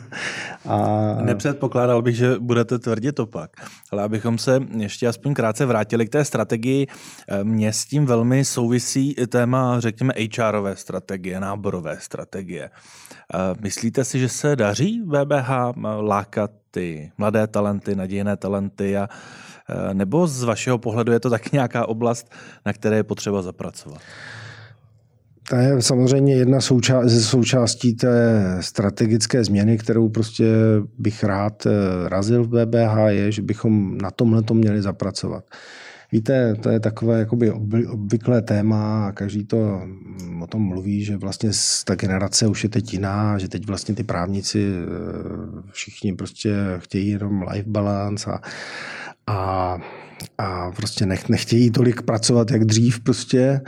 a... 0.68 1.16
Nepředpokládal 1.22 2.02
bych, 2.02 2.16
že 2.16 2.38
budete 2.38 2.78
tvrdit 2.78 3.20
opak. 3.20 3.50
Ale 3.90 4.02
abychom 4.02 4.38
se 4.38 4.60
ještě 4.76 5.08
aspoň 5.08 5.34
krátce 5.34 5.66
vrátili 5.66 6.06
k 6.06 6.10
té 6.10 6.24
strategii, 6.24 6.86
eh, 7.28 7.44
mě 7.44 7.72
s 7.72 7.84
tím 7.84 8.06
velmi 8.06 8.44
souvisí 8.44 9.14
téma, 9.28 9.80
řekněme, 9.80 10.14
HRové 10.38 10.76
strategie, 10.76 11.40
náborové 11.40 11.96
strategie. 12.00 12.70
Myslíte 13.60 14.04
si, 14.04 14.18
že 14.18 14.28
se 14.28 14.56
daří 14.56 15.02
VBH 15.02 15.50
lákat 16.00 16.50
ty 16.70 17.12
mladé 17.18 17.46
talenty, 17.46 17.94
nadějné 17.94 18.36
talenty 18.36 18.96
a 18.96 19.08
nebo 19.92 20.26
z 20.26 20.42
vašeho 20.42 20.78
pohledu 20.78 21.12
je 21.12 21.20
to 21.20 21.30
tak 21.30 21.52
nějaká 21.52 21.88
oblast, 21.88 22.32
na 22.66 22.72
které 22.72 22.96
je 22.96 23.02
potřeba 23.02 23.42
zapracovat? 23.42 24.00
To 25.48 25.56
je 25.56 25.82
samozřejmě 25.82 26.34
jedna 26.34 26.58
ze 27.04 27.22
součástí 27.22 27.94
té 27.94 28.56
strategické 28.60 29.44
změny, 29.44 29.78
kterou 29.78 30.08
prostě 30.08 30.44
bych 30.98 31.24
rád 31.24 31.66
eh, 31.66 31.70
razil 32.08 32.44
v 32.44 32.48
BBH, 32.48 32.96
je, 33.08 33.32
že 33.32 33.42
bychom 33.42 33.98
na 33.98 34.10
tomhle 34.10 34.42
to 34.42 34.54
měli 34.54 34.82
zapracovat. 34.82 35.44
víte, 36.12 36.54
to 36.54 36.68
je 36.68 36.80
takové 36.80 37.18
jakoby 37.18 37.52
obvyklé 37.88 38.42
téma 38.42 39.06
a 39.06 39.12
každý 39.12 39.44
to 39.44 39.82
o 40.42 40.46
tom 40.46 40.62
mluví, 40.62 41.04
že 41.04 41.16
vlastně 41.16 41.50
ta 41.84 41.94
generace 41.94 42.46
už 42.46 42.62
je 42.62 42.68
teď 42.68 42.92
jiná, 42.92 43.38
že 43.38 43.48
teď 43.48 43.66
vlastně 43.66 43.94
ty 43.94 44.02
právníci 44.02 44.72
eh, 44.74 45.62
všichni 45.72 46.12
prostě 46.12 46.54
chtějí 46.78 47.08
jenom 47.08 47.42
life 47.42 47.70
balance 47.70 48.30
a, 48.30 48.40
a 49.26 49.78
a 50.38 50.70
prostě 50.76 51.06
nech, 51.06 51.28
nechtějí 51.28 51.70
tolik 51.70 52.02
pracovat, 52.02 52.50
jak 52.50 52.64
dřív 52.64 53.00
prostě. 53.00 53.60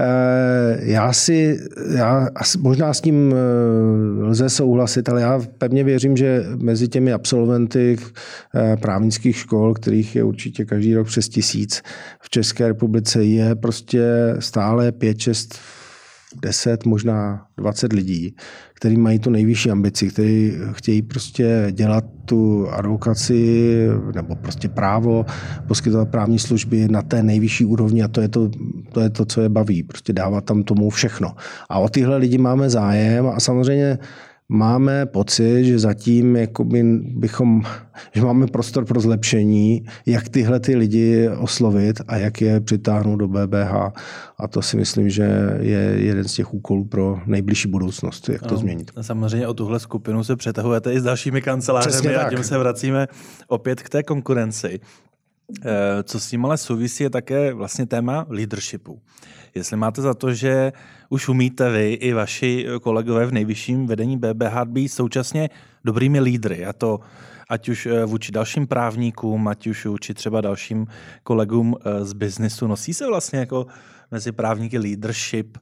Eh, 0.00 0.78
já 0.80 1.12
si, 1.12 1.58
já 1.96 2.28
možná 2.58 2.94
s 2.94 3.00
tím 3.00 3.32
eh, 3.32 4.24
lze 4.24 4.48
souhlasit, 4.48 5.08
ale 5.08 5.20
já 5.20 5.40
pevně 5.58 5.84
věřím, 5.84 6.16
že 6.16 6.44
mezi 6.56 6.88
těmi 6.88 7.12
absolventy 7.12 7.96
eh, 8.54 8.76
právnických 8.76 9.36
škol, 9.36 9.74
kterých 9.74 10.16
je 10.16 10.24
určitě 10.24 10.64
každý 10.64 10.94
rok 10.94 11.06
přes 11.06 11.28
tisíc 11.28 11.82
v 12.20 12.30
České 12.30 12.68
republice, 12.68 13.24
je 13.24 13.54
prostě 13.54 14.04
stále 14.38 14.92
pět, 14.92 15.20
šest 15.20 15.58
10, 16.42 16.84
možná 16.84 17.46
20 17.56 17.92
lidí, 17.92 18.36
kteří 18.74 18.96
mají 18.96 19.18
tu 19.18 19.30
nejvyšší 19.30 19.70
ambici, 19.70 20.08
kteří 20.08 20.52
chtějí 20.72 21.02
prostě 21.02 21.66
dělat 21.70 22.04
tu 22.24 22.68
advokaci 22.70 23.86
nebo 24.14 24.34
prostě 24.34 24.68
právo, 24.68 25.26
poskytovat 25.68 26.08
právní 26.08 26.38
služby 26.38 26.88
na 26.88 27.02
té 27.02 27.22
nejvyšší 27.22 27.64
úrovni 27.64 28.02
a 28.02 28.08
to 28.08 28.20
je 28.20 28.28
to, 28.28 28.50
to, 28.92 29.00
je 29.00 29.10
to 29.10 29.24
co 29.24 29.40
je 29.40 29.48
baví, 29.48 29.82
prostě 29.82 30.12
dávat 30.12 30.44
tam 30.44 30.62
tomu 30.62 30.90
všechno. 30.90 31.34
A 31.68 31.78
o 31.78 31.88
tyhle 31.88 32.16
lidi 32.16 32.38
máme 32.38 32.70
zájem 32.70 33.26
a 33.26 33.40
samozřejmě 33.40 33.98
máme 34.48 35.06
pocit, 35.06 35.64
že 35.64 35.78
zatím 35.78 36.36
jakoby 36.36 36.82
bychom, 37.00 37.62
že 38.12 38.22
máme 38.22 38.46
prostor 38.46 38.84
pro 38.84 39.00
zlepšení, 39.00 39.84
jak 40.06 40.28
tyhle 40.28 40.60
ty 40.60 40.76
lidi 40.76 41.28
oslovit 41.28 42.00
a 42.08 42.16
jak 42.16 42.40
je 42.40 42.60
přitáhnout 42.60 43.18
do 43.18 43.28
BBH. 43.28 43.74
A 44.38 44.48
to 44.50 44.62
si 44.62 44.76
myslím, 44.76 45.10
že 45.10 45.56
je 45.60 45.78
jeden 45.96 46.24
z 46.24 46.34
těch 46.34 46.54
úkolů 46.54 46.84
pro 46.84 47.20
nejbližší 47.26 47.68
budoucnost, 47.68 48.28
jak 48.28 48.42
to 48.42 48.54
no, 48.54 48.56
změnit. 48.56 48.90
Samozřejmě 49.00 49.46
o 49.46 49.54
tuhle 49.54 49.80
skupinu 49.80 50.24
se 50.24 50.36
přetahujete 50.36 50.92
i 50.92 51.00
s 51.00 51.02
dalšími 51.02 51.42
kancelářemi 51.42 52.16
a 52.16 52.30
tím 52.30 52.44
se 52.44 52.58
vracíme 52.58 53.06
opět 53.48 53.82
k 53.82 53.88
té 53.88 54.02
konkurenci. 54.02 54.80
Eh, 55.64 56.02
co 56.02 56.20
s 56.20 56.28
tím 56.28 56.44
ale 56.44 56.58
souvisí 56.58 57.02
je 57.02 57.10
také 57.10 57.54
vlastně 57.54 57.86
téma 57.86 58.26
leadershipu. 58.28 59.02
Jestli 59.54 59.76
máte 59.76 60.02
za 60.02 60.14
to, 60.14 60.34
že 60.34 60.72
už 61.08 61.28
umíte 61.28 61.70
vy 61.70 61.92
i 61.92 62.12
vaši 62.12 62.66
kolegové 62.82 63.26
v 63.26 63.32
nejvyšším 63.32 63.86
vedení 63.86 64.16
BBH 64.16 64.64
být 64.64 64.88
současně 64.88 65.50
dobrými 65.84 66.20
lídry, 66.20 66.66
a 66.66 66.72
to 66.72 67.00
ať 67.48 67.68
už 67.68 67.86
eh, 67.86 68.04
vůči 68.04 68.32
dalším 68.32 68.66
právníkům, 68.66 69.48
ať 69.48 69.66
už 69.66 69.86
vůči 69.86 70.14
třeba 70.14 70.40
dalším 70.40 70.86
kolegům 71.22 71.76
eh, 71.80 72.04
z 72.04 72.12
biznisu, 72.12 72.66
nosí 72.66 72.94
se 72.94 73.06
vlastně 73.06 73.38
jako 73.38 73.66
mezi 74.10 74.32
právníky 74.32 74.78
leadership, 74.78 75.58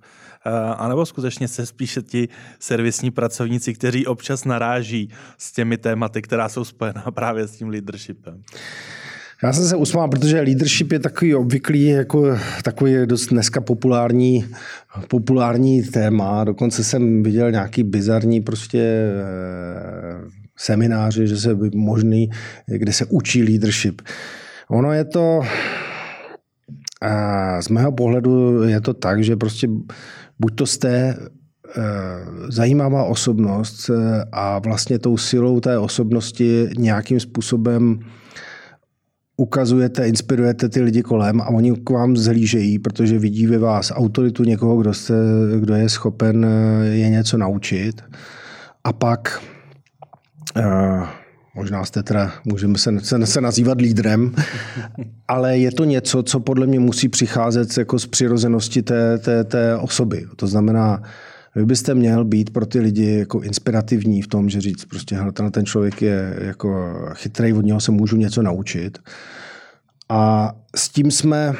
anebo 0.76 1.06
skutečně 1.06 1.48
se 1.48 1.66
spíše 1.66 2.02
ti 2.02 2.28
servisní 2.58 3.10
pracovníci, 3.10 3.74
kteří 3.74 4.06
občas 4.06 4.44
naráží 4.44 5.10
s 5.38 5.52
těmi 5.52 5.78
tématy, 5.78 6.22
která 6.22 6.48
jsou 6.48 6.64
spojená 6.64 7.04
právě 7.14 7.46
s 7.46 7.56
tím 7.56 7.68
leadershipem? 7.68 8.42
Já 9.42 9.52
jsem 9.52 9.64
se 9.64 9.76
usmál, 9.76 10.08
protože 10.08 10.40
leadership 10.40 10.92
je 10.92 10.98
takový 10.98 11.34
obvyklý, 11.34 11.84
jako 11.84 12.38
takový 12.64 12.94
dost 13.06 13.26
dneska 13.26 13.60
populární, 13.60 14.46
populární 15.08 15.82
téma. 15.82 16.44
Dokonce 16.44 16.84
jsem 16.84 17.22
viděl 17.22 17.50
nějaký 17.50 17.82
bizarní 17.82 18.40
prostě 18.40 18.80
eh, 18.80 20.30
semináře, 20.56 21.26
že 21.26 21.36
se 21.36 21.56
možný, 21.74 22.30
kde 22.66 22.92
se 22.92 23.04
učí 23.04 23.42
leadership. 23.42 24.02
Ono 24.68 24.92
je 24.92 25.04
to, 25.04 25.40
a 27.02 27.62
z 27.62 27.68
mého 27.68 27.92
pohledu 27.92 28.62
je 28.62 28.80
to 28.80 28.94
tak, 28.94 29.24
že 29.24 29.36
prostě 29.36 29.68
buď 30.38 30.54
to 30.54 30.66
jste 30.66 30.90
eh, 30.98 31.82
zajímavá 32.48 33.04
osobnost 33.04 33.90
eh, 33.90 34.24
a 34.32 34.58
vlastně 34.58 34.98
tou 34.98 35.16
silou 35.16 35.60
té 35.60 35.78
osobnosti 35.78 36.68
nějakým 36.78 37.20
způsobem 37.20 37.98
ukazujete, 39.36 40.08
inspirujete 40.08 40.68
ty 40.68 40.80
lidi 40.80 41.02
kolem 41.02 41.40
a 41.40 41.48
oni 41.48 41.72
k 41.72 41.90
vám 41.90 42.16
zhlížejí, 42.16 42.78
protože 42.78 43.18
vidí 43.18 43.46
ve 43.46 43.58
vás 43.58 43.92
autoritu 43.94 44.44
někoho, 44.44 44.76
kdo, 44.76 44.94
jste, 44.94 45.14
kdo 45.60 45.74
je 45.74 45.88
schopen 45.88 46.44
eh, 46.44 46.86
je 46.86 47.08
něco 47.08 47.38
naučit. 47.38 48.02
A 48.84 48.92
pak 48.92 49.42
uh, 50.56 51.06
možná 51.54 51.84
jste 51.84 52.02
teda, 52.02 52.32
můžeme 52.44 52.78
se, 52.78 53.00
se, 53.00 53.26
se 53.26 53.40
nazývat 53.40 53.80
lídrem, 53.80 54.34
ale 55.28 55.58
je 55.58 55.72
to 55.72 55.84
něco, 55.84 56.22
co 56.22 56.40
podle 56.40 56.66
mě 56.66 56.80
musí 56.80 57.08
přicházet 57.08 57.78
jako 57.78 57.98
z 57.98 58.06
přirozenosti 58.06 58.82
té, 58.82 59.18
té, 59.18 59.44
té 59.44 59.76
osoby. 59.76 60.26
To 60.36 60.46
znamená, 60.46 61.02
vy 61.56 61.66
byste 61.66 61.94
měl 61.94 62.24
být 62.24 62.50
pro 62.50 62.66
ty 62.66 62.78
lidi 62.78 63.18
jako 63.18 63.40
inspirativní 63.40 64.22
v 64.22 64.26
tom, 64.26 64.48
že 64.48 64.60
říct 64.60 64.84
prostě, 64.84 65.16
hele, 65.16 65.32
ten 65.50 65.66
člověk 65.66 66.02
je 66.02 66.36
jako 66.40 66.94
chytrý, 67.14 67.52
od 67.52 67.64
něho 67.64 67.80
se 67.80 67.92
můžu 67.92 68.16
něco 68.16 68.42
naučit. 68.42 68.98
A 70.08 70.52
s 70.76 70.88
tím 70.88 71.10
jsme, 71.10 71.52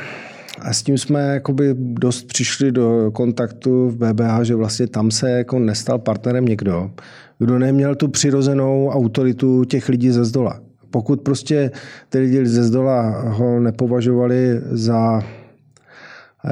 a 0.60 0.72
s 0.72 0.82
tím 0.82 0.98
jsme 0.98 1.20
jakoby 1.20 1.74
dost 1.78 2.26
přišli 2.26 2.72
do 2.72 3.10
kontaktu 3.14 3.88
v 3.88 3.96
BBH, 3.96 4.42
že 4.42 4.54
vlastně 4.54 4.86
tam 4.86 5.10
se 5.10 5.30
jako 5.30 5.58
nestal 5.58 5.98
partnerem 5.98 6.44
někdo, 6.44 6.90
kdo 7.38 7.58
neměl 7.58 7.94
tu 7.94 8.08
přirozenou 8.08 8.88
autoritu 8.88 9.64
těch 9.64 9.88
lidí 9.88 10.10
ze 10.10 10.24
zdola. 10.24 10.60
Pokud 10.90 11.20
prostě 11.20 11.70
ty 12.08 12.18
lidi 12.18 12.46
ze 12.46 12.64
zdola 12.64 13.20
ho 13.20 13.60
nepovažovali 13.60 14.60
za 14.70 15.22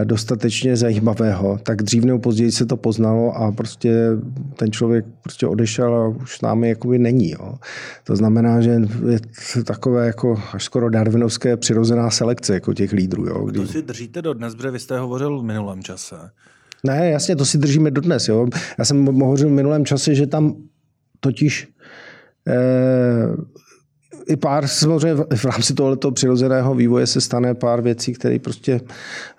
dostatečně 0.05 0.77
zajímavého, 0.77 1.59
tak 1.63 1.83
dřív 1.83 2.05
nebo 2.05 2.19
později 2.19 2.53
se 2.53 2.67
to 2.67 2.77
poznalo 2.77 3.37
a 3.37 3.53
prostě 3.53 4.09
ten 4.57 4.73
člověk 4.73 5.05
prostě 5.23 5.47
odešel 5.47 5.95
a 5.95 6.09
už 6.09 6.37
s 6.37 6.41
námi 6.43 6.69
jakoby 6.69 6.99
není. 6.99 7.31
Jo. 7.31 7.55
To 8.05 8.17
znamená, 8.17 8.61
že 8.61 8.71
je 9.11 9.21
to 9.55 9.65
takové 9.65 10.07
jako 10.07 10.43
až 10.53 10.65
skoro 10.65 10.91
darwinovské 10.91 11.57
přirozená 11.57 12.11
selekce 12.11 12.55
jako 12.55 12.75
těch 12.75 12.93
lídrů. 12.93 13.27
Jo, 13.27 13.45
kdy... 13.45 13.61
To 13.61 13.67
si 13.67 13.83
držíte 13.83 14.23
do 14.23 14.35
dnes, 14.35 14.55
protože 14.55 14.71
vy 14.71 14.79
jste 14.79 14.99
hovořil 14.99 15.41
v 15.41 15.45
minulém 15.45 15.83
čase. 15.83 16.17
Ne, 16.85 17.11
jasně, 17.11 17.37
to 17.37 17.45
si 17.45 17.59
držíme 17.59 17.91
dodnes. 17.91 18.29
Jo. 18.29 18.47
Já 18.79 18.85
jsem 18.85 19.07
hovořil 19.07 19.49
v 19.49 19.53
minulém 19.53 19.85
čase, 19.85 20.15
že 20.15 20.27
tam 20.27 20.57
totiž 21.21 21.69
eh, 22.49 22.55
i 24.27 24.37
pár, 24.37 24.67
samozřejmě 24.67 25.25
v 25.37 25.45
rámci 25.45 25.75
tohoto 25.75 26.11
přirozeného 26.11 26.75
vývoje 26.75 27.07
se 27.07 27.21
stane 27.21 27.55
pár 27.55 27.81
věcí, 27.81 28.13
které 28.13 28.39
prostě 28.39 28.81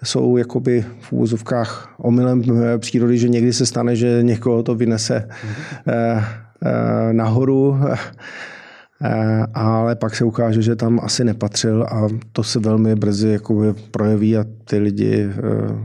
jsou 0.03 0.37
jakoby 0.37 0.85
v 0.99 1.11
úvozovkách 1.11 1.95
omylem 1.97 2.43
eh, 2.43 2.77
přírody, 2.77 3.17
že 3.17 3.29
někdy 3.29 3.53
se 3.53 3.65
stane, 3.65 3.95
že 3.95 4.19
někoho 4.21 4.63
to 4.63 4.75
vynese 4.75 5.29
eh, 5.87 6.23
eh, 6.65 7.13
nahoru, 7.13 7.79
ale 9.53 9.95
pak 9.95 10.15
se 10.15 10.25
ukáže, 10.25 10.61
že 10.61 10.75
tam 10.75 10.99
asi 11.03 11.23
nepatřil 11.23 11.83
a 11.83 12.07
to 12.31 12.43
se 12.43 12.59
velmi 12.59 12.95
brzy 12.95 13.29
jakoby 13.29 13.73
projeví 13.91 14.37
a 14.37 14.45
ty 14.65 14.77
lidi 14.77 15.29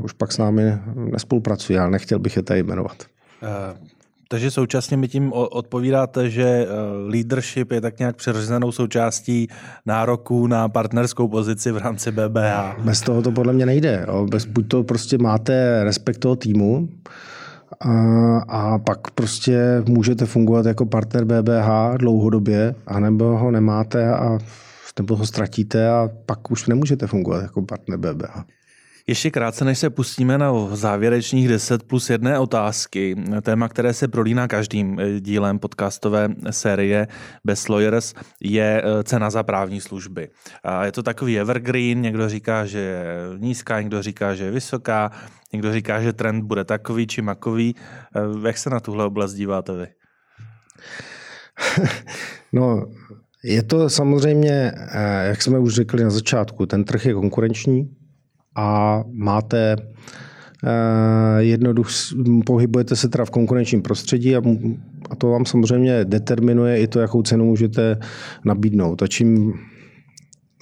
už 0.02 0.12
pak 0.12 0.32
s 0.32 0.38
námi 0.38 0.78
nespolupracují, 0.94 1.78
ale 1.78 1.90
nechtěl 1.90 2.18
bych 2.18 2.36
je 2.36 2.42
tady 2.42 2.62
jmenovat. 2.62 2.96
Takže 4.32 4.50
současně 4.50 4.96
mi 4.96 5.08
tím 5.08 5.32
odpovídáte, 5.32 6.30
že 6.30 6.44
eh, 6.44 6.66
leadership 7.06 7.72
je 7.72 7.80
tak 7.80 7.98
nějak 7.98 8.16
přirozenou 8.16 8.72
součástí 8.72 9.48
nároků 9.86 10.46
na 10.46 10.68
partnerskou 10.68 11.28
pozici 11.28 11.72
v 11.72 11.76
rámci 11.76 12.12
BBH. 12.12 12.78
Bez 12.84 13.00
toho 13.00 13.22
to 13.22 13.32
podle 13.32 13.52
mě 13.52 13.66
nejde. 13.66 14.06
Bez, 14.30 14.44
buď 14.44 14.68
to 14.68 14.82
prostě 14.82 15.18
máte 15.18 15.84
respekt 15.84 16.18
toho 16.18 16.36
týmu, 16.36 16.88
a, 17.80 18.38
a 18.38 18.78
pak 18.78 19.10
prostě 19.10 19.82
můžete 19.88 20.26
fungovat 20.26 20.66
jako 20.66 20.86
partner 20.86 21.24
BBH 21.24 21.96
dlouhodobě, 21.96 22.74
anebo 22.86 23.24
ho 23.24 23.50
nemáte 23.50 24.14
a 24.14 24.38
nebo 24.98 25.16
ho 25.16 25.26
ztratíte 25.26 25.90
a 25.90 26.08
pak 26.26 26.50
už 26.50 26.66
nemůžete 26.66 27.06
fungovat 27.06 27.42
jako 27.42 27.62
partner 27.62 27.98
BBH. 27.98 28.44
Ještě 29.06 29.30
krátce, 29.30 29.64
než 29.64 29.78
se 29.78 29.90
pustíme 29.90 30.38
na 30.38 30.52
závěrečných 30.72 31.48
10 31.48 31.82
plus 31.82 32.10
jedné 32.10 32.38
otázky, 32.38 33.16
téma, 33.42 33.68
které 33.68 33.94
se 33.94 34.08
prolíná 34.08 34.48
každým 34.48 35.00
eh, 35.00 35.20
dílem 35.20 35.58
podcastové 35.58 36.28
série 36.50 37.08
Best 37.44 37.68
Lawyers, 37.68 38.14
je 38.40 38.82
eh, 38.84 39.04
cena 39.04 39.30
za 39.30 39.42
právní 39.42 39.80
služby. 39.80 40.28
Je 40.84 40.92
to 40.92 41.02
takový 41.02 41.40
evergreen, 41.40 42.00
někdo 42.00 42.28
říká, 42.28 42.66
že 42.66 42.78
je 42.78 43.04
nízká, 43.38 43.80
někdo 43.80 44.02
říká, 44.02 44.34
že 44.34 44.44
je 44.44 44.50
vysoká, 44.50 45.10
někdo 45.52 45.72
říká, 45.72 46.02
že 46.02 46.12
trend 46.12 46.44
bude 46.44 46.64
takový 46.64 47.06
či 47.06 47.22
makový. 47.22 47.74
Eh, 48.16 48.48
jak 48.48 48.58
se 48.58 48.70
na 48.70 48.80
tuhle 48.80 49.04
oblast 49.04 49.34
díváte 49.34 49.72
vy? 49.72 49.86
No, 52.52 52.86
je 53.44 53.62
to 53.62 53.90
samozřejmě, 53.90 54.72
jak 55.22 55.42
jsme 55.42 55.58
už 55.58 55.74
řekli 55.74 56.04
na 56.04 56.10
začátku, 56.10 56.66
ten 56.66 56.84
trh 56.84 57.06
je 57.06 57.14
konkurenční, 57.14 57.90
a 58.56 59.00
máte 59.12 59.76
eh, 59.76 61.42
jednoduch, 61.42 61.88
pohybujete 62.46 62.96
se 62.96 63.08
teda 63.08 63.24
v 63.24 63.30
konkurenčním 63.30 63.82
prostředí 63.82 64.36
a, 64.36 64.42
a 65.10 65.16
to 65.16 65.30
vám 65.30 65.46
samozřejmě 65.46 66.04
determinuje 66.04 66.80
i 66.80 66.86
to, 66.86 67.00
jakou 67.00 67.22
cenu 67.22 67.44
můžete 67.44 67.98
nabídnout. 68.44 69.02
A 69.02 69.06
čím 69.06 69.52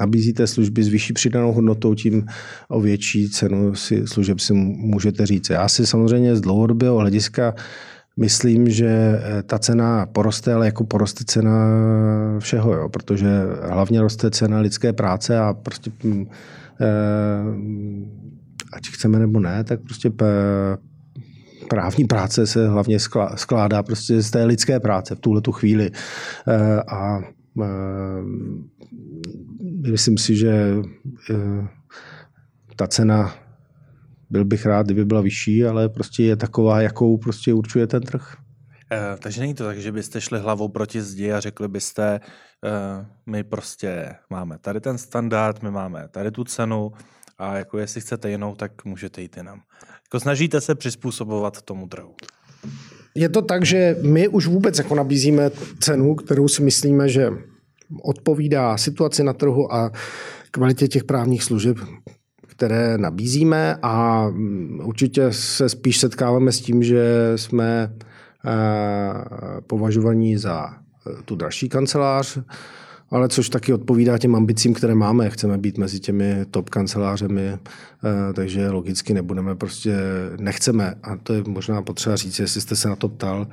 nabízíte 0.01 0.47
služby 0.47 0.83
s 0.83 0.89
vyšší 0.89 1.13
přidanou 1.13 1.53
hodnotou, 1.53 1.95
tím 1.95 2.27
o 2.69 2.81
větší 2.81 3.31
cenu 3.31 3.75
si 3.75 4.07
služeb 4.07 4.41
si 4.41 4.55
můžete 4.55 5.27
říct. 5.27 5.51
Já 5.51 5.69
si 5.69 5.87
samozřejmě 5.87 6.37
z 6.37 6.41
dlouhodobého 6.41 6.99
hlediska 6.99 7.55
myslím, 8.17 8.71
že 8.71 8.89
eh, 8.89 9.43
ta 9.43 9.59
cena 9.59 10.07
poroste, 10.07 10.55
ale 10.55 10.67
jako 10.67 10.85
poroste 10.85 11.25
cena 11.25 11.53
všeho, 12.39 12.75
jo, 12.75 12.89
protože 12.89 13.29
hlavně 13.63 14.01
roste 14.01 14.31
cena 14.31 14.61
lidské 14.61 14.93
práce 14.93 15.39
a 15.39 15.55
prostě 15.55 15.91
hm, 16.05 16.27
ať 18.73 18.89
chceme 18.89 19.19
nebo 19.19 19.41
ne, 19.41 19.65
tak 19.65 19.81
prostě 19.81 20.11
právní 21.69 22.05
práce 22.05 22.47
se 22.47 22.69
hlavně 22.69 22.99
skládá 23.35 23.83
prostě 23.83 24.23
z 24.23 24.31
té 24.31 24.45
lidské 24.45 24.81
práce 24.81 25.15
v 25.15 25.21
tuhle 25.21 25.41
tu 25.41 25.53
chvíli. 25.53 25.91
Eh, 26.49 26.83
a 26.83 27.21
myslím 29.91 30.19
si, 30.19 30.37
že 30.37 30.75
ta 32.77 32.87
cena 32.87 33.35
byl 34.31 34.45
bych 34.45 34.67
rád, 34.67 34.87
kdyby 34.87 35.05
byla 35.05 35.21
vyšší, 35.21 35.65
ale 35.65 35.89
prostě 35.89 36.23
je 36.23 36.37
taková, 36.37 36.83
jakou 36.83 37.17
prostě 37.17 37.55
určuje 37.55 37.87
ten 37.87 38.03
trh. 38.03 38.37
E, 38.93 39.17
takže 39.19 39.41
není 39.41 39.55
to 39.55 39.65
tak, 39.65 39.79
že 39.79 39.93
byste 39.93 40.21
šli 40.21 40.39
hlavou 40.39 40.69
proti 40.69 41.03
zdi 41.03 41.33
a 41.33 41.41
řekli 41.41 41.69
byste, 41.69 42.15
e, 42.15 42.21
my 43.27 43.45
prostě 43.45 44.15
máme 44.31 44.59
tady 44.59 44.81
ten 44.81 44.99
standard, 44.99 45.63
my 45.63 45.71
máme 45.71 46.09
tady 46.11 46.31
tu 46.31 46.45
cenu 46.45 46.93
a 47.39 47.57
jako 47.57 47.79
jestli 47.79 48.01
chcete 48.01 48.31
jinou, 48.31 48.55
tak 48.55 48.85
můžete 48.85 49.23
jít 49.23 49.37
jinam. 49.37 49.61
Jako 50.05 50.21
snažíte 50.21 50.61
se 50.61 50.75
přizpůsobovat 50.75 51.63
tomu 51.63 51.89
trhu. 51.89 52.15
Je 53.15 53.29
to 53.29 53.43
tak, 53.43 53.65
že 53.65 53.97
my 54.03 54.29
už 54.29 54.47
vůbec 54.47 54.79
jako 54.79 54.95
nabízíme 54.95 55.51
cenu, 55.81 56.15
kterou 56.15 56.49
si 56.49 56.63
myslíme, 56.63 57.09
že 57.09 57.31
odpovídá 58.03 58.77
situaci 58.77 59.25
na 59.25 59.33
trhu 59.33 59.75
a 59.75 59.93
kvalitě 60.51 60.89
těch 60.89 61.05
právních 61.05 61.43
služeb, 61.43 61.77
které 62.47 62.99
nabízíme 62.99 63.77
a 63.83 64.27
mm, 64.29 64.81
určitě 64.85 65.33
se 65.33 65.69
spíš 65.69 65.99
setkáváme 65.99 66.53
s 66.53 66.61
tím, 66.61 66.83
že 66.83 67.33
jsme 67.37 67.93
eh, 67.93 68.08
považovaní 69.67 70.37
za 70.37 70.69
eh, 70.69 71.23
tu 71.25 71.37
dražší 71.37 71.69
kancelář, 71.69 72.39
ale 73.11 73.29
což 73.29 73.49
taky 73.49 73.73
odpovídá 73.73 74.19
těm 74.19 74.37
ambicím, 74.37 74.75
které 74.75 74.95
máme. 74.95 75.31
Chceme 75.31 75.59
být 75.59 75.79
mezi 75.79 76.01
těmi 76.01 76.45
top 76.51 76.71
kancelářemi, 76.71 77.49
eh, 77.49 77.59
takže 78.33 78.71
logicky 78.71 79.15
nebudeme 79.15 79.55
prostě, 79.55 79.97
nechceme, 80.41 80.95
a 81.03 81.17
to 81.17 81.35
je 81.35 81.43
možná 81.47 81.83
potřeba 81.83 82.17
říct, 82.17 82.39
jestli 82.39 82.61
jste 82.61 82.77
se 82.77 82.89
na 82.89 82.97
to 82.97 83.09
ptal, 83.09 83.47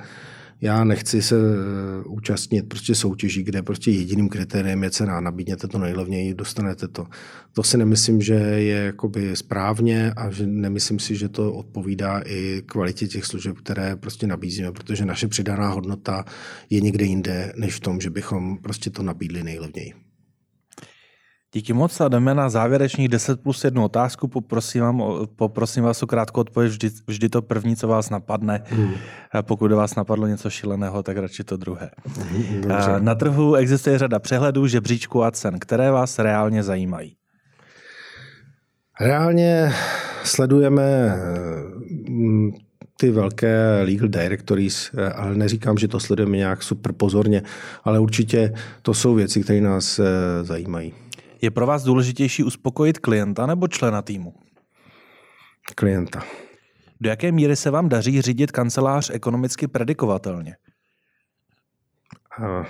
já 0.60 0.84
nechci 0.84 1.22
se 1.22 1.36
eh, 1.36 2.04
účastnit 2.06 2.68
prostě 2.68 2.94
soutěží, 2.94 3.42
kde 3.42 3.62
prostě 3.62 3.90
jediným 3.90 4.28
kritériem 4.28 4.82
je 4.82 4.90
cena. 4.90 5.20
Nabídněte 5.20 5.68
to 5.68 5.78
nejlevněji, 5.78 6.34
dostanete 6.34 6.88
to. 6.88 7.06
To 7.52 7.62
si 7.62 7.78
nemyslím, 7.78 8.22
že 8.22 8.34
je 8.34 8.76
jakoby 8.76 9.36
správně 9.36 10.12
a 10.16 10.30
že 10.30 10.46
nemyslím 10.46 10.98
si, 10.98 11.16
že 11.16 11.28
to 11.28 11.52
odpovídá 11.52 12.22
i 12.26 12.62
kvalitě 12.66 13.06
těch 13.06 13.24
služeb, 13.24 13.56
které 13.58 13.96
prostě 13.96 14.26
nabízíme, 14.26 14.72
protože 14.72 15.04
naše 15.04 15.28
přidaná 15.28 15.68
hodnota 15.68 16.24
je 16.70 16.80
někde 16.80 17.04
jinde, 17.04 17.52
než 17.56 17.74
v 17.74 17.80
tom, 17.80 18.00
že 18.00 18.10
bychom 18.10 18.58
prostě 18.58 18.90
to 18.90 19.02
nabídli 19.02 19.42
nejlevněji. 19.42 20.05
Díky 21.56 21.72
moc 21.72 22.00
a 22.00 22.08
jdeme 22.08 22.34
na 22.34 22.48
závěrečných 22.48 23.08
10 23.08 23.40
plus 23.40 23.64
jednu 23.64 23.84
otázku. 23.84 24.28
Poprosím, 24.28 24.82
vám, 24.82 25.02
poprosím 25.36 25.84
vás 25.84 26.02
o 26.02 26.06
krátkou 26.06 26.40
odpověď, 26.40 26.70
vždy, 26.70 26.90
vždy 27.06 27.28
to 27.28 27.42
první, 27.42 27.76
co 27.76 27.88
vás 27.88 28.10
napadne. 28.10 28.62
Hmm. 28.66 28.94
Pokud 29.42 29.72
vás 29.72 29.94
napadlo 29.94 30.26
něco 30.26 30.50
šileného, 30.50 31.02
tak 31.02 31.16
radši 31.16 31.44
to 31.44 31.56
druhé. 31.56 31.90
Hmm, 32.04 33.04
Na 33.04 33.14
trhu 33.14 33.54
existuje 33.54 33.98
řada 33.98 34.18
přehledů, 34.18 34.66
žebříčků 34.66 35.24
a 35.24 35.30
cen, 35.30 35.58
které 35.58 35.90
vás 35.90 36.18
reálně 36.18 36.62
zajímají. 36.62 37.16
Reálně 39.00 39.72
sledujeme 40.24 41.16
mm, 42.08 42.50
ty 43.00 43.10
velké 43.10 43.82
legal 43.84 44.08
directories, 44.08 44.90
eh, 44.98 45.12
ale 45.12 45.34
neříkám, 45.34 45.78
že 45.78 45.88
to 45.88 46.00
sledujeme 46.00 46.36
nějak 46.36 46.62
super 46.62 46.92
pozorně, 46.92 47.42
ale 47.84 47.98
určitě 47.98 48.52
to 48.82 48.94
jsou 48.94 49.14
věci, 49.14 49.42
které 49.42 49.60
nás 49.60 49.98
eh, 49.98 50.04
zajímají. 50.44 50.92
Je 51.46 51.50
pro 51.50 51.66
vás 51.66 51.82
důležitější 51.82 52.44
uspokojit 52.44 52.98
klienta 52.98 53.46
nebo 53.46 53.68
člena 53.68 54.02
týmu? 54.02 54.34
Klienta. 55.74 56.22
Do 57.00 57.10
jaké 57.10 57.32
míry 57.32 57.56
se 57.56 57.70
vám 57.70 57.88
daří 57.88 58.22
řídit 58.22 58.52
kancelář 58.52 59.10
ekonomicky 59.10 59.68
predikovatelně? 59.68 60.56
A, 62.42 62.64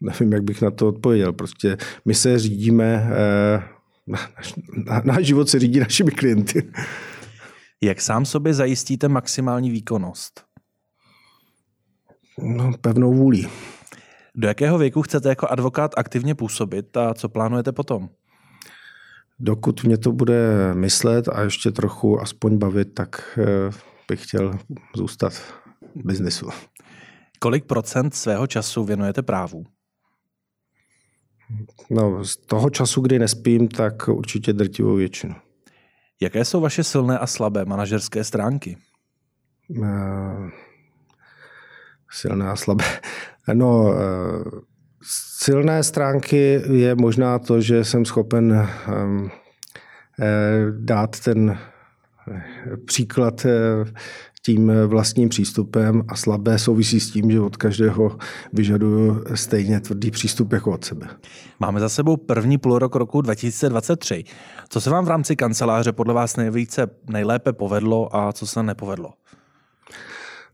nevím, 0.00 0.32
jak 0.32 0.42
bych 0.42 0.62
na 0.62 0.70
to 0.70 0.88
odpověděl. 0.88 1.32
Prostě 1.32 1.76
my 2.04 2.14
se 2.14 2.38
řídíme, 2.38 3.10
eh, 3.12 3.62
náš, 4.06 4.54
náš 5.04 5.26
život 5.26 5.48
se 5.48 5.58
řídí 5.58 5.80
našimi 5.80 6.10
klienty. 6.10 6.72
Jak 7.82 8.00
sám 8.00 8.24
sobě 8.24 8.54
zajistíte 8.54 9.08
maximální 9.08 9.70
výkonnost? 9.70 10.44
No, 12.38 12.72
pevnou 12.80 13.14
vůli. 13.14 13.46
Do 14.36 14.48
jakého 14.48 14.78
věku 14.78 15.02
chcete 15.02 15.28
jako 15.28 15.46
advokát 15.46 15.90
aktivně 15.96 16.34
působit 16.34 16.96
a 16.96 17.14
co 17.14 17.28
plánujete 17.28 17.72
potom? 17.72 18.08
Dokud 19.38 19.84
mě 19.84 19.98
to 19.98 20.12
bude 20.12 20.74
myslet 20.74 21.28
a 21.28 21.42
ještě 21.42 21.70
trochu 21.70 22.20
aspoň 22.20 22.58
bavit, 22.58 22.94
tak 22.94 23.38
eh, 23.38 23.70
bych 24.08 24.22
chtěl 24.22 24.58
zůstat 24.96 25.32
v 25.32 25.54
biznisu. 25.94 26.48
Kolik 27.38 27.64
procent 27.64 28.14
svého 28.14 28.46
času 28.46 28.84
věnujete 28.84 29.22
právu? 29.22 29.64
No, 31.90 32.24
z 32.24 32.36
toho 32.36 32.70
času, 32.70 33.00
kdy 33.00 33.18
nespím, 33.18 33.68
tak 33.68 34.08
určitě 34.08 34.52
drtivou 34.52 34.94
většinu. 34.94 35.34
Jaké 36.20 36.44
jsou 36.44 36.60
vaše 36.60 36.84
silné 36.84 37.18
a 37.18 37.26
slabé 37.26 37.64
manažerské 37.64 38.24
stránky? 38.24 38.76
Uh, 39.68 40.50
silné 42.10 42.50
a 42.50 42.56
slabé. 42.56 42.84
No, 43.54 43.94
eh, 43.94 44.60
silné 45.42 45.82
stránky 45.82 46.62
je 46.70 46.94
možná 46.94 47.38
to, 47.38 47.60
že 47.60 47.84
jsem 47.84 48.04
schopen 48.04 48.68
ehm, 48.86 49.30
eh, 50.20 50.24
dát 50.78 51.20
ten 51.20 51.58
eh, 52.30 52.42
příklad 52.76 53.46
tím 54.46 54.72
vlastním 54.86 55.28
přístupem 55.28 56.02
a 56.08 56.16
slabé 56.16 56.58
souvisí 56.58 57.00
s 57.00 57.10
tím, 57.10 57.30
že 57.30 57.40
od 57.40 57.56
každého 57.56 58.18
vyžaduju 58.52 59.24
stejně 59.34 59.80
tvrdý 59.80 60.10
přístup 60.10 60.52
jako 60.52 60.70
od 60.70 60.84
sebe. 60.84 61.06
Máme 61.60 61.80
za 61.80 61.88
sebou 61.88 62.16
první 62.16 62.58
půlrok 62.58 62.94
roku 62.94 63.20
2023. 63.20 64.24
Co 64.68 64.80
se 64.80 64.90
vám 64.90 65.04
v 65.04 65.08
rámci 65.08 65.36
kanceláře 65.36 65.92
podle 65.92 66.14
vás 66.14 66.36
nejvíce 66.36 66.86
nejlépe 67.10 67.52
povedlo 67.52 68.16
a 68.16 68.32
co 68.32 68.46
se 68.46 68.62
nepovedlo? 68.62 69.10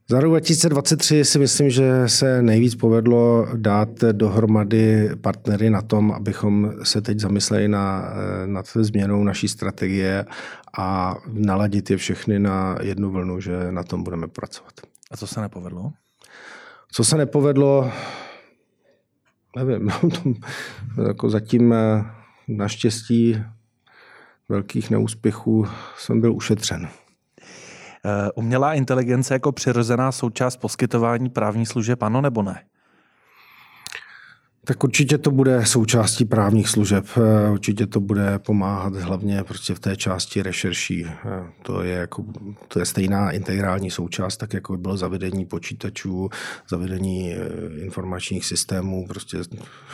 Za 0.08 0.20
rok 0.20 0.30
2023 0.30 1.24
si 1.24 1.38
myslím, 1.38 1.70
že 1.70 2.08
se 2.08 2.42
nejvíc 2.42 2.74
povedlo 2.74 3.46
dát 3.56 3.88
dohromady 4.12 5.10
partnery 5.20 5.70
na 5.70 5.82
tom, 5.82 6.12
abychom 6.12 6.72
se 6.82 7.00
teď 7.00 7.20
zamysleli 7.20 7.68
na, 7.68 8.14
nad 8.46 8.66
změnou 8.74 9.24
naší 9.24 9.48
strategie 9.48 10.24
a 10.78 11.16
naladit 11.28 11.90
je 11.90 11.96
všechny 11.96 12.38
na 12.38 12.78
jednu 12.82 13.10
vlnu, 13.10 13.40
že 13.40 13.72
na 13.72 13.82
tom 13.82 14.02
budeme 14.02 14.28
pracovat. 14.28 14.72
A 15.10 15.16
co 15.16 15.26
se 15.26 15.40
nepovedlo? 15.40 15.92
Co 16.92 17.04
se 17.04 17.16
nepovedlo, 17.16 17.92
nevím, 19.56 19.86
no, 20.02 20.34
jako 21.06 21.30
zatím 21.30 21.72
eh, 21.72 22.04
naštěstí 22.48 23.42
velkých 24.48 24.90
neúspěchů 24.90 25.66
jsem 25.96 26.20
byl 26.20 26.34
ušetřen. 26.34 26.88
Eh, 28.04 28.30
umělá 28.34 28.74
inteligence 28.74 29.34
jako 29.34 29.52
přirozená 29.52 30.12
součást 30.12 30.56
poskytování 30.56 31.30
právních 31.30 31.68
služeb, 31.68 32.02
ano 32.02 32.20
nebo 32.20 32.42
ne? 32.42 32.62
Tak 34.64 34.84
určitě 34.84 35.18
to 35.18 35.30
bude 35.30 35.66
součástí 35.66 36.24
právních 36.24 36.68
služeb. 36.68 37.06
Eh, 37.16 37.50
určitě 37.50 37.86
to 37.86 38.00
bude 38.00 38.38
pomáhat 38.38 38.94
hlavně 38.94 39.44
prostě 39.44 39.74
v 39.74 39.80
té 39.80 39.96
části 39.96 40.42
rešerší. 40.42 41.06
Eh, 41.06 41.16
to 41.62 41.82
je, 41.82 41.94
jako, 41.94 42.24
to 42.68 42.78
je 42.78 42.86
stejná 42.86 43.30
integrální 43.30 43.90
součást, 43.90 44.36
tak 44.36 44.52
jako 44.52 44.76
bylo 44.76 44.96
zavedení 44.96 45.44
počítačů, 45.44 46.28
zavedení 46.68 47.34
informačních 47.82 48.44
systémů, 48.44 49.06
prostě 49.08 49.38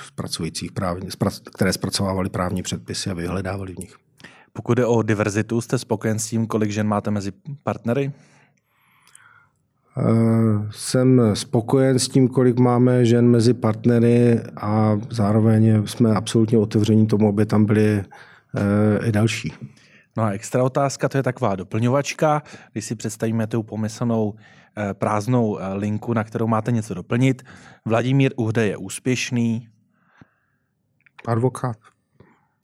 zpracujících 0.06 0.72
právní, 0.72 1.08
které 1.54 1.72
zpracovávali 1.72 2.28
právní 2.28 2.62
předpisy 2.62 3.10
a 3.10 3.14
vyhledávali 3.14 3.72
v 3.72 3.78
nich. 3.78 3.96
Pokud 4.52 4.74
jde 4.74 4.86
o 4.86 5.02
diverzitu, 5.02 5.60
jste 5.60 5.78
spokojen 5.78 6.18
s 6.18 6.26
tím, 6.26 6.46
kolik 6.46 6.70
žen 6.70 6.86
máte 6.86 7.10
mezi 7.10 7.32
partnery? 7.62 8.12
Uh, 9.96 10.70
jsem 10.70 11.22
spokojen 11.34 11.98
s 11.98 12.08
tím, 12.08 12.28
kolik 12.28 12.58
máme 12.58 13.04
žen 13.04 13.28
mezi 13.28 13.54
partnery 13.54 14.40
a 14.56 14.98
zároveň 15.10 15.86
jsme 15.86 16.14
absolutně 16.14 16.58
otevření 16.58 17.06
tomu, 17.06 17.28
aby 17.28 17.46
tam 17.46 17.64
byly 17.64 18.04
uh, 18.04 19.08
i 19.08 19.12
další. 19.12 19.52
No 20.18 20.24
a 20.24 20.30
extra 20.30 20.64
otázka, 20.64 21.08
to 21.08 21.16
je 21.16 21.22
taková 21.22 21.56
doplňovačka. 21.56 22.42
Když 22.72 22.84
si 22.84 22.94
představíme 22.94 23.46
tu 23.46 23.62
pomyslnou 23.62 24.34
eh, 24.76 24.94
prázdnou 24.94 25.58
linku, 25.74 26.14
na 26.14 26.24
kterou 26.24 26.46
máte 26.46 26.72
něco 26.72 26.94
doplnit. 26.94 27.42
Vladimír 27.84 28.32
Uhde 28.36 28.66
je 28.66 28.76
úspěšný. 28.76 29.68
Advokát. 31.26 31.76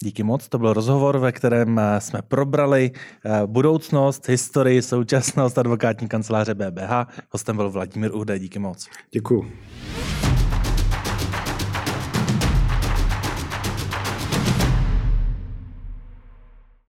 Díky 0.03 0.23
moc, 0.23 0.49
to 0.49 0.59
byl 0.59 0.73
rozhovor, 0.73 1.19
ve 1.19 1.33
kterém 1.33 1.79
eh, 1.79 2.01
jsme 2.01 2.23
probrali 2.23 2.91
eh, 3.25 3.43
budoucnost, 3.47 4.29
historii, 4.29 4.83
současnost 4.83 5.59
advokátní 5.59 6.09
kanceláře 6.09 6.55
BBH. 6.55 6.93
Hostem 7.31 7.57
byl 7.57 7.71
Vladimír 7.71 8.15
Uhde, 8.15 8.39
díky 8.39 8.59
moc. 8.59 8.89
Děkuji. 9.11 9.53